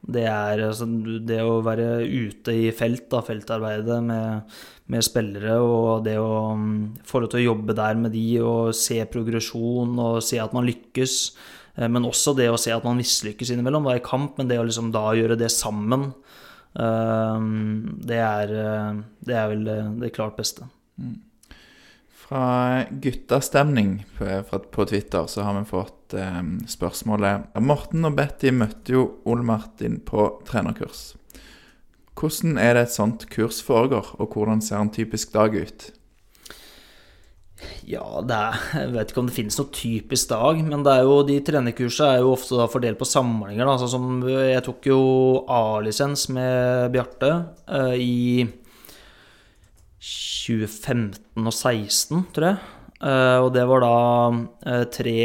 Det 0.03 0.25
er 0.27 0.65
altså, 0.67 0.87
det 1.23 1.39
å 1.47 1.61
være 1.63 2.03
ute 2.03 2.55
i 2.59 2.71
felt, 2.75 3.05
da, 3.13 3.21
feltarbeidet 3.23 4.01
med, 4.03 4.55
med 4.91 5.05
spillere, 5.07 5.59
og 5.63 6.03
det 6.07 6.17
å 6.19 6.57
mm, 6.59 7.05
få 7.07 7.23
lov 7.23 7.31
til 7.31 7.43
å 7.43 7.45
jobbe 7.53 7.77
der 7.79 8.01
med 8.01 8.15
de 8.17 8.25
og 8.43 8.73
se 8.75 8.99
progresjon 9.13 9.95
og 10.03 10.23
se 10.27 10.41
at 10.43 10.55
man 10.57 10.67
lykkes. 10.67 11.17
Eh, 11.77 11.87
Men 11.87 12.09
også 12.09 12.35
det 12.39 12.49
å 12.51 12.59
se 12.59 12.75
at 12.75 12.83
man 12.87 12.99
mislykkes 12.99 13.55
innimellom, 13.55 13.87
da 13.87 13.95
i 13.99 14.03
kamp, 14.05 14.39
men 14.41 14.51
det 14.51 14.59
å 14.59 14.67
liksom 14.67 14.91
da 14.95 15.13
gjøre 15.19 15.39
det 15.39 15.53
sammen, 15.55 16.11
det 16.73 18.19
er, 18.19 18.55
eh, 18.57 19.03
det 19.21 19.37
er 19.37 19.49
vel 19.53 19.65
det, 20.01 20.13
klart 20.17 20.39
beste. 20.39 20.69
Fra 22.23 22.85
guttastemning 22.91 24.07
på, 24.17 24.29
på 24.73 24.87
Twitter 24.89 25.27
så 25.29 25.45
har 25.45 25.59
vi 25.59 25.67
fått 25.69 26.15
em, 26.17 26.55
spørsmålet 26.71 27.59
Morten 27.61 28.09
og 28.09 28.17
Betty 28.17 28.53
møtte 28.57 28.95
jo 28.95 29.03
Ole 29.29 29.45
Martin 29.45 30.01
på 30.07 30.31
trenerkurs. 30.49 31.11
Hvordan 32.17 32.59
er 32.61 32.77
det 32.77 32.87
et 32.87 32.95
sånt 32.95 33.27
kurs 33.33 33.61
foregår, 33.65 34.15
og 34.21 34.37
hvordan 34.37 34.61
ser 34.65 34.81
en 34.81 34.93
typisk 34.93 35.33
dag 35.35 35.57
ut? 35.57 35.91
Ja, 37.89 38.05
er, 38.23 38.59
jeg 38.79 38.93
vet 38.95 39.13
ikke 39.13 39.23
om 39.23 39.29
det 39.29 39.35
finnes 39.37 39.59
noe 39.59 39.73
typisk 39.75 40.31
dag, 40.31 40.61
men 40.65 40.85
jo, 41.03 41.17
de 41.27 41.39
trenerkursene 41.45 42.17
er 42.17 42.23
jo 42.23 42.35
ofte 42.37 42.69
fordelt 42.73 43.01
på 43.01 43.09
samlinger. 43.09 43.67
Da. 43.67 43.77
Sånn 43.81 43.93
som 43.95 44.27
jeg 44.31 44.63
tok 44.67 44.87
jo 44.91 45.01
A-lisens 45.51 46.29
med 46.33 46.93
Bjarte 46.95 47.33
uh, 47.67 47.97
i 47.99 48.47
2015 50.03 51.43
og 51.43 51.51
2016, 51.51 52.23
tror 52.35 52.49
jeg. 52.53 52.63
Uh, 53.03 53.43
og 53.43 53.49
det 53.57 53.65
var 53.67 53.83
da 53.83 53.97
uh, 54.31 54.85
tre, 54.95 55.17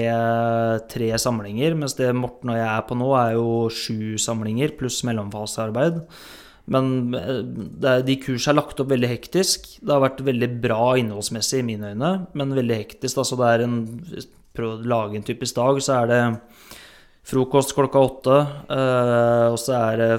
tre 0.90 1.12
samlinger, 1.22 1.78
mens 1.78 1.94
det 2.00 2.10
Morten 2.18 2.56
og 2.56 2.58
jeg 2.58 2.68
er 2.72 2.86
på 2.90 2.98
nå, 2.98 3.12
er 3.20 3.38
jo 3.38 3.68
sju 3.70 4.18
samlinger 4.22 4.74
pluss 4.80 5.04
mellomfasearbeid. 5.06 6.02
Men 6.74 7.16
eh, 7.16 8.02
de 8.04 8.18
kursene 8.20 8.56
er 8.56 8.60
lagt 8.60 8.82
opp 8.84 8.92
veldig 8.92 9.12
hektisk. 9.12 9.70
Det 9.80 9.94
har 9.94 10.04
vært 10.04 10.26
veldig 10.28 10.50
bra 10.64 10.96
innholdsmessig 11.00 11.62
i 11.62 11.68
mine 11.70 11.94
øyne, 11.94 12.12
men 12.38 12.58
veldig 12.58 12.82
hektisk. 12.84 13.22
Altså 13.24 13.40
det 13.40 13.54
er 13.54 13.68
en 13.68 13.80
Prøv 14.58 14.72
å 14.72 14.90
lage 14.90 15.20
en 15.20 15.26
typisk 15.26 15.54
dag, 15.54 15.78
så 15.86 16.00
er 16.00 16.08
det 16.10 16.22
frokost 17.30 17.76
klokka 17.78 18.02
åtte. 18.02 18.38
Eh, 18.74 19.44
og 19.52 19.58
så 19.62 19.76
er 19.78 20.00
det 20.02 20.14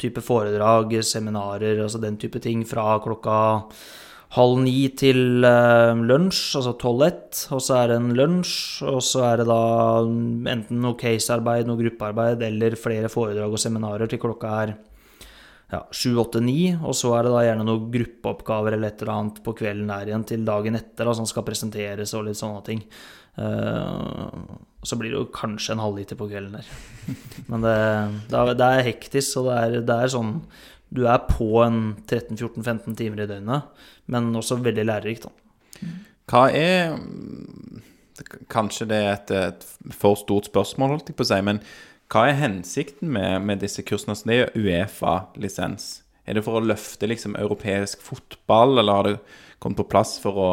type 0.00 0.22
foredrag, 0.22 0.94
seminarer, 1.02 1.80
altså 1.82 1.98
den 1.98 2.14
type 2.20 2.38
ting 2.44 2.62
fra 2.68 3.00
klokka 3.02 3.40
halv 4.36 4.60
ni 4.62 4.84
til 4.94 5.42
eh, 5.42 6.04
lunsj, 6.06 6.44
altså 6.60 6.76
tolv-ett. 6.78 7.48
Og 7.56 7.64
så 7.66 7.80
er 7.80 7.90
det 7.90 7.98
en 7.98 8.12
lunsj, 8.14 8.54
og 8.86 9.02
så 9.02 9.24
er 9.32 9.42
det 9.42 9.48
da 9.50 9.64
enten 10.54 10.84
noe 10.84 10.98
casearbeid, 11.00 11.66
noe 11.66 11.80
gruppearbeid 11.82 12.46
eller 12.46 12.78
flere 12.78 13.10
foredrag 13.10 13.50
og 13.50 13.62
seminarer 13.62 14.10
til 14.10 14.22
klokka 14.22 14.54
er 14.62 14.76
ja, 15.70 15.84
7, 15.94 16.18
8, 16.18 16.40
9, 16.42 16.56
og 16.82 16.96
så 16.98 17.12
er 17.14 17.26
det 17.26 17.32
da 17.34 17.44
gjerne 17.46 17.66
noen 17.66 17.86
gruppeoppgaver 17.94 18.74
eller 18.74 18.90
et 18.90 19.04
eller 19.04 19.14
annet 19.14 19.38
på 19.44 19.54
kvelden 19.60 19.92
der 19.92 20.10
igjen 20.10 20.26
til 20.26 20.42
dagen 20.46 20.78
etter, 20.78 21.06
da, 21.06 21.14
som 21.14 21.28
skal 21.30 21.46
presenteres 21.46 22.14
og 22.18 22.26
litt 22.26 22.40
sånne 22.40 22.62
ting. 22.66 22.82
Uh, 23.38 24.58
så 24.82 24.98
blir 24.98 25.12
det 25.12 25.20
jo 25.20 25.28
kanskje 25.32 25.76
en 25.76 25.84
halvliter 25.84 26.18
på 26.18 26.26
kvelden 26.32 26.58
der. 26.58 26.72
Men 27.52 27.62
det, 27.62 27.76
det, 28.32 28.40
er, 28.40 28.52
det 28.58 28.70
er 28.70 28.88
hektisk, 28.88 29.38
og 29.40 29.50
det 29.50 29.58
er, 29.60 29.76
det 29.86 29.96
er 29.96 30.12
sånn 30.12 30.32
Du 30.90 31.04
er 31.06 31.22
på 31.28 31.62
en 31.62 31.78
13-14-15 32.02 32.98
timer 32.98 33.22
i 33.22 33.28
døgnet, 33.30 33.86
men 34.10 34.32
også 34.34 34.58
veldig 34.58 34.88
lærerikt, 34.88 35.28
da. 35.28 35.92
Hva 36.30 36.48
er 36.50 36.96
Kanskje 38.50 38.84
det 38.90 38.98
er 39.00 39.12
et, 39.14 39.30
et 39.32 39.94
for 39.96 40.18
stort 40.18 40.50
spørsmål, 40.50 40.96
holdt 40.96 41.12
jeg 41.12 41.16
på 41.16 41.24
å 41.24 41.28
si, 41.30 41.38
men 41.46 41.62
hva 42.10 42.24
er 42.26 42.40
hensikten 42.40 43.12
med, 43.14 43.44
med 43.46 43.60
disse 43.62 43.84
kursene? 43.86 44.16
Altså, 44.16 44.26
det 44.26 44.34
er 44.34 44.40
jo 44.40 44.64
Uefa-lisens. 44.64 45.90
Er 46.26 46.36
det 46.36 46.42
for 46.46 46.58
å 46.58 46.64
løfte 46.64 47.06
liksom 47.06 47.36
europeisk 47.38 48.02
fotball, 48.02 48.80
eller 48.80 48.96
har 48.96 49.06
det 49.06 49.14
kommet 49.62 49.78
på 49.78 49.86
plass 49.92 50.16
for 50.22 50.40
å 50.42 50.48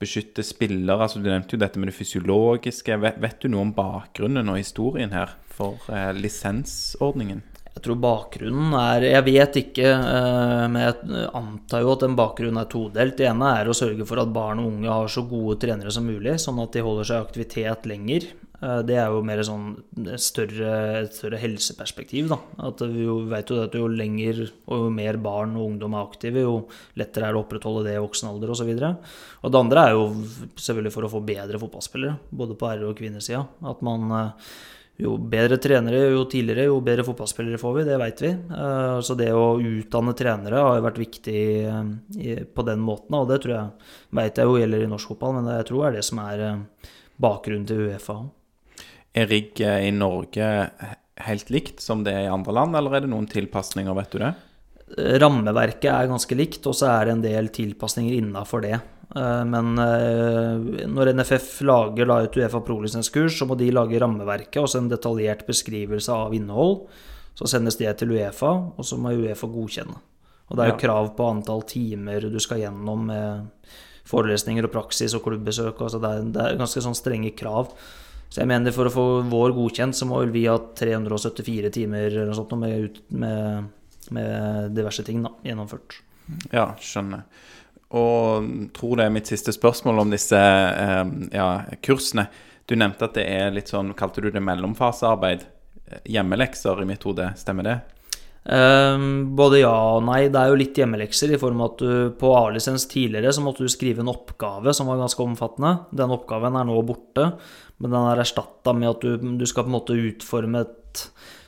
beskytte 0.00 0.44
spillere? 0.46 1.04
Altså, 1.04 1.20
du 1.20 1.28
nevnte 1.28 1.56
jo 1.56 1.60
dette 1.60 1.80
med 1.80 1.92
det 1.92 1.98
fysiologiske. 1.98 2.96
Vet, 3.04 3.20
vet 3.20 3.36
du 3.44 3.52
noe 3.52 3.66
om 3.66 3.74
bakgrunnen 3.76 4.48
og 4.48 4.60
historien 4.62 5.12
her 5.12 5.36
for 5.52 5.76
eh, 5.92 6.10
lisensordningen? 6.16 7.44
Jeg 7.68 7.84
tror 7.84 7.98
bakgrunnen 8.02 8.72
er 8.74 9.04
Jeg 9.06 9.24
vet 9.28 9.60
ikke, 9.60 9.92
eh, 9.92 10.64
men 10.72 10.82
jeg 10.82 11.28
antar 11.36 11.84
jo 11.84 11.92
at 11.92 12.08
den 12.08 12.16
bakgrunnen 12.18 12.64
er 12.64 12.72
todelt. 12.72 13.20
Det 13.20 13.28
ene 13.28 13.52
er 13.60 13.68
å 13.68 13.76
sørge 13.76 14.08
for 14.08 14.24
at 14.24 14.32
barn 14.32 14.64
og 14.64 14.72
unge 14.72 14.88
har 14.88 15.12
så 15.12 15.28
gode 15.28 15.60
trenere 15.68 15.92
som 15.92 16.08
mulig, 16.08 16.40
sånn 16.40 16.64
at 16.64 16.72
de 16.72 16.88
holder 16.88 17.12
seg 17.12 17.20
i 17.20 17.28
aktivitet 17.28 17.92
lenger. 17.92 18.32
Eh, 18.62 18.80
Det 18.82 18.96
er 18.98 19.06
jo 19.12 19.22
mer 19.22 19.38
sånn 19.46 19.76
større, 20.18 21.02
et 21.04 21.14
større 21.14 21.38
helseperspektiv, 21.38 22.28
da. 22.32 22.38
At 22.68 22.80
vi 22.80 23.04
jo 23.04 23.20
vet 23.30 23.50
jo 23.52 23.60
at 23.62 23.76
jo 23.78 23.86
lenger 23.86 24.48
og 24.66 24.86
jo 24.86 24.90
mer 24.90 25.18
barn 25.22 25.54
og 25.56 25.68
ungdom 25.72 25.94
er 25.94 26.06
aktive, 26.06 26.42
jo 26.42 26.56
lettere 26.98 27.28
er 27.28 27.32
det 27.36 27.38
å 27.38 27.44
opprettholde 27.44 27.84
det 27.86 27.94
i 27.94 28.02
voksen 28.02 28.28
alder 28.32 28.50
osv. 28.50 28.72
Det 28.78 29.60
andre 29.62 29.84
er 29.86 29.92
jo 29.94 30.08
selvfølgelig 30.56 30.92
for 30.92 31.06
å 31.06 31.12
få 31.12 31.22
bedre 31.24 31.60
fotballspillere, 31.62 32.18
både 32.34 32.56
på 32.58 32.66
herre- 32.72 32.88
og 32.90 32.98
kvinnesida. 32.98 33.46
At 33.62 33.80
man 33.86 34.10
eh, 34.10 34.50
jo 34.98 35.12
bedre 35.16 35.60
trenere, 35.62 36.10
jo 36.10 36.24
tidligere, 36.26 36.66
jo 36.66 36.80
bedre 36.82 37.04
fotballspillere 37.06 37.60
får 37.62 37.76
vi, 37.76 37.84
det 37.86 37.98
veit 38.02 38.22
vi. 38.24 38.32
Eh, 38.34 38.98
Så 39.06 39.14
det 39.16 39.30
å 39.30 39.54
utdanne 39.62 40.16
trenere 40.18 40.58
har 40.66 40.80
jo 40.80 40.86
vært 40.88 40.98
viktig 40.98 42.48
på 42.54 42.64
den 42.66 42.80
måten, 42.82 43.14
og 43.14 43.28
det 43.30 43.38
tror 43.44 43.54
jeg 43.54 43.70
veit 44.18 44.34
jeg 44.34 44.50
jo 44.50 44.58
gjelder 44.58 44.82
i 44.82 44.90
norsk 44.90 45.14
fotball, 45.14 45.38
men 45.38 45.52
jeg 45.54 45.68
tror 45.70 45.84
det 45.84 45.88
er 45.92 45.96
det 46.00 46.04
som 46.10 46.18
er 46.18 46.42
bakgrunnen 47.22 47.66
til 47.66 47.86
Uefa. 47.86 48.18
Er 49.16 49.30
rigget 49.30 49.86
i 49.86 49.92
Norge 49.94 50.48
helt 51.26 51.50
likt 51.50 51.80
som 51.82 52.04
det 52.06 52.14
er 52.14 52.26
i 52.26 52.32
andre 52.32 52.54
land, 52.54 52.76
eller 52.78 52.94
er 52.94 53.04
det 53.04 53.10
noen 53.12 53.26
tilpasninger, 53.30 53.96
vet 53.96 54.12
du 54.14 54.22
det? 54.22 54.34
Rammeverket 55.20 55.90
er 55.92 56.08
ganske 56.10 56.36
likt, 56.38 56.64
og 56.68 56.76
så 56.76 56.88
er 56.94 57.08
det 57.08 57.16
en 57.16 57.24
del 57.24 57.50
tilpasninger 57.52 58.14
innafor 58.20 58.64
det. 58.64 58.78
Eh, 59.16 59.44
Men 59.44 59.74
eh, 59.82 60.86
når 60.88 61.12
NFF 61.18 61.60
lager 61.68 62.08
da 62.08 62.22
et 62.24 62.38
Uefa 62.38 62.62
Pro-lisenskurs, 62.64 63.38
så 63.38 63.48
må 63.48 63.58
de 63.58 63.70
lage 63.74 64.00
rammeverket 64.00 64.62
og 64.62 64.70
så 64.70 64.82
en 64.82 64.90
detaljert 64.92 65.46
beskrivelse 65.48 66.12
av 66.14 66.36
innhold. 66.36 66.86
Så 67.38 67.46
sendes 67.46 67.78
det 67.78 67.92
til 68.00 68.16
Uefa, 68.16 68.50
og 68.74 68.86
så 68.86 68.98
må 68.98 69.14
Uefa 69.14 69.46
godkjenne. 69.50 70.00
Og 70.48 70.56
det 70.56 70.64
er 70.64 70.72
jo 70.72 70.80
krav 70.80 71.12
på 71.14 71.26
antall 71.28 71.60
timer 71.68 72.24
du 72.32 72.38
skal 72.40 72.62
gjennom 72.62 73.04
med 73.10 73.48
forelesninger 74.08 74.64
og 74.64 74.72
praksis 74.72 75.12
og 75.14 75.26
klubbbesøk. 75.26 75.82
Altså 75.84 76.00
det, 76.00 76.08
er, 76.08 76.30
det 76.32 76.44
er 76.44 76.60
ganske 76.60 76.80
sånn 76.80 76.96
strenge 76.96 77.34
krav. 77.36 77.74
Så 78.28 78.42
jeg 78.42 78.50
mener 78.50 78.74
for 78.76 78.88
å 78.88 78.92
få 78.92 79.06
vår 79.28 79.54
godkjent, 79.56 79.96
så 79.96 80.08
må 80.08 80.20
vel 80.20 80.32
vi 80.34 80.44
ha 80.50 80.58
374 80.76 81.72
timer 81.72 82.10
eller 82.10 82.28
noe 82.28 82.36
sånt 82.36 82.52
med, 82.60 82.98
med, 83.16 83.70
med 84.14 84.74
diverse 84.76 85.04
ting 85.06 85.22
da, 85.24 85.32
gjennomført. 85.46 86.02
Ja, 86.52 86.70
skjønner. 86.80 87.24
Og 87.96 88.48
tror 88.76 88.98
det 89.00 89.06
er 89.08 89.14
mitt 89.14 89.30
siste 89.30 89.54
spørsmål 89.56 90.02
om 90.04 90.12
disse 90.12 90.38
eh, 90.38 91.04
ja, 91.32 91.48
kursene. 91.84 92.26
Du 92.68 92.76
nevnte 92.76 93.08
at 93.08 93.16
det 93.16 93.24
er 93.32 93.54
litt 93.54 93.72
sånn, 93.72 93.94
kalte 93.96 94.20
du 94.20 94.28
det 94.32 94.44
mellomfasearbeid? 94.44 95.46
Hjemmelekser 96.04 96.82
i 96.82 96.88
mitt 96.90 97.06
hode, 97.08 97.30
stemmer 97.40 97.64
det? 97.64 97.78
Um, 98.48 99.34
både 99.36 99.62
ja 99.62 99.72
og 99.96 100.04
nei. 100.06 100.26
Det 100.32 100.40
er 100.40 100.52
jo 100.52 100.58
litt 100.60 100.76
hjemmelekser 100.78 101.34
i 101.34 101.40
form 101.40 101.60
av 101.60 101.72
at 101.72 101.80
du 101.80 102.12
på 102.20 102.32
A-lisens 102.36 102.86
tidligere 102.88 103.32
så 103.34 103.42
måtte 103.44 103.64
du 103.64 103.72
skrive 103.72 104.04
en 104.04 104.12
oppgave 104.12 104.72
som 104.76 104.88
var 104.88 105.00
ganske 105.00 105.24
omfattende. 105.24 105.74
Den 105.96 106.12
oppgaven 106.12 106.56
er 106.56 106.68
nå 106.68 106.76
borte, 106.88 107.30
men 107.78 107.92
den 107.94 108.06
er 108.10 108.22
erstatta 108.22 108.74
med 108.74 108.90
at 108.90 109.04
du, 109.04 109.34
du 109.38 109.46
skal 109.46 109.66
på 109.66 109.70
en 109.70 109.76
måte 109.78 109.98
utforme 109.98 110.64
et 110.64 111.04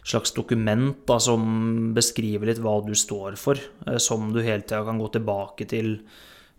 slags 0.07 0.33
dokument 0.37 1.03
da, 1.09 1.19
som 1.21 1.90
beskriver 1.97 2.51
litt 2.51 2.61
hva 2.62 2.79
du 2.87 2.95
står 2.97 3.37
for, 3.40 3.61
eh, 3.87 3.99
som 4.03 4.31
du 4.33 4.40
hele 4.43 4.62
tida 4.62 4.85
kan 4.87 5.01
gå 5.01 5.11
tilbake 5.16 5.66
til. 5.71 5.99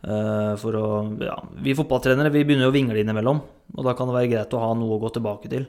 eh, 0.04 0.54
For 0.60 0.78
å, 0.78 0.86
ja, 1.24 1.38
vi 1.64 1.78
fotballtrenere 1.78 2.34
vi 2.34 2.44
begynner 2.44 2.68
jo 2.68 2.74
å 2.74 2.78
vingle 2.78 3.02
innimellom, 3.02 3.42
og 3.78 3.88
da 3.88 3.96
kan 3.96 4.10
det 4.10 4.18
være 4.20 4.32
greit 4.36 4.54
å 4.54 4.64
ha 4.66 4.74
noe 4.76 4.98
å 4.98 5.02
gå 5.02 5.14
tilbake 5.18 5.52
til. 5.52 5.68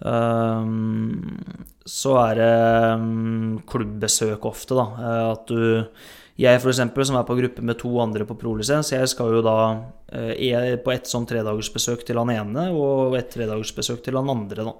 Um, 0.00 1.36
så 1.84 2.14
er 2.22 2.38
det 2.38 2.94
um, 2.96 3.58
klubbbesøk 3.68 4.46
ofte, 4.48 4.78
da. 4.78 4.86
Eh, 4.96 5.24
At 5.34 5.50
du 5.50 5.84
Jeg, 6.40 6.60
for 6.62 6.72
eksempel, 6.72 7.04
som 7.04 7.18
er 7.18 7.26
på 7.28 7.36
gruppe 7.36 7.62
med 7.66 7.76
to 7.80 7.90
andre 8.00 8.24
på 8.24 8.36
prolisens, 8.40 8.94
jeg 8.94 9.08
skal 9.12 9.34
jo 9.34 9.40
da 9.44 9.56
eh, 10.08 10.32
er 10.50 10.78
på 10.80 10.92
ett 10.94 11.10
sånn 11.10 11.26
tredagersbesøk 11.28 12.04
til 12.08 12.20
han 12.20 12.32
ene 12.32 12.70
og 12.72 13.16
et 13.18 13.28
tredagersbesøk 13.34 14.00
til 14.06 14.16
han 14.16 14.30
andre, 14.32 14.64
da. 14.70 14.76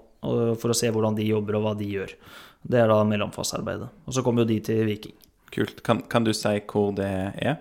For 0.61 0.73
å 0.73 0.77
se 0.77 0.89
hvordan 0.93 1.17
de 1.17 1.27
jobber 1.29 1.57
og 1.57 1.65
hva 1.65 1.75
de 1.77 1.89
gjør. 1.89 2.15
Det 2.61 2.81
er 2.81 2.89
da 2.91 2.99
mellomfasearbeidet. 3.09 3.89
Og 4.05 4.17
så 4.17 4.25
kommer 4.25 4.45
jo 4.45 4.51
de 4.51 4.59
til 4.65 4.83
Viking. 4.89 5.17
Kult. 5.53 5.81
Kan, 5.85 6.03
kan 6.13 6.25
du 6.25 6.33
si 6.37 6.53
hvor 6.71 6.93
det 6.97 7.09
er? 7.09 7.61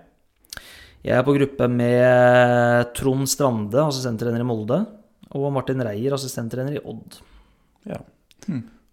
Jeg 0.99 1.15
er 1.15 1.23
på 1.23 1.35
gruppe 1.37 1.69
med 1.71 2.91
Trond 2.99 3.27
Strande, 3.31 3.79
assistenttrener 3.85 4.43
i 4.43 4.47
Molde, 4.47 4.81
og 5.35 5.47
Martin 5.55 5.83
Reier, 5.85 6.15
assistenttrener 6.15 6.75
i 6.75 6.83
Odd. 6.83 7.21
Ja. 7.87 8.01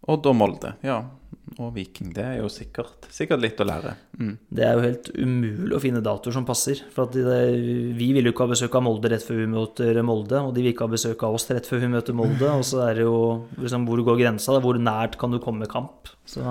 Odd 0.06 0.26
og 0.30 0.36
Molde. 0.38 0.74
Ja. 0.86 1.00
Og 1.62 1.70
Viking. 1.76 2.10
Det 2.14 2.24
er 2.24 2.40
jo 2.40 2.48
sikkert, 2.50 3.06
sikkert 3.14 3.40
litt 3.42 3.60
å 3.62 3.66
lære. 3.66 3.94
Mm. 4.18 4.32
Det 4.58 4.64
er 4.66 4.74
jo 4.76 4.82
helt 4.84 5.08
umulig 5.14 5.76
å 5.76 5.80
finne 5.82 6.02
datoer 6.04 6.34
som 6.34 6.46
passer. 6.46 6.82
For 6.94 7.10
det, 7.14 7.24
vi 7.96 8.10
vil 8.16 8.28
jo 8.28 8.34
ikke 8.34 8.44
ha 8.44 8.52
besøk 8.52 8.76
av 8.76 8.84
Molde 8.84 9.10
rett 9.12 9.24
før 9.24 9.40
vi 9.40 9.48
møter 9.54 10.00
Molde, 10.06 10.42
og 10.42 10.52
de 10.56 10.64
vil 10.64 10.74
ikke 10.74 10.88
ha 10.88 10.94
besøk 10.94 11.22
av 11.26 11.38
oss 11.38 11.48
rett 11.50 11.68
før 11.70 11.84
vi 11.84 11.90
møter 11.94 12.18
Molde. 12.18 12.50
Og 12.50 12.66
så 12.66 12.82
er 12.88 12.98
det 12.98 13.06
jo 13.06 13.18
liksom, 13.62 13.86
hvor 13.88 14.02
går 14.10 14.20
grensa? 14.20 14.58
Hvor 14.62 14.78
nært 14.82 15.18
kan 15.20 15.34
du 15.34 15.40
komme 15.42 15.70
kamp? 15.70 16.10
Så 16.28 16.42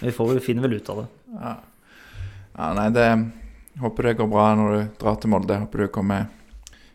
vi, 0.00 0.12
får, 0.12 0.36
vi 0.38 0.44
finner 0.48 0.66
vel 0.66 0.78
ut 0.80 0.92
av 0.92 1.04
det. 1.04 1.08
Ja, 1.36 2.70
nei, 2.80 2.88
det 2.96 3.10
Håper 3.76 4.06
det 4.08 4.16
går 4.16 4.28
bra 4.32 4.46
når 4.56 4.70
du 4.72 4.92
drar 5.02 5.18
til 5.20 5.28
Molde. 5.28 5.58
Håper 5.60 5.84
du 5.84 5.90
kommer 5.92 6.30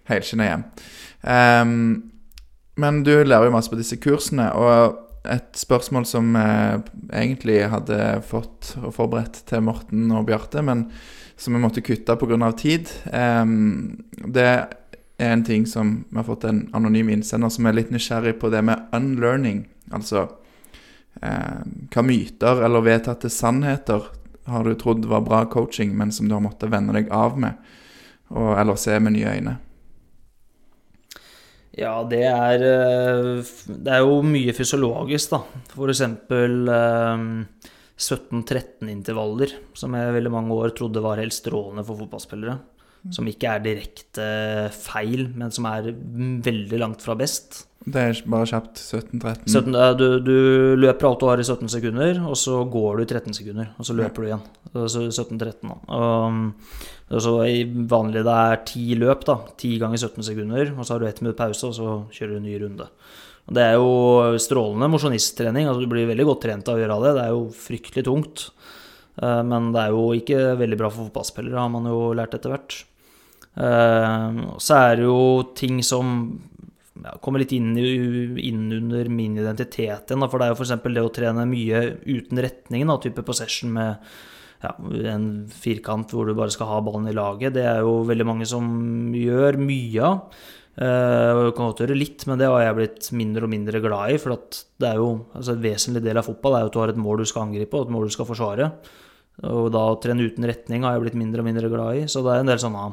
helskinna 0.09 0.47
hjem. 0.47 0.63
Um, 1.21 1.73
men 2.81 3.03
du 3.05 3.11
lærer 3.21 3.45
jo 3.45 3.53
masse 3.53 3.69
på 3.69 3.77
disse 3.77 3.99
kursene, 4.01 4.47
og 4.57 4.97
et 5.29 5.57
spørsmål 5.57 6.05
som 6.09 6.33
jeg 6.33 6.81
egentlig 7.13 7.59
hadde 7.69 7.97
fått 8.25 8.73
og 8.81 8.93
forberedt 8.95 9.43
til 9.49 9.61
Morten 9.65 10.09
og 10.15 10.25
Bjarte, 10.29 10.63
men 10.65 10.87
som 11.37 11.53
vi 11.53 11.61
måtte 11.61 11.83
kutte 11.85 12.15
pga. 12.17 12.51
tid, 12.57 12.89
det 13.05 14.47
er 15.21 15.33
en 15.33 15.43
ting 15.43 15.65
som 15.65 16.03
vi 16.09 16.17
har 16.17 16.23
fått 16.23 16.43
en 16.43 16.69
anonym 16.73 17.09
innsender 17.09 17.49
som 17.49 17.65
er 17.65 17.77
litt 17.77 17.91
nysgjerrig 17.93 18.39
på 18.41 18.49
det 18.49 18.61
med 18.65 18.89
unlearning. 18.95 19.65
Altså 19.93 20.25
eh, 21.21 21.61
hva 21.93 22.03
myter 22.05 22.63
eller 22.65 22.85
vedtatte 22.85 23.29
sannheter 23.29 24.09
har 24.49 24.65
du 24.65 24.73
trodd 24.75 25.05
var 25.05 25.21
bra 25.21 25.43
coaching, 25.45 25.93
men 25.97 26.11
som 26.11 26.27
du 26.27 26.33
har 26.35 26.43
måttet 26.43 26.71
vende 26.73 26.95
deg 26.97 27.11
av 27.13 27.37
med, 27.39 27.59
og, 28.33 28.55
eller 28.57 28.79
se 28.79 28.97
med 28.99 29.17
nye 29.17 29.35
øyne? 29.37 29.57
Ja, 31.79 31.93
det 32.03 32.23
er 32.27 32.63
eh, 32.67 33.51
Det 33.67 33.93
er 33.93 34.01
jo 34.03 34.19
mye 34.27 34.51
fysiologisk, 34.55 35.31
da. 35.31 35.39
Eh, 36.75 37.25
17-13-intervaller, 38.01 39.53
som 39.77 39.93
jeg 39.95 40.15
veldig 40.17 40.33
mange 40.33 40.55
år 40.57 40.73
trodde 40.75 41.03
var 41.03 41.21
helt 41.21 41.35
strålende 41.35 41.85
for 41.85 41.99
fotballspillere. 42.01 42.57
Som 43.13 43.25
ikke 43.29 43.49
er 43.49 43.63
direkte 43.65 44.25
feil, 44.75 45.27
men 45.33 45.53
som 45.53 45.65
er 45.69 45.89
veldig 46.45 46.79
langt 46.81 47.01
fra 47.01 47.15
best. 47.17 47.63
Det 47.81 47.97
er 47.97 48.17
bare 48.29 48.45
kjapt. 48.45 48.77
17-13. 48.77 49.47
17, 49.49 49.75
eh, 49.75 49.93
du, 49.97 50.05
du 50.21 50.35
løper 50.77 51.07
alt 51.09 51.19
du 51.23 51.25
har 51.31 51.41
i 51.41 51.45
17 51.47 51.71
sekunder, 51.73 52.19
og 52.29 52.37
så 52.37 52.59
går 52.69 52.97
du 52.99 53.03
i 53.03 53.09
13 53.09 53.33
sekunder. 53.33 53.71
Og 53.81 53.87
så 53.87 53.95
løper 53.97 54.21
du 54.21 54.27
igjen. 54.29 54.43
Altså 54.75 55.07
17-13, 55.09 55.71
da. 55.71 55.79
Og 57.11 57.23
så 57.25 57.33
i 57.49 57.63
vanlig 57.65 58.21
det 58.23 58.35
er 58.37 58.61
ti 58.69 58.83
løp, 58.95 59.25
da. 59.27 59.39
Ti 59.59 59.73
ganger 59.81 59.97
17 59.99 60.23
sekunder. 60.29 60.69
Og 60.77 60.85
så 60.85 60.93
har 60.93 61.01
du 61.01 61.07
ett 61.09 61.23
minutt 61.25 61.39
pause, 61.41 61.71
og 61.71 61.75
så 61.75 61.95
kjører 62.13 62.35
du 62.35 62.39
en 62.39 62.47
ny 62.47 62.59
runde. 62.61 62.87
Det 63.51 63.63
er 63.65 63.73
jo 63.81 64.37
strålende 64.39 64.87
mosjonisttrening. 64.93 65.65
Altså, 65.67 65.81
du 65.83 65.89
blir 65.91 66.07
veldig 66.07 66.27
godt 66.29 66.45
trent 66.45 66.69
av 66.69 66.77
å 66.77 66.83
gjøre 66.83 66.99
det. 67.07 67.15
Det 67.17 67.25
er 67.25 67.33
jo 67.33 67.41
fryktelig 67.65 68.05
tungt. 68.07 68.45
Eh, 69.17 69.41
Men 69.43 69.73
det 69.73 69.81
er 69.87 69.97
jo 69.97 70.05
ikke 70.15 70.45
veldig 70.61 70.77
bra 70.79 70.93
for 70.93 71.09
fotballspillere, 71.09 71.57
har 71.65 71.73
man 71.73 71.89
jo 71.89 72.13
lært 72.15 72.37
etter 72.37 72.53
hvert. 72.53 72.77
Eh, 73.57 74.39
Så 74.61 74.77
er 74.77 74.95
det 75.01 75.09
jo 75.09 75.43
ting 75.57 75.81
som 75.83 76.39
ja, 77.01 77.15
kommer 77.23 77.41
litt 77.41 77.53
inn, 77.55 77.73
inn 77.77 78.67
under 78.75 79.09
min 79.09 79.39
identitet 79.39 80.11
igjen. 80.11 80.27
For 80.27 80.37
det 80.37 80.47
er 80.47 80.53
jo 80.53 80.59
f.eks. 80.59 80.75
det 80.85 81.05
å 81.05 81.13
trene 81.13 81.47
mye 81.49 81.83
uten 82.05 82.41
retning, 82.45 82.85
da, 82.89 82.99
type 83.01 83.25
possession 83.25 83.73
med 83.75 84.11
ja, 84.61 84.75
en 85.09 85.27
firkant 85.49 86.13
hvor 86.13 86.29
du 86.29 86.35
bare 86.37 86.53
skal 86.53 86.69
ha 86.69 86.81
ballen 86.85 87.09
i 87.09 87.15
laget. 87.17 87.55
Det 87.57 87.65
er 87.65 87.81
jo 87.85 88.01
veldig 88.09 88.27
mange 88.29 88.49
som 88.49 88.65
gjør 89.17 89.59
mye 89.61 90.09
av. 90.09 90.41
Uh, 90.71 91.51
kan 91.51 91.67
godt 91.67 91.81
gjøre 91.83 91.97
litt, 91.97 92.23
men 92.29 92.39
det 92.39 92.47
har 92.47 92.61
jeg 92.63 92.75
blitt 92.77 93.07
mindre 93.19 93.43
og 93.43 93.51
mindre 93.51 93.81
glad 93.83 94.13
i. 94.13 94.19
For 94.21 94.37
at 94.37 94.61
det 94.79 94.91
er 94.93 95.01
jo 95.01 95.09
altså 95.35 95.55
en 95.55 95.63
vesentlig 95.65 96.03
del 96.05 96.21
av 96.21 96.29
fotball 96.29 96.57
er 96.57 96.65
jo 96.65 96.71
at 96.71 96.75
du 96.75 96.81
har 96.83 96.93
et 96.93 97.01
mål 97.01 97.23
du 97.23 97.27
skal 97.29 97.49
angripe, 97.49 97.75
og 97.75 97.89
et 97.89 97.95
mål 97.95 98.07
du 98.07 98.15
skal 98.15 98.29
forsvare. 98.29 98.69
Og 99.49 99.71
da 99.73 99.83
å 99.89 99.97
trene 100.01 100.27
uten 100.27 100.45
retning 100.47 100.85
har 100.85 100.95
jeg 100.95 101.05
blitt 101.07 101.17
mindre 101.19 101.41
og 101.41 101.49
mindre 101.49 101.71
glad 101.71 102.03
i. 102.03 102.05
Så 102.11 102.21
det 102.23 102.35
er 102.35 102.43
en 102.43 102.51
del 102.51 102.61
sånne 102.61 102.85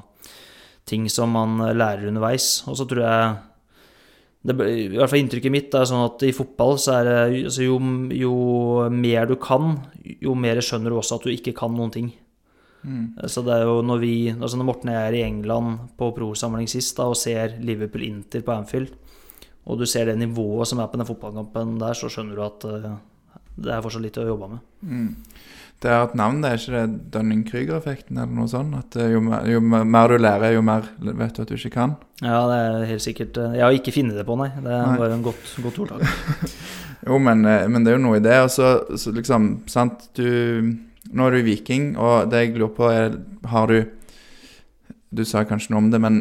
ting 0.88 1.04
som 1.12 1.34
man 1.36 1.60
lærer 1.76 2.08
underveis. 2.08 2.64
Og 2.70 2.78
så 2.80 2.88
tror 2.88 3.04
jeg 3.04 3.36
det, 4.48 4.68
I 4.68 4.96
hvert 4.96 5.12
fall 5.12 5.22
inntrykket 5.22 5.54
mitt 5.54 5.74
er 5.76 5.88
sånn 5.88 6.06
at 6.06 6.22
i 6.26 6.34
fotball 6.34 6.78
så 6.80 6.98
er 6.98 7.08
det 7.08 7.18
altså 7.50 7.66
jo, 7.66 7.76
jo 8.14 8.32
mer 8.92 9.28
du 9.30 9.36
kan, 9.40 9.76
jo 10.04 10.34
mer 10.38 10.60
skjønner 10.64 10.94
du 10.94 10.98
også 10.98 11.18
at 11.18 11.28
du 11.28 11.34
ikke 11.34 11.56
kan 11.56 11.74
noen 11.76 11.94
ting. 11.94 12.08
Så 13.26 13.42
det 13.42 13.56
er 13.56 13.66
jo 13.66 13.80
når 13.82 13.98
vi 14.00 14.12
altså 14.30 14.56
Når 14.56 14.66
Morten 14.68 14.90
og 14.92 14.94
jeg 14.94 15.08
er 15.08 15.16
i 15.18 15.24
England 15.26 15.78
på 15.98 16.12
pro-samling 16.14 16.68
sist 16.70 16.96
da, 16.96 17.08
og 17.10 17.18
ser 17.18 17.56
Liverpool 17.60 18.04
Inter 18.06 18.44
på 18.46 18.54
Anfield, 18.54 18.94
og 19.68 19.80
du 19.80 19.86
ser 19.86 20.08
det 20.08 20.16
nivået 20.18 20.70
som 20.70 20.80
er 20.80 20.88
på 20.88 20.96
den 21.00 21.08
fotballkampen 21.08 21.76
der, 21.82 21.96
så 21.98 22.08
skjønner 22.08 22.38
du 22.38 22.44
at 22.46 22.64
eh, 22.70 22.94
det 23.58 23.72
er 23.74 23.82
fortsatt 23.84 24.04
litt 24.04 24.20
å 24.22 24.28
jobbe 24.28 24.52
med. 24.54 24.62
Det 25.78 25.90
er 25.94 26.00
et 26.08 26.14
navn, 26.18 26.40
det 26.42 26.48
er 26.50 26.58
ikke 26.58 26.72
det 26.74 27.10
Dunning-Krüger-effekten 27.14 28.16
eller 28.18 28.32
noe 28.34 28.48
sånt? 28.50 28.74
At 28.74 28.96
eh, 28.98 29.12
jo, 29.12 29.20
mer- 29.22 29.44
jo 29.46 29.60
mer 29.62 30.10
du 30.10 30.16
lærer, 30.18 30.56
jo 30.56 30.62
mer 30.66 30.88
vet 30.98 31.36
du 31.36 31.42
at 31.44 31.52
du 31.52 31.54
ikke 31.54 31.70
kan? 31.76 31.92
Ja, 32.18 32.40
det 32.50 32.56
er 32.64 32.88
helt 32.90 33.04
sikkert 33.04 33.38
eh, 33.38 33.52
Jeg 33.60 33.62
har 33.62 33.76
ikke 33.76 33.94
funnet 33.94 34.18
det 34.18 34.24
på, 34.26 34.34
nei. 34.40 34.48
Det 34.56 34.72
er 34.74 34.82
Nei. 34.88 34.96
bare 34.98 35.14
en 35.14 35.22
godt, 35.26 35.54
godt 35.62 35.78
ordtak. 35.84 36.02
Jo, 37.08 37.14
men, 37.22 37.44
eh, 37.46 37.68
men 37.70 37.84
det 37.86 37.92
er 37.92 37.96
jo 38.00 38.02
noe 38.08 38.18
i 38.18 38.24
det. 38.24 38.34
Og 38.42 38.50
så, 38.50 38.72
så 38.98 39.12
liksom, 39.14 39.52
sant 39.70 40.08
du 40.18 40.26
Nå 41.14 41.24
er 41.28 41.38
du 41.38 41.46
viking, 41.46 41.92
og 41.96 42.26
det 42.28 42.40
jeg 42.42 42.56
lurer 42.58 42.74
på, 42.76 42.88
er 42.92 43.14
Har 43.48 43.70
du 43.70 43.78
Du 45.14 45.22
sa 45.24 45.44
kanskje 45.48 45.70
noe 45.72 45.84
om 45.86 45.92
det, 45.94 46.02
men 46.02 46.18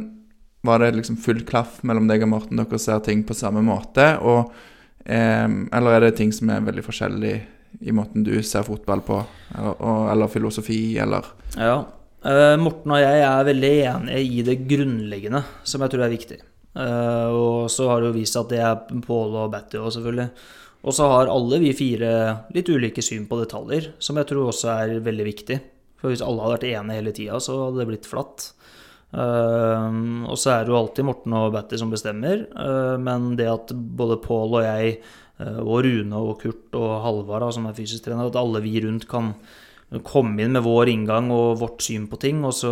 var 0.63 0.79
det 0.85 0.93
liksom 0.95 1.17
full 1.19 1.41
klaff 1.47 1.81
mellom 1.83 2.05
deg 2.09 2.23
og 2.23 2.29
Morten? 2.31 2.61
Dere 2.61 2.79
ser 2.79 3.01
ting 3.03 3.25
på 3.27 3.35
samme 3.35 3.61
måte? 3.65 4.05
Og, 4.21 4.53
eh, 5.05 5.47
eller 5.73 5.97
er 5.97 6.05
det 6.05 6.15
ting 6.21 6.31
som 6.31 6.49
er 6.53 6.61
veldig 6.65 6.85
forskjellig 6.85 7.33
i 7.81 7.93
måten 7.93 8.23
du 8.25 8.33
ser 8.43 8.65
fotball 8.65 9.01
på? 9.05 9.19
Eller, 9.57 10.11
eller 10.13 10.31
filosofi, 10.33 10.97
eller 11.01 11.25
Ja. 11.57 11.77
Eh, 12.25 12.57
Morten 12.59 12.91
og 12.91 12.99
jeg 12.99 13.21
er 13.23 13.45
veldig 13.45 13.73
enige 13.87 14.21
i 14.25 14.41
det 14.43 14.55
grunnleggende, 14.67 15.43
som 15.63 15.83
jeg 15.85 15.93
tror 15.93 16.05
er 16.07 16.15
viktig. 16.15 16.39
Eh, 16.77 17.27
og 17.29 17.69
så 17.71 17.87
har 17.91 18.01
det 18.01 18.09
jo 18.09 18.17
vist 18.17 18.33
seg 18.35 18.47
at 18.47 18.53
det 18.55 18.61
er 18.65 19.01
Pål 19.05 19.37
og 19.43 19.51
Batty 19.53 19.77
òg, 19.79 19.91
selvfølgelig. 19.95 20.29
Og 20.87 20.93
så 20.93 21.07
har 21.11 21.31
alle 21.31 21.59
vi 21.61 21.71
fire 21.77 22.11
litt 22.55 22.69
ulike 22.69 23.03
syn 23.05 23.25
på 23.29 23.39
detaljer, 23.41 23.91
som 23.99 24.17
jeg 24.19 24.29
tror 24.29 24.49
også 24.51 24.73
er 24.73 24.99
veldig 25.05 25.25
viktig. 25.29 25.59
For 26.01 26.11
hvis 26.13 26.21
alle 26.25 26.43
hadde 26.43 26.57
vært 26.57 26.67
enige 26.69 26.99
hele 26.99 27.13
tida, 27.15 27.39
så 27.41 27.55
hadde 27.63 27.81
det 27.81 27.87
blitt 27.93 28.09
flatt. 28.09 28.51
Eh, 29.13 30.01
og 30.27 30.35
så 30.41 30.51
er 30.57 30.65
det 30.65 30.73
jo 30.73 30.81
alltid 30.81 31.07
Morten 31.07 31.37
og 31.37 31.53
Batty 31.55 31.79
som 31.79 31.93
bestemmer, 31.93 32.43
men 32.99 33.31
det 33.39 33.47
at 33.53 33.73
både 33.73 34.19
Pål 34.25 34.59
og 34.59 34.67
jeg, 34.67 34.99
og 35.37 35.83
Rune 35.85 36.17
og 36.17 36.39
Kurt 36.41 36.73
og 36.77 36.91
Halvard, 37.03 37.51
som 37.53 37.67
er 37.69 37.75
fysisk 37.77 38.07
trener, 38.07 38.31
at 38.31 38.39
alle 38.39 38.63
vi 38.63 38.79
rundt 38.81 39.05
kan 39.09 39.35
komme 40.03 40.43
inn 40.43 40.51
med 40.51 40.65
vår 40.65 40.89
inngang 40.91 41.29
og 41.31 41.61
vårt 41.61 41.83
syn 41.85 42.09
på 42.11 42.19
ting, 42.19 42.41
og 42.43 42.51
så 42.55 42.71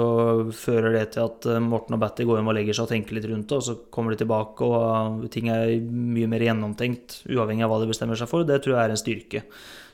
fører 0.56 0.98
det 0.98 1.06
til 1.14 1.24
at 1.24 1.46
eh, 1.48 1.62
Morten 1.64 1.96
og 1.96 2.02
Batty 2.02 2.26
går 2.28 2.42
hjem 2.42 2.50
og 2.52 2.58
legger 2.58 2.76
seg 2.76 2.88
og 2.88 2.92
tenker 2.92 3.16
litt 3.16 3.28
rundt 3.30 3.48
det, 3.48 3.60
og 3.60 3.64
så 3.64 3.76
kommer 3.94 4.12
de 4.12 4.20
tilbake, 4.20 4.68
og 4.68 5.22
eh, 5.24 5.30
ting 5.32 5.48
er 5.54 5.78
mye 5.80 6.28
mer 6.32 6.44
gjennomtenkt, 6.44 7.22
uavhengig 7.32 7.64
av 7.64 7.72
hva 7.72 7.80
de 7.84 7.88
bestemmer 7.94 8.20
seg 8.20 8.32
for. 8.32 8.44
Det 8.48 8.60
tror 8.64 8.76
jeg 8.76 8.82
er 8.82 8.96
en 8.96 9.00
styrke. 9.00 9.44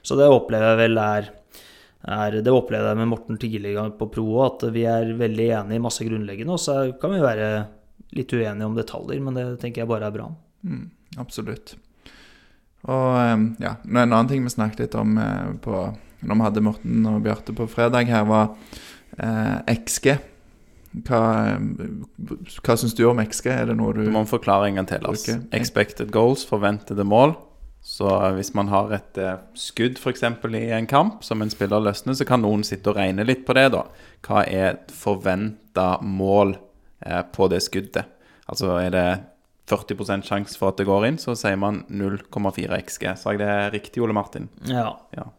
Så 0.01 0.17
det 0.17 0.32
opplever 0.34 0.74
jeg 0.74 0.82
vel 0.82 1.03
er, 1.03 1.30
er 2.09 2.39
Det 2.41 2.55
opplevde 2.55 2.89
jeg 2.89 3.01
med 3.03 3.11
Morten 3.11 3.38
tidligere 3.38 3.86
på 3.99 4.09
pro 4.09 4.26
òg, 4.39 4.47
at 4.47 4.67
vi 4.74 4.88
er 4.89 5.13
veldig 5.19 5.47
enige 5.59 5.78
i 5.78 5.86
masse 5.86 6.07
grunnleggende, 6.07 6.57
og 6.57 6.63
så 6.63 6.80
kan 6.97 7.13
vi 7.13 7.22
være 7.22 7.51
litt 8.17 8.34
uenige 8.34 8.65
om 8.65 8.74
detaljer, 8.76 9.22
men 9.22 9.38
det 9.38 9.45
tenker 9.61 9.84
jeg 9.84 9.93
bare 9.93 10.09
er 10.09 10.17
bra. 10.17 10.26
Mm, 10.65 10.88
absolutt. 11.22 11.76
Og 12.90 13.08
eh, 13.20 13.36
ja, 13.62 13.76
en 13.86 14.02
annen 14.08 14.32
ting 14.32 14.46
vi 14.46 14.54
snakket 14.54 14.86
litt 14.86 14.98
om 14.98 15.18
eh, 15.22 15.52
på, 15.62 15.84
når 16.26 16.40
vi 16.40 16.48
hadde 16.48 16.66
Morten 16.66 17.08
og 17.12 17.22
Bjarte 17.26 17.56
på 17.58 17.70
fredag 17.70 18.10
her, 18.10 18.26
var 18.30 18.56
eh, 19.18 19.78
XG. 19.78 20.16
Hva, 21.08 21.22
eh, 21.54 21.94
hva 22.66 22.76
syns 22.80 22.98
du 22.98 23.06
om 23.10 23.22
XG? 23.24 23.52
Er 23.54 23.70
det 23.70 23.78
noe 23.80 23.94
du 23.96 24.04
Du 24.08 24.12
må 24.14 24.26
forklare 24.30 24.72
en 24.72 24.82
gang 24.82 24.90
til. 24.90 25.06
Lars. 25.06 25.28
Expected 25.56 26.12
goals, 26.16 26.46
forventede 26.48 27.06
mål. 27.08 27.38
Så 27.82 28.08
eh, 28.10 28.32
hvis 28.38 28.54
man 28.58 28.70
har 28.70 28.94
et 28.98 29.18
eh, 29.18 29.38
skudd 29.58 29.98
f.eks. 30.02 30.24
i 30.54 30.66
en 30.78 30.90
kamp 30.90 31.24
som 31.26 31.42
en 31.42 31.50
spiller 31.54 31.82
løsner, 31.82 32.18
så 32.18 32.28
kan 32.30 32.44
noen 32.46 32.66
sitte 32.68 32.94
og 32.94 33.00
regne 33.00 33.26
litt 33.26 33.46
på 33.48 33.58
det, 33.58 33.72
da. 33.74 33.86
Hva 34.26 34.46
er 34.46 34.82
forventa 34.94 35.96
mål 36.02 36.58
eh, 37.06 37.24
på 37.34 37.50
det 37.52 37.64
skuddet? 37.66 38.06
Altså 38.52 38.76
er 38.82 38.94
det 38.94 39.08
40% 39.72 40.28
sjanse 40.28 40.59
for 40.59 40.69
at 40.74 40.78
det 40.82 40.86
går 40.89 41.07
inn, 41.07 41.17
så 41.22 41.34
sier 41.39 41.57
man 41.59 41.82
0,4 41.89 42.78
XG. 42.84 43.07
Sa 43.17 43.32
jeg 43.34 43.39
det 43.41 43.51
riktig, 43.80 44.03
Ole 44.03 44.13
Martin? 44.17 44.49
Ja, 44.69 44.91
Ja. 45.17 45.30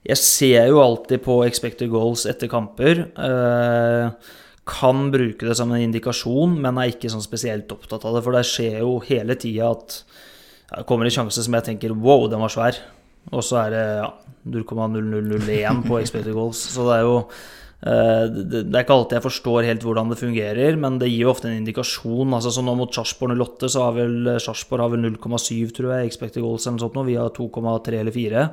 Jeg 0.03 0.17
ser 0.19 0.67
jo 0.67 0.81
alltid 0.83 1.21
på 1.23 1.37
expected 1.47 1.87
goals 1.93 2.25
etter 2.27 2.49
kamper. 2.51 3.05
Eh, 3.15 4.09
kan 4.67 5.05
bruke 5.11 5.45
det 5.47 5.55
som 5.55 5.71
en 5.71 5.79
indikasjon, 5.85 6.57
men 6.59 6.77
er 6.77 6.91
ikke 6.91 7.07
sånn 7.11 7.23
spesielt 7.23 7.71
opptatt 7.71 8.03
av 8.03 8.15
det. 8.17 8.23
For 8.25 8.35
det 8.35 8.43
skjer 8.47 8.79
jo 8.81 8.97
hele 8.99 9.35
tida 9.39 9.69
at 9.71 10.01
det 10.73 10.85
kommer 10.89 11.05
en 11.07 11.11
sjanse 11.15 11.43
som 11.45 11.53
jeg 11.55 11.63
tenker 11.69 11.93
wow, 11.95 12.27
den 12.27 12.43
var 12.43 12.51
svær. 12.51 12.79
Og 13.31 13.43
så 13.47 13.61
er 13.65 13.69
det 13.71 13.83
ja, 14.01 14.09
0,0001 14.51 15.83
på 15.87 15.99
expected 16.01 16.33
goals. 16.35 16.59
Så 16.73 16.83
det 16.89 16.97
er 16.99 17.05
jo 17.07 17.17
eh, 17.21 17.33
det, 17.83 18.61
det 18.71 18.77
er 18.77 18.85
ikke 18.85 18.95
alltid 18.95 19.17
jeg 19.17 19.25
forstår 19.25 19.65
helt 19.67 19.81
hvordan 19.83 20.11
det 20.13 20.19
fungerer, 20.21 20.77
men 20.79 21.01
det 21.01 21.09
gir 21.09 21.25
jo 21.25 21.33
ofte 21.33 21.49
en 21.49 21.57
indikasjon. 21.57 22.31
altså 22.37 22.53
så 22.55 22.63
Nå 22.63 22.77
mot 22.79 22.95
Sarpsborg 22.95 23.35
08 23.35 23.69
så 23.73 23.83
har 23.83 23.97
vel 23.97 24.29
Sarpsborg 24.39 24.85
har 24.85 24.93
vel 24.93 25.03
0,7, 25.09 25.73
tror 25.75 25.89
jeg, 25.97 26.07
expected 26.07 26.45
goals 26.45 26.63
eller 26.63 26.77
noe 26.77 26.85
sånt. 26.85 27.01
Vi 27.09 27.17
har 27.19 27.33
2,3 27.35 27.99
eller 27.99 28.15
4. 28.15 28.45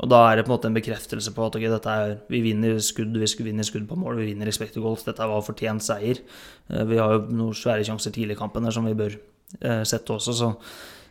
Og 0.00 0.08
da 0.08 0.20
er 0.30 0.38
det 0.38 0.46
på 0.46 0.48
en 0.48 0.54
måte 0.54 0.70
en 0.70 0.76
bekreftelse 0.76 1.32
på 1.36 1.44
at 1.44 1.56
okay, 1.58 1.74
er, 1.92 2.14
vi 2.32 2.40
vinner 2.44 2.78
skudd, 2.80 3.12
vi 3.20 3.44
vinner 3.44 3.66
skudd 3.68 3.84
på 3.88 3.98
mål, 4.00 4.22
vi 4.22 4.30
vinner 4.30 4.48
expected 4.48 4.80
goals. 4.80 5.04
Dette 5.04 5.28
var 5.28 5.44
fortjent 5.44 5.84
seier. 5.84 6.22
Eh, 6.70 6.86
Vi 6.88 6.96
har 6.96 7.18
jo 7.18 7.26
noen 7.28 7.56
svære 7.56 7.84
sjanser 7.84 8.14
tidlig 8.14 8.38
i 8.38 8.40
kampen 8.40 8.64
der 8.64 8.72
som 8.72 8.88
vi 8.88 8.96
bør 8.96 9.18
eh, 9.60 9.84
sette 9.84 10.16
også, 10.16 10.32
så 10.32 10.54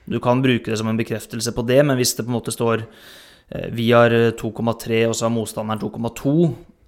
du 0.10 0.18
kan 0.20 0.42
bruke 0.42 0.72
det 0.72 0.80
som 0.80 0.90
en 0.90 0.98
bekreftelse 0.98 1.54
på 1.54 1.66
det, 1.70 1.84
men 1.86 2.00
hvis 2.00 2.16
det 2.18 2.26
på 2.26 2.32
en 2.32 2.40
måte 2.40 2.54
står 2.56 2.82
eh, 2.82 3.70
vi 3.78 3.92
har 3.92 4.10
eh, 4.16 4.32
2,3 4.34 5.04
og 5.06 5.14
så 5.14 5.28
har 5.28 5.36
motstanderen 5.36 5.84
2,2, 5.84 6.34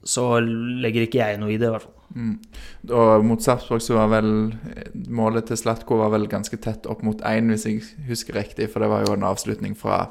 så 0.03 0.39
legger 0.41 1.05
ikke 1.07 1.19
jeg 1.21 1.39
noe 1.41 1.51
i 1.53 1.57
det, 1.61 1.67
i 1.67 1.73
hvert 1.75 1.83
fall. 1.87 1.97
Og 2.91 3.23
mot 3.23 3.39
Sarpsborg 3.39 3.81
så 3.85 3.95
var 3.95 4.09
vel 4.11 4.31
målet 5.07 5.45
til 5.47 5.59
Slatko 5.61 5.95
var 6.01 6.09
vel 6.11 6.25
ganske 6.27 6.57
tett 6.59 6.87
opp 6.91 7.03
mot 7.07 7.21
én, 7.23 7.47
hvis 7.53 7.65
jeg 7.69 7.83
husker 8.09 8.35
riktig, 8.35 8.67
for 8.73 8.83
det 8.83 8.89
var 8.91 9.05
jo 9.05 9.13
en 9.15 9.23
avslutning 9.29 9.77
fra 9.79 10.09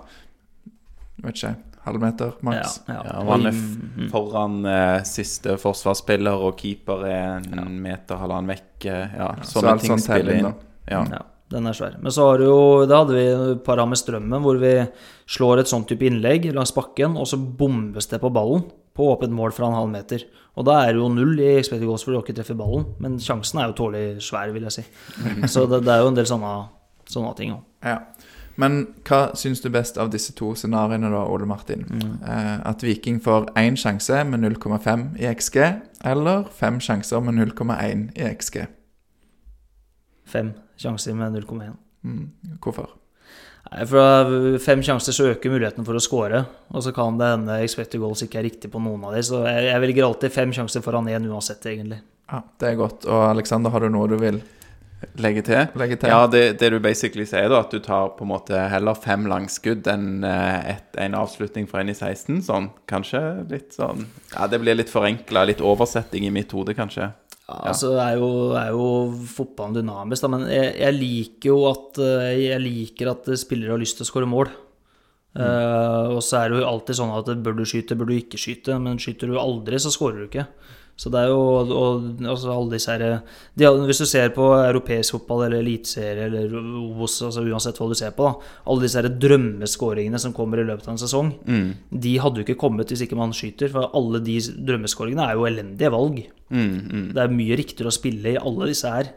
vet 1.20 1.34
ikke, 1.36 1.54
halvmeter 1.84 2.32
maks. 2.46 2.78
Ja, 2.88 2.94
Ja, 2.94 3.02
ja, 3.04 3.24
han 3.30 3.46
er 3.46 3.52
Mm, 3.52 4.08
foran 4.10 4.64
eh, 4.66 5.02
siste 5.04 5.56
forsvarsspiller, 5.60 6.32
og 6.40 6.56
keeper 6.56 7.04
er 7.08 7.36
en 7.58 7.82
meter, 7.82 8.16
halvannen 8.16 8.48
vekk. 8.54 8.86
eh, 8.86 9.16
ja, 9.18 9.34
Så 9.42 9.60
sånne 9.60 9.70
alt 9.74 9.80
ting 9.82 9.92
sånn 9.92 10.04
spiller 10.04 10.32
inn, 10.38 10.46
inn. 10.46 10.54
Ja. 10.88 11.04
Ja, 11.10 11.22
den 11.50 11.66
er 11.66 11.72
svær. 11.72 12.00
Men 12.00 12.12
så 12.12 12.30
har 12.30 12.38
du 12.38 12.44
jo 12.44 12.86
Da 12.86 13.04
hadde 13.04 13.14
vi 13.14 13.52
et 13.52 13.64
par 13.64 13.78
av 13.78 13.88
med 13.88 13.98
Strømmen 13.98 14.42
hvor 14.42 14.58
vi 14.58 14.88
slår 15.26 15.60
et 15.60 15.66
sånt 15.68 15.86
type 15.88 16.00
innlegg 16.06 16.52
langs 16.54 16.72
bakken, 16.72 17.16
og 17.16 17.26
så 17.26 17.36
bombes 17.36 18.06
det 18.08 18.20
på 18.20 18.32
ballen. 18.32 18.64
På 18.96 19.06
åpent 19.12 19.32
mål 19.32 19.54
fra 19.56 19.68
en 19.68 19.78
halv 19.78 19.92
meter. 19.92 20.26
Og 20.58 20.66
da 20.66 20.80
er 20.82 20.92
det 20.92 21.00
jo 21.00 21.08
null 21.12 21.38
i 21.40 21.54
expected 21.58 21.86
goals 21.88 22.04
fordi 22.04 22.18
du 22.18 22.24
ikke 22.24 22.36
treffer 22.40 22.58
ballen, 22.58 22.88
men 23.00 23.20
sjansen 23.22 23.60
er 23.60 23.70
jo 23.70 23.78
tålelig 23.78 24.24
svær, 24.26 24.52
vil 24.54 24.66
jeg 24.68 24.80
si. 24.80 24.84
Så 25.52 25.64
det, 25.70 25.84
det 25.86 25.94
er 25.94 26.02
jo 26.04 26.10
en 26.10 26.18
del 26.18 26.28
sånne, 26.28 26.52
sånne 27.08 27.32
ting 27.38 27.54
òg. 27.54 27.64
Ja. 27.86 28.00
Men 28.60 28.82
hva 29.08 29.30
syns 29.38 29.62
du 29.64 29.70
best 29.72 29.96
av 30.00 30.10
disse 30.12 30.34
to 30.36 30.50
scenarioene, 30.58 31.08
da, 31.12 31.22
Ole 31.32 31.46
Martin? 31.48 31.86
Eh, 32.20 32.56
at 32.68 32.84
Viking 32.84 33.20
får 33.24 33.48
én 33.56 33.78
sjanse 33.78 34.20
med 34.28 34.44
0,5 34.44 35.06
i 35.22 35.28
XG, 35.30 35.60
eller 36.12 36.44
fem 36.58 36.80
sjanser 36.82 37.24
med 37.24 37.38
0,1 37.40 38.10
i 38.18 38.26
XG? 38.34 38.66
Fem 40.28 40.52
sjanser 40.80 41.16
med 41.16 41.40
0,1. 41.40 41.78
Mm. 42.02 42.26
Hvorfor? 42.60 42.99
Nei, 43.70 43.84
For 43.86 43.98
da, 44.02 44.60
fem 44.62 44.80
sjanser 44.82 45.14
så 45.14 45.28
øker 45.30 45.52
muligheten 45.52 45.86
for 45.86 45.94
å 45.94 46.02
score, 46.02 46.44
og 46.74 46.82
så 46.82 46.92
kan 46.94 47.18
det 47.20 47.28
hende 47.36 47.58
expected 47.62 48.02
goals 48.02 48.24
ikke 48.26 48.40
er 48.40 48.48
riktig 48.48 48.70
på 48.72 48.82
noen 48.82 49.04
av 49.06 49.14
dem. 49.14 49.22
så 49.26 49.44
jeg, 49.46 49.68
jeg 49.70 49.84
velger 49.86 50.06
alltid 50.08 50.34
fem 50.34 50.54
sjanser 50.56 50.82
foran 50.82 51.10
én 51.10 51.28
uansett, 51.30 51.66
egentlig. 51.70 52.00
Ja, 52.30 52.42
Det 52.58 52.72
er 52.72 52.80
godt. 52.80 53.06
Og 53.06 53.28
Aleksander, 53.28 53.70
har 53.74 53.86
du 53.86 53.90
noe 53.94 54.08
du 54.10 54.18
vil 54.18 54.40
Legge 55.16 55.40
til? 55.40 55.62
legge 55.80 55.96
til? 55.96 56.10
Ja, 56.12 56.26
det, 56.28 56.58
det 56.60 56.68
du 56.74 56.78
basically 56.84 57.24
sier, 57.24 57.46
da, 57.48 57.62
at 57.64 57.72
du 57.72 57.78
tar 57.80 58.10
på 58.18 58.26
en 58.26 58.32
måte 58.34 58.58
heller 58.68 58.98
fem 59.00 59.24
langskudd 59.30 59.86
enn 59.88 60.26
eh, 60.28 60.74
et, 60.74 60.90
en 61.00 61.16
avslutning 61.16 61.64
fra 61.70 61.80
inn 61.80 61.88
i 61.88 61.96
16. 61.96 62.42
Sånn, 62.44 62.68
kanskje 62.90 63.22
litt 63.48 63.72
sånn 63.78 64.04
Ja, 64.34 64.44
det 64.52 64.60
blir 64.60 64.76
litt 64.76 64.92
forenkla, 64.92 65.46
litt 65.48 65.62
oversetting 65.64 66.26
i 66.28 66.34
mitt 66.34 66.52
hode, 66.52 66.76
kanskje. 66.76 67.08
Ja, 67.50 67.72
altså 67.72 67.92
er 67.98 68.16
jo, 68.20 68.30
er 68.54 68.70
jo 68.70 68.84
fotballen 69.26 69.74
dynamisk, 69.80 70.22
da, 70.22 70.30
men 70.30 70.44
jeg, 70.46 70.72
jeg 70.78 70.96
liker 70.96 71.50
jo 71.50 71.60
at 71.70 71.98
eh, 72.04 72.26
Jeg 72.44 72.62
liker 72.62 73.10
at 73.10 73.30
spillere 73.40 73.74
har 73.74 73.82
lyst 73.82 73.98
til 73.98 74.06
å 74.06 74.10
skåre 74.10 74.28
mål. 74.30 74.52
Eh, 75.38 76.06
og 76.10 76.22
så 76.26 76.40
er 76.40 76.50
det 76.50 76.60
jo 76.60 76.68
alltid 76.68 76.98
sånn 76.98 77.14
at 77.14 77.30
bør 77.42 77.58
du 77.58 77.64
skyte, 77.68 77.98
bør 77.98 78.10
du 78.10 78.16
ikke 78.16 78.40
skyte, 78.40 78.78
men 78.82 78.98
skyter 79.02 79.30
du 79.30 79.38
aldri, 79.38 79.78
så 79.82 79.92
skårer 79.94 80.22
du 80.22 80.28
ikke. 80.28 80.46
Så 81.00 81.08
det 81.12 81.22
er 81.22 81.30
jo 81.30 81.40
og, 81.64 82.02
altså 82.20 82.50
alle 82.52 82.74
disse 82.74 82.92
her, 82.92 83.20
de, 83.56 83.68
Hvis 83.88 84.02
du 84.02 84.06
ser 84.08 84.34
på 84.36 84.50
europeisk 84.58 85.14
fotball 85.16 85.46
eller 85.46 85.62
eliteserie 85.62 86.26
eller 86.28 86.52
Obos, 86.82 87.14
altså 87.24 87.44
uansett 87.46 87.80
hva 87.80 87.88
du 87.88 87.96
ser 87.96 88.12
på, 88.16 88.26
da, 88.28 88.50
alle 88.68 88.84
disse 88.84 89.00
her 89.00 89.08
drømmeskåringene 89.22 90.20
som 90.20 90.34
kommer 90.36 90.60
i 90.60 90.66
løpet 90.68 90.90
av 90.90 90.92
en 90.92 91.00
sesong, 91.00 91.32
de 92.04 92.12
hadde 92.20 92.42
jo 92.42 92.44
ikke 92.44 92.60
kommet 92.60 92.92
hvis 92.92 93.06
ikke 93.06 93.16
man 93.16 93.32
skyter. 93.36 93.72
For 93.72 93.88
alle 93.96 94.20
de 94.26 94.36
drømmeskåringene 94.68 95.24
er 95.24 95.40
jo 95.40 95.48
elendige 95.48 95.92
valg. 95.96 96.20
Det 96.50 97.24
er 97.24 97.32
mye 97.40 97.58
riktigere 97.62 97.88
å 97.88 97.96
spille 97.96 98.34
i 98.34 98.40
alle 98.40 98.68
disse 98.74 98.92
her. 98.92 99.12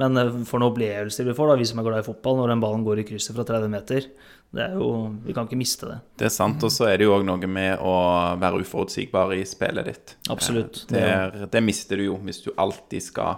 Men 0.00 0.16
eh, 0.18 0.30
for 0.48 0.58
noen 0.58 0.72
opplevelser 0.72 1.24
vi 1.28 1.34
får, 1.38 1.52
da, 1.52 1.56
vi 1.60 1.66
som 1.70 1.78
er 1.78 1.86
glad 1.86 2.02
i 2.02 2.06
fotball, 2.08 2.40
når 2.40 2.48
den 2.54 2.62
ballen 2.64 2.84
går 2.86 3.02
i 3.02 3.06
krysset 3.08 3.36
fra 3.36 3.44
30 3.46 3.68
meter, 3.70 4.08
det 4.54 4.62
er 4.68 4.74
jo, 4.78 4.88
vi 5.26 5.34
kan 5.34 5.46
ikke 5.48 5.58
miste 5.58 5.86
det. 5.90 5.96
Det 6.18 6.26
er 6.28 6.34
sant, 6.34 6.62
og 6.62 6.70
så 6.70 6.86
er 6.90 6.98
det 7.00 7.06
jo 7.08 7.14
òg 7.16 7.24
noe 7.26 7.46
med 7.50 7.78
å 7.82 7.94
være 8.38 8.60
uforutsigbar 8.62 9.32
i 9.34 9.42
spillet 9.46 9.86
ditt. 9.90 10.14
Absolutt. 10.30 10.84
Eh, 10.84 10.92
Det, 10.94 11.02
er- 11.10 11.46
det 11.50 11.62
mister 11.62 11.98
du 11.98 12.04
jo 12.08 12.16
hvis 12.22 12.42
du 12.44 12.52
alltid 12.56 13.02
skal, 13.02 13.36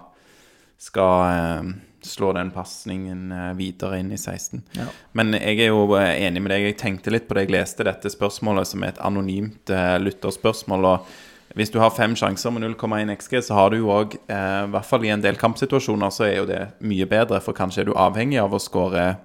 skal 0.77 1.15
eh, 1.33 1.71
slå 2.07 2.33
den 2.37 2.51
pasningen 2.55 3.33
eh, 3.33 3.53
videre 3.59 4.01
inn 4.03 4.13
i 4.13 4.19
16. 4.21 4.61
Ja. 4.77 4.85
Men 5.17 5.33
jeg 5.37 5.61
er 5.65 5.73
jo 5.73 5.87
enig 5.97 6.43
med 6.45 6.53
deg. 6.53 6.69
Jeg 6.69 6.79
tenkte 6.85 7.11
litt 7.17 7.29
på 7.29 7.35
det 7.39 7.47
jeg 7.47 7.55
leste 7.57 7.85
dette 7.89 8.13
spørsmålet, 8.13 8.69
som 8.69 8.85
er 8.85 8.93
et 8.95 9.01
anonymt 9.05 9.73
lytterspørsmål. 10.05 10.85
og 10.93 11.17
Hvis 11.57 11.71
du 11.73 11.79
har 11.81 11.95
fem 11.97 12.13
sjanser 12.19 12.53
med 12.53 12.67
0,1 12.67 13.15
XG, 13.17 13.39
så 13.47 13.55
har 13.57 13.71
du 13.73 13.79
jo 13.79 13.89
òg, 13.95 14.19
eh, 14.29 14.65
i 14.67 14.73
hvert 14.75 14.85
fall 14.85 15.07
i 15.07 15.13
en 15.15 15.23
del 15.25 15.39
kampsituasjoner, 15.41 16.13
så 16.13 16.27
er 16.27 16.37
jo 16.37 16.51
det 16.51 16.61
mye 16.85 17.07
bedre, 17.09 17.41
for 17.41 17.57
kanskje 17.57 17.81
er 17.81 17.89
du 17.89 17.95
avhengig 17.97 18.37
av 18.43 18.53
å 18.53 18.61
skåre 18.61 19.17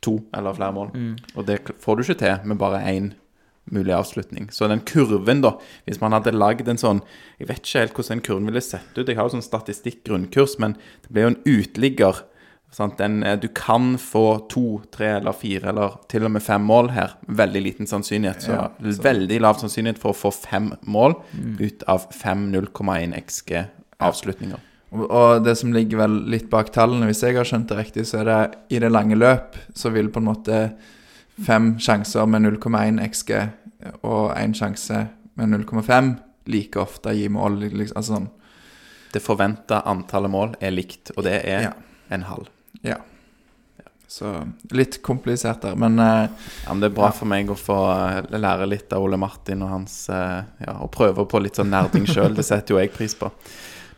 to 0.00 0.20
eller 0.32 0.54
flere 0.54 0.72
mål. 0.72 0.92
Og 1.36 1.46
det 1.46 1.58
får 1.82 1.96
du 1.96 2.02
ikke 2.04 2.18
til 2.22 2.46
med 2.46 2.58
bare 2.58 2.84
én 2.86 3.10
mulig 3.70 3.92
avslutning. 3.92 4.48
Så 4.50 4.68
den 4.68 4.80
kurven, 4.80 5.42
da, 5.42 5.56
hvis 5.86 6.00
man 6.00 6.12
hadde 6.12 6.32
lagd 6.32 6.68
en 6.68 6.80
sånn 6.80 7.02
Jeg 7.38 7.48
vet 7.48 7.60
ikke 7.62 7.80
helt 7.80 7.94
hvordan 7.94 8.16
den 8.18 8.24
kurven 8.26 8.46
ville 8.46 8.60
sett 8.60 8.98
ut. 8.98 9.06
Jeg 9.06 9.16
har 9.16 9.28
jo 9.28 9.36
sånn 9.36 9.46
statistikk-grunnkurs, 9.46 10.58
men 10.58 10.74
det 11.02 11.10
ble 11.10 11.22
jo 11.22 11.30
en 11.32 11.42
uteligger. 11.46 12.22
Den, 12.96 13.22
eh, 13.22 13.36
du 13.36 13.48
kan 13.48 13.96
få 13.98 14.48
to, 14.48 14.80
tre 14.92 15.16
eller 15.18 15.32
fire 15.32 15.68
eller 15.72 15.96
til 16.08 16.24
og 16.24 16.30
med 16.30 16.42
fem 16.42 16.62
mål 16.62 16.90
her. 16.94 17.16
Veldig 17.26 17.62
liten 17.62 17.86
sannsynlighet. 17.86 18.42
Så, 18.42 18.52
Ja, 18.52 18.68
veldig 18.80 19.40
lav 19.40 19.58
sannsynlighet 19.58 19.98
for 19.98 20.12
å 20.12 20.16
få 20.16 20.30
fem 20.32 20.72
mål 20.86 21.16
ut 21.60 21.82
av 21.88 22.06
fem 22.12 22.50
0,1 22.52 23.12
XG 23.26 23.66
avslutninger. 24.00 24.58
Og 24.92 25.10
og 25.10 25.44
det 25.44 25.56
som 25.58 25.72
ligger 25.72 25.98
vel 25.98 26.16
litt 26.30 26.48
bak 26.50 26.72
tallene, 26.72 27.06
hvis 27.06 27.22
jeg 27.22 27.36
har 27.36 27.44
skjønt 27.44 27.68
det 27.68 27.76
riktig, 27.78 28.06
så 28.06 28.20
er 28.20 28.24
det 28.24 28.54
i 28.70 28.78
det 28.78 28.90
lange 28.90 29.14
løp 29.18 29.54
så 29.74 29.90
vil 29.92 30.08
på 30.08 30.18
en 30.18 30.24
måte 30.30 30.72
fem 31.46 31.76
sjanser 31.78 32.26
med 32.26 32.42
0,1 32.42 32.98
XG 33.10 33.50
og 34.02 34.32
én 34.36 34.52
sjanse 34.54 35.08
med 35.36 35.48
0,5 35.66 36.18
like 36.46 36.76
ofte 36.76 37.14
gi 37.14 37.28
mål. 37.28 37.60
Liksom, 37.70 37.96
altså 37.96 38.14
sånn. 38.16 38.28
Det 39.12 39.22
forventa 39.22 39.82
antallet 39.86 40.30
mål 40.30 40.54
er 40.60 40.70
likt, 40.70 41.10
og 41.16 41.24
det 41.24 41.44
er 41.44 41.62
Ja. 41.62 41.72
en 42.10 42.22
halv. 42.22 42.48
Ja. 42.86 42.98
Så 44.10 44.32
litt 44.74 44.96
komplisert 45.06 45.62
der, 45.62 45.76
men 45.78 45.98
eh, 46.02 46.26
Ja, 46.64 46.72
men 46.72 46.80
Det 46.82 46.88
er 46.90 46.96
bra 46.96 47.12
for 47.14 47.30
meg 47.30 47.50
å 47.52 47.58
få 47.58 47.76
eh, 47.92 48.38
lære 48.42 48.66
litt 48.66 48.90
av 48.90 49.04
Ole 49.04 49.18
Martin 49.20 49.62
og 49.62 49.70
hans 49.70 50.08
eh, 50.10 50.40
Ja, 50.64 50.80
og 50.82 50.90
prøve 50.96 51.28
på 51.30 51.38
litt 51.38 51.60
sånn 51.60 51.70
nerding 51.70 52.08
sjøl. 52.10 52.34
Det 52.34 52.46
setter 52.46 52.74
jo 52.74 52.80
jeg 52.82 52.90
pris 52.96 53.14
på. 53.14 53.30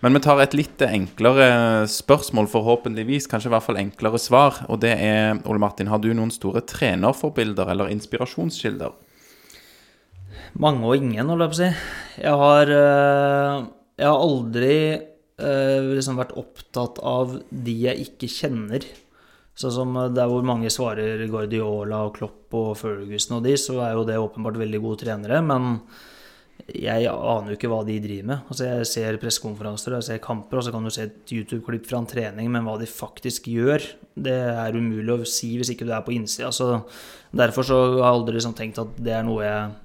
Men 0.02 0.18
vi 0.18 0.20
tar 0.24 0.40
et 0.42 0.56
litt 0.58 0.82
enklere 0.82 1.86
spørsmål, 1.88 2.48
forhåpentligvis. 2.50 3.28
Kanskje 3.30 3.48
i 3.48 3.54
hvert 3.54 3.64
fall 3.64 3.78
enklere 3.78 4.18
svar. 4.18 4.58
Og 4.66 4.80
det 4.82 4.96
er, 4.98 5.38
Ole 5.46 5.62
Martin, 5.62 5.88
har 5.92 6.02
du 6.02 6.10
noen 6.10 6.32
store 6.34 6.60
trenerforbilder 6.66 7.70
eller 7.70 7.92
inspirasjonskilder? 7.94 8.96
Mange 10.60 10.84
og 10.90 10.98
ingen, 10.98 11.30
holdt 11.30 11.46
jeg 11.46 11.52
på 11.52 11.56
å 11.56 11.60
si. 11.60 11.70
Jeg 12.26 12.40
har, 12.42 12.74
eh, 12.80 13.62
jeg 14.02 14.10
har 14.10 14.26
aldri 14.26 14.74
eh, 14.98 15.06
liksom 15.38 16.18
vært 16.20 16.34
opptatt 16.38 17.00
av 17.02 17.38
de 17.50 17.72
jeg 17.86 18.08
ikke 18.10 18.28
kjenner. 18.30 18.84
Sånn 19.58 19.74
som 19.74 19.98
eh, 20.00 20.12
der 20.14 20.30
hvor 20.30 20.44
mange 20.46 20.70
svarer 20.72 21.20
Guardiola 21.30 22.06
og 22.06 22.16
Klopp 22.16 22.56
og 22.56 22.72
Ferguson 22.80 23.38
og 23.38 23.44
de, 23.46 23.56
så 23.60 23.78
er 23.84 23.96
jo 23.96 24.06
det 24.08 24.20
åpenbart 24.20 24.58
veldig 24.60 24.80
gode 24.82 25.04
trenere, 25.04 25.42
men 25.44 25.76
jeg 26.72 27.08
aner 27.10 27.50
jo 27.50 27.56
ikke 27.56 27.68
hva 27.72 27.80
de 27.84 27.96
driver 28.00 28.28
med. 28.28 28.50
Altså 28.52 28.68
Jeg 28.68 28.88
ser 28.88 29.18
pressekonferanser 29.20 29.92
og 29.92 29.98
jeg 29.98 30.08
ser 30.08 30.24
kamper, 30.24 30.60
og 30.60 30.64
så 30.64 30.72
kan 30.72 30.84
du 30.86 30.92
se 30.94 31.08
et 31.08 31.32
YouTube-klipp 31.34 31.88
fra 31.88 32.00
en 32.00 32.08
trening, 32.08 32.50
men 32.52 32.64
hva 32.64 32.76
de 32.80 32.88
faktisk 32.88 33.50
gjør, 33.50 33.84
det 34.14 34.36
er 34.52 34.78
umulig 34.78 35.16
å 35.16 35.28
si 35.28 35.54
hvis 35.58 35.72
ikke 35.74 35.88
du 35.88 35.94
er 35.96 36.04
på 36.06 36.14
innsida. 36.14 36.52
Så 36.54 36.84
derfor 37.34 37.66
så 37.66 37.80
har 37.82 37.96
jeg 37.98 38.12
aldri 38.12 38.38
liksom 38.38 38.56
tenkt 38.56 38.80
at 38.80 38.94
det 39.00 39.16
er 39.16 39.26
noe 39.26 39.42
jeg 39.42 39.64
eh, 39.66 39.78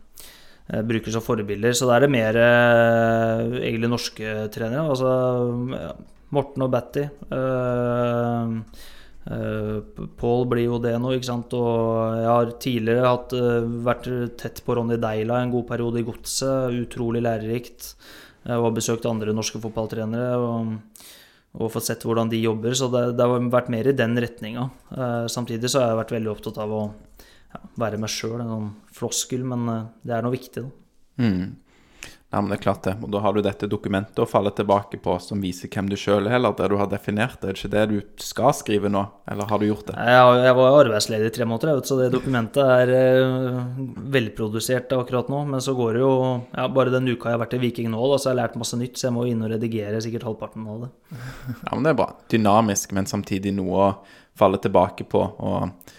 bruker 0.68 1.14
som 1.14 1.24
forbilder. 1.24 1.76
Så 1.78 1.88
da 1.88 1.98
er 1.98 2.06
det 2.06 2.14
mer 2.14 2.38
eh, 2.42 3.58
egentlig 3.62 3.92
norske 3.92 4.36
trenere. 4.54 4.86
Altså 4.92 5.12
ja, 5.74 5.96
Morten 6.36 6.66
og 6.66 6.72
Batty. 6.74 7.06
Uh, 7.32 8.58
uh, 9.32 10.08
Paul 10.20 10.44
blir 10.52 10.66
jo 10.66 10.80
det 10.84 10.98
nå, 11.00 11.14
ikke 11.16 11.30
sant. 11.30 11.56
Og 11.56 12.18
jeg 12.20 12.32
har 12.34 12.54
tidligere 12.64 13.14
hatt, 13.14 13.36
uh, 13.38 13.68
vært 13.88 14.10
tett 14.42 14.60
på 14.66 14.76
Ronny 14.76 15.00
Deila 15.00 15.40
en 15.40 15.54
god 15.56 15.70
periode 15.72 16.02
i 16.02 16.08
Godset. 16.08 16.76
Utrolig 16.84 17.24
lærerikt. 17.24 17.94
Jeg 18.48 18.64
har 18.64 18.76
besøkt 18.76 19.08
andre 19.08 19.36
norske 19.36 19.62
fotballtrenere. 19.64 20.36
og 20.36 20.76
og 21.58 21.72
fått 21.74 21.88
sett 21.90 22.04
hvordan 22.06 22.30
de 22.30 22.40
jobber, 22.42 22.76
så 22.78 22.90
det, 22.92 23.04
det 23.18 23.26
har 23.26 23.50
vært 23.50 23.72
mer 23.74 23.90
i 23.90 23.96
den 23.98 24.14
retninga. 24.22 24.68
Eh, 24.94 25.26
samtidig 25.32 25.72
så 25.72 25.82
har 25.82 25.92
jeg 25.92 26.00
vært 26.04 26.14
veldig 26.18 26.32
opptatt 26.34 26.60
av 26.62 26.74
å 26.74 26.82
ja, 27.54 27.62
være 27.80 28.02
meg 28.02 28.12
sjøl, 28.12 28.42
en 28.42 28.52
sånn 28.52 28.74
floskel, 28.98 29.46
men 29.48 29.72
eh, 29.74 29.88
det 30.08 30.18
er 30.18 30.26
noe 30.26 30.36
viktig, 30.36 30.66
da. 30.66 31.24
Mm. 31.24 31.56
Ja, 32.28 32.42
men 32.42 32.50
det 32.52 32.58
er 32.58 32.64
klart 32.66 32.84
det. 32.84 32.92
Og 33.00 33.12
da 33.14 33.22
har 33.24 33.32
du 33.34 33.40
dette 33.40 33.70
dokumentet 33.72 34.18
å 34.20 34.28
falle 34.28 34.52
tilbake 34.52 35.00
på 35.00 35.14
som 35.24 35.40
viser 35.40 35.70
hvem 35.72 35.88
du 35.88 35.96
sjøl 35.96 36.26
er, 36.28 36.36
eller 36.36 36.56
der 36.58 36.74
du 36.74 36.76
har 36.76 36.90
definert 36.92 37.40
det. 37.40 37.54
Er 37.54 37.56
det 37.56 37.62
ikke 37.62 37.72
det 37.72 37.84
du 37.88 38.24
skal 38.26 38.52
skrive 38.56 38.92
nå, 38.92 39.06
eller 39.32 39.48
har 39.48 39.62
du 39.62 39.68
gjort 39.70 39.88
det? 39.88 39.96
Jeg, 39.96 40.42
jeg 40.44 40.58
var 40.58 40.80
arbeidsledig 40.82 41.30
i 41.30 41.36
tre 41.38 41.48
måneder, 41.48 41.80
så 41.88 42.00
det 42.02 42.10
dokumentet 42.12 42.60
er 42.66 42.92
eh, 42.98 43.62
velprodusert 44.18 44.92
akkurat 44.98 45.32
nå. 45.32 45.46
Men 45.54 45.64
så 45.64 45.76
går 45.78 45.96
det 45.96 46.04
jo 46.04 46.14
ja, 46.52 46.68
Bare 46.68 46.92
den 46.92 47.08
uka 47.08 47.32
jeg 47.32 47.38
har 47.38 47.44
vært 47.46 47.56
i 47.56 47.62
Viking 47.64 47.88
nå, 47.94 48.02
da, 48.12 48.20
så 48.20 48.30
har 48.30 48.36
jeg 48.36 48.42
lært 48.42 48.60
masse 48.60 48.82
nytt, 48.82 49.00
så 49.00 49.08
jeg 49.08 49.16
må 49.16 49.24
inn 49.32 49.46
og 49.48 49.54
redigere 49.54 50.04
sikkert 50.04 50.28
halvparten 50.28 50.68
av 50.68 50.84
det. 50.84 50.92
Ja, 51.16 51.72
men 51.72 51.88
det 51.88 51.94
er 51.94 52.02
bra. 52.04 52.10
Dynamisk, 52.28 52.92
men 52.98 53.08
samtidig 53.08 53.56
noe 53.56 53.80
å 53.80 53.88
falle 54.38 54.60
tilbake 54.60 55.08
på. 55.08 55.24
Og 55.24 55.96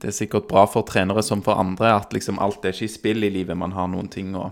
det 0.00 0.08
er 0.08 0.16
sikkert 0.16 0.48
bra 0.48 0.66
for 0.66 0.82
trenere 0.88 1.22
som 1.22 1.42
for 1.44 1.58
andre 1.60 1.92
at 1.98 2.12
liksom 2.16 2.38
alt 2.40 2.64
er 2.64 2.72
ikke 2.72 2.88
i 2.88 2.92
spill 2.94 3.24
i 3.26 3.30
livet. 3.30 3.56
Man 3.56 3.72
har 3.76 3.88
noen 3.92 4.08
ting 4.10 4.32
å 4.34 4.50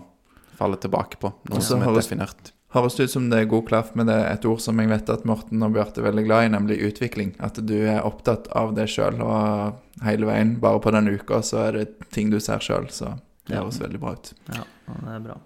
falle 0.59 0.77
tilbake 0.77 1.17
på. 1.21 1.31
Noe 1.49 1.61
som 1.61 1.81
er 1.81 1.87
høres- 1.89 2.07
definert. 2.09 2.51
høres 2.75 2.99
ut 2.99 3.09
som 3.09 3.29
det 3.31 3.39
er 3.39 3.45
god 3.49 3.65
klaff 3.67 3.95
med 3.95 4.05
det 4.11 4.17
et 4.29 4.45
ord 4.45 4.59
som 4.61 4.77
jeg 4.77 4.89
vet 4.91 5.09
at 5.09 5.23
Morten 5.25 5.63
og 5.65 5.73
Bjarte 5.73 5.97
er 6.03 6.11
veldig 6.11 6.25
glad 6.27 6.45
i, 6.45 6.49
nemlig 6.53 6.77
utvikling. 6.91 7.31
At 7.39 7.55
du 7.65 7.73
er 7.87 8.01
opptatt 8.05 8.47
av 8.55 8.75
det 8.75 8.85
sjøl, 8.93 9.17
og 9.25 9.73
hele 10.05 10.25
veien, 10.29 10.59
bare 10.59 10.79
på 10.79 10.91
den 10.93 11.07
uka, 11.15 11.41
så 11.41 11.63
er 11.67 11.71
det 11.79 12.09
ting 12.11 12.29
du 12.29 12.39
ser 12.39 12.59
sjøl. 12.59 12.85
Så 12.91 13.15
det 13.47 13.55
Ja. 13.55 13.63
høres 13.63 13.79
veldig 13.79 13.99
bra 13.99 14.11
ut. 14.11 14.33
Ja, 14.53 14.63
det 14.87 15.15
er 15.15 15.19
bra. 15.19 15.37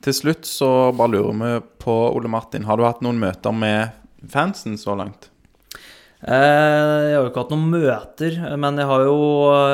Til 0.00 0.12
slutt 0.14 0.42
så 0.48 0.96
bare 0.96 1.10
lurer 1.10 1.36
vi 1.36 1.66
på, 1.84 2.14
Ole 2.16 2.28
Martin, 2.28 2.64
har 2.64 2.76
du 2.78 2.84
hatt 2.84 3.02
noen 3.02 3.18
møter 3.20 3.52
med 3.52 3.92
fansen 4.26 4.78
så 4.78 4.96
langt? 4.96 5.28
Eh, 6.20 7.06
Jeg 7.08 7.14
har 7.16 7.22
jo 7.24 7.28
ikke 7.30 7.42
hatt 7.46 7.52
noen 7.54 7.70
møter, 7.72 8.34
men 8.60 8.76
jeg 8.76 8.88
har 8.90 9.04
jo 9.06 9.14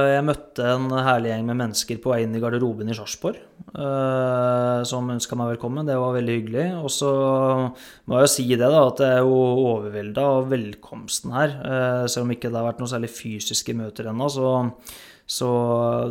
Jeg 0.07 0.23
møtte 0.29 0.69
en 0.77 0.85
herlig 0.95 1.33
gjeng 1.33 1.47
med 1.49 1.59
mennesker 1.59 1.99
på 2.05 2.13
vei 2.13 2.21
inn 2.23 2.37
i 2.39 2.43
garderoben 2.43 2.89
i 2.93 2.95
Sarpsborg. 2.95 3.41
eh, 3.77 4.85
som 4.87 5.11
ønska 5.11 5.35
meg 5.37 5.57
velkommen. 5.57 5.85
Det 5.87 5.97
var 5.99 6.15
veldig 6.15 6.37
hyggelig. 6.39 6.67
Og 6.85 6.89
så 6.95 7.11
må 8.07 8.21
jeg 8.21 8.29
jo 8.29 8.33
si 8.37 8.47
det, 8.55 8.61
da, 8.63 8.87
at 8.87 9.03
jeg 9.03 9.17
er 9.19 9.27
jo 9.27 9.41
overvelda 9.75 10.23
av 10.37 10.49
velkomsten 10.55 11.35
her. 11.35 11.51
Eh, 11.67 12.07
selv 12.07 12.25
om 12.25 12.31
ikke 12.31 12.49
det 12.49 12.57
har 12.61 12.69
vært 12.71 12.79
noen 12.81 12.95
særlig 12.95 13.11
fysiske 13.11 13.75
møter 13.77 14.07
ennå, 14.13 14.31
så, 14.31 14.71
så 15.27 15.51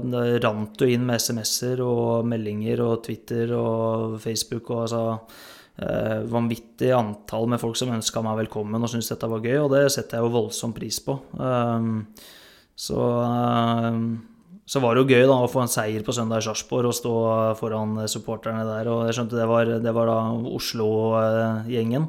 det 0.04 0.44
rant 0.44 0.78
jo 0.84 0.86
inn 0.92 1.06
med 1.08 1.16
SMS-er 1.24 1.80
og 1.82 2.26
meldinger 2.28 2.84
og 2.86 3.04
Twitter 3.08 3.56
og 3.56 4.20
Facebook 4.22 4.70
og 4.70 4.84
altså 4.86 5.04
eh, 5.16 5.44
vanvittig 6.32 6.94
antall 6.96 7.50
med 7.52 7.60
folk 7.60 7.76
som 7.76 7.92
ønska 7.92 8.22
meg 8.24 8.46
velkommen 8.46 8.80
og 8.80 8.92
syntes 8.92 9.12
dette 9.12 9.28
var 9.28 9.44
gøy, 9.44 9.58
og 9.66 9.74
det 9.74 9.82
setter 9.92 10.22
jeg 10.22 10.24
jo 10.24 10.36
voldsom 10.38 10.72
pris 10.76 11.02
på. 11.04 11.18
Um, 11.36 12.06
så 12.80 13.02
um, 13.02 14.06
så 14.66 14.82
var 14.82 14.96
det 14.96 15.04
jo 15.04 15.14
gøy 15.14 15.28
da 15.30 15.36
å 15.46 15.50
få 15.50 15.62
en 15.62 15.70
seier 15.70 16.02
på 16.06 16.14
søndag 16.16 16.42
i 16.42 16.46
Sarpsborg 16.48 16.90
og 16.90 16.96
stå 16.98 17.12
foran 17.60 18.00
supporterne 18.10 18.64
der. 18.66 18.90
Og 18.90 19.04
jeg 19.06 19.20
skjønte 19.20 19.38
det 19.38 19.46
var, 19.50 19.70
det 19.82 19.94
var 19.94 20.10
da 20.10 20.18
Oslo-gjengen. 20.58 22.08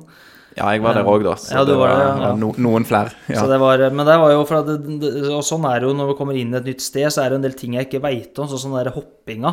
Ja, 0.56 0.70
jeg 0.72 0.80
var 0.80 0.96
der 0.96 1.04
òg, 1.04 1.20
da. 1.26 1.34
Så 1.36 1.52
Ja, 1.52 1.66
det 1.68 1.74
var 1.76 1.92
det, 1.92 2.04
ja. 2.06 2.30
no, 2.40 2.54
noen 2.64 2.86
flere. 2.88 3.12
Ja. 3.28 3.42
Så 3.42 3.50
det 3.50 3.58
var, 3.60 3.82
men 3.92 4.08
det 4.08 4.16
var 4.22 4.32
jo 4.32 4.46
for 4.48 4.62
at 4.62 4.70
det, 4.72 5.10
Og 5.28 5.44
sånn 5.44 5.66
er 5.68 5.82
det 5.82 5.90
jo 5.90 5.96
når 5.98 6.14
vi 6.14 6.16
kommer 6.16 6.38
inn 6.40 6.54
i 6.54 6.56
et 6.56 6.70
nytt 6.70 6.80
sted, 6.80 7.10
så 7.12 7.26
er 7.26 7.34
det 7.34 7.42
en 7.42 7.44
del 7.44 7.58
ting 7.60 7.76
jeg 7.76 7.90
ikke 7.90 8.00
veit 8.06 8.40
om, 8.40 8.48
sånn 8.48 8.72
den 8.72 8.80
der 8.80 8.94
hoppinga. 8.96 9.52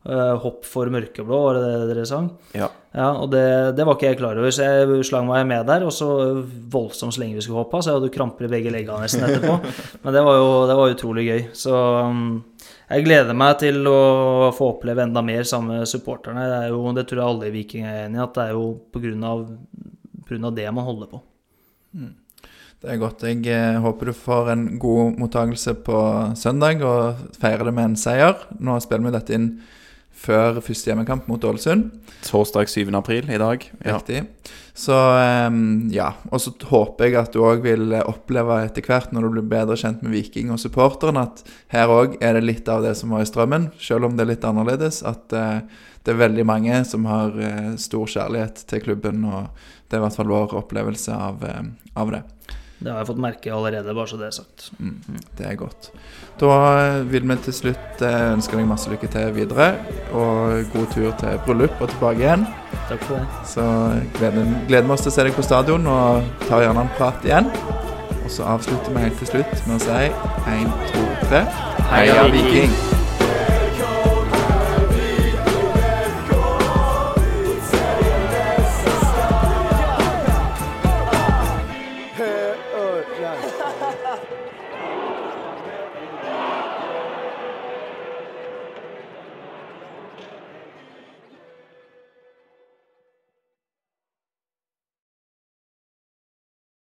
Eh, 0.00 0.36
hopp 0.40 0.64
for 0.64 0.88
mørkeblå, 0.88 1.38
var 1.44 1.58
det 1.58 1.64
det 1.68 1.88
dere 1.90 2.06
sang? 2.08 2.30
Ja. 2.56 2.70
Ja, 2.90 3.10
og 3.20 3.28
det, 3.30 3.42
det 3.76 3.84
var 3.84 3.98
ikke 3.98 4.08
jeg 4.08 4.18
klar 4.18 4.38
over, 4.40 4.50
så 4.50 4.64
jeg 4.64 5.02
slang 5.06 5.26
meg 5.28 5.44
med 5.46 5.66
der. 5.68 5.84
Og 5.86 5.92
så 5.92 6.08
voldsomt 6.72 7.14
så 7.14 7.20
lenge 7.20 7.36
vi 7.36 7.44
skulle 7.44 7.60
hoppe, 7.60 7.82
så 7.82 7.92
jeg 7.92 8.00
hadde 8.00 8.12
kramper 8.14 8.48
i 8.48 8.50
begge 8.50 8.72
leggene 8.72 9.04
nesten 9.04 9.26
etterpå. 9.26 9.58
Men 10.02 10.16
det 10.16 10.22
var 10.26 10.38
jo 10.40 10.46
det 10.70 10.76
var 10.78 10.94
utrolig 10.94 11.26
gøy. 11.28 11.42
Så 11.52 11.74
um, 12.08 12.22
jeg 12.88 13.04
gleder 13.06 13.36
meg 13.36 13.58
til 13.60 13.84
å 13.86 13.98
få 14.56 14.72
oppleve 14.72 15.04
enda 15.04 15.22
mer 15.22 15.44
sammen 15.46 15.82
med 15.82 15.90
supporterne. 15.90 16.46
Det, 16.48 16.62
er 16.64 16.72
jo, 16.72 16.80
det 16.96 17.04
tror 17.10 17.20
jeg 17.20 17.34
alle 17.34 17.50
i 17.50 17.54
Viking 17.58 17.84
er 17.86 18.06
enig 18.06 18.18
i, 18.18 18.24
at 18.24 18.32
det 18.38 18.46
er 18.46 18.56
jo 18.56 18.64
på 18.90 19.02
grunn 19.04 19.26
av, 19.28 19.44
på 20.24 20.32
grunn 20.32 20.48
av 20.48 20.56
det 20.56 20.64
man 20.74 20.88
holder 20.88 21.10
på. 21.12 21.20
Det 22.80 22.88
er 22.88 23.02
godt. 23.02 23.26
Jeg 23.28 23.44
eh, 23.52 23.76
håper 23.84 24.08
du 24.08 24.16
får 24.16 24.48
en 24.54 24.64
god 24.80 25.20
mottakelse 25.20 25.76
på 25.84 26.00
søndag 26.40 26.80
og 26.88 27.36
feirer 27.36 27.68
det 27.68 27.76
med 27.76 27.92
en 27.92 28.00
seier. 28.00 28.48
Nå 28.56 28.78
spiller 28.80 29.10
vi 29.10 29.14
dette 29.18 29.36
inn 29.36 29.52
før 30.20 30.60
første 30.64 30.90
hjemmekamp 30.90 31.28
mot 31.30 31.44
Ålesund. 31.48 31.88
Torsdag 32.26 32.68
7. 32.68 32.90
april 32.98 33.30
i 33.32 33.38
dag. 33.40 33.64
Ja. 33.80 33.96
Riktig. 33.96 34.26
Så 34.76 34.94
ehm, 34.94 35.88
ja. 35.92 36.12
Og 36.30 36.42
så 36.44 36.52
håper 36.70 37.08
jeg 37.08 37.18
at 37.20 37.34
du 37.34 37.40
òg 37.44 37.64
vil 37.64 37.94
oppleve 38.00 38.60
etter 38.66 38.84
hvert, 38.84 39.14
når 39.14 39.26
du 39.26 39.30
blir 39.36 39.48
bedre 39.50 39.78
kjent 39.80 40.04
med 40.04 40.14
Viking 40.14 40.52
og 40.52 40.60
supporteren, 40.62 41.20
at 41.20 41.42
her 41.72 41.92
òg 41.92 42.18
er 42.20 42.36
det 42.36 42.44
litt 42.46 42.68
av 42.70 42.84
det 42.84 42.94
som 43.00 43.14
var 43.14 43.24
i 43.24 43.28
strømmen, 43.28 43.70
selv 43.80 44.08
om 44.08 44.16
det 44.16 44.26
er 44.26 44.32
litt 44.34 44.46
annerledes. 44.48 45.02
At 45.08 45.36
eh, 45.36 45.62
det 46.04 46.14
er 46.14 46.22
veldig 46.22 46.46
mange 46.48 46.82
som 46.88 47.08
har 47.08 47.36
eh, 47.40 47.74
stor 47.80 48.08
kjærlighet 48.08 48.64
til 48.70 48.84
klubben, 48.84 49.24
og 49.28 49.48
det 49.88 49.96
er 49.96 50.02
i 50.02 50.06
hvert 50.06 50.20
fall 50.20 50.32
vår 50.32 50.56
opplevelse 50.62 51.16
av, 51.16 51.44
eh, 51.48 51.64
av 52.00 52.12
det. 52.14 52.24
Det 52.80 52.88
har 52.88 53.02
jeg 53.02 53.10
fått 53.10 53.20
merke 53.20 53.52
allerede, 53.52 53.92
bare 53.92 54.08
så 54.08 54.16
det 54.16 54.30
er 54.30 54.36
sagt. 54.38 54.70
Mm, 54.78 55.18
det 55.36 55.46
er 55.46 55.56
godt. 55.60 55.90
Da 56.40 56.52
eh, 56.80 57.00
vil 57.12 57.26
vi 57.28 57.36
til 57.44 57.56
slutt 57.58 58.04
eh, 58.06 58.22
ønske 58.32 58.56
deg 58.56 58.68
masse 58.70 58.88
lykke 58.88 59.10
til 59.12 59.34
videre, 59.36 59.66
og 60.16 60.70
god 60.72 60.86
tur 60.94 61.10
til 61.20 61.42
bryllup 61.44 61.76
og 61.76 61.92
tilbake 61.92 62.24
igjen. 62.24 62.46
Takk 62.88 63.04
for 63.04 63.18
det. 63.18 63.42
Så 63.52 63.66
gleder, 64.16 64.48
gleder 64.70 64.88
vi 64.88 64.96
oss 64.96 65.04
til 65.04 65.12
å 65.12 65.16
se 65.18 65.26
deg 65.28 65.36
på 65.36 65.44
stadion, 65.44 65.90
og 65.92 66.46
tar 66.46 66.64
gjerne 66.64 66.86
en 66.86 66.94
prat 66.96 67.28
igjen. 67.28 67.52
Og 68.22 68.32
så 68.32 68.48
avslutter 68.48 68.96
vi 68.96 69.04
helt 69.04 69.20
til 69.20 69.34
slutt 69.34 69.68
med 69.68 69.76
å 69.76 69.84
si 69.84 70.00
én, 70.56 70.72
to, 70.94 71.04
tre. 71.26 71.44
Heia 71.92 72.24
Viking! 72.32 72.99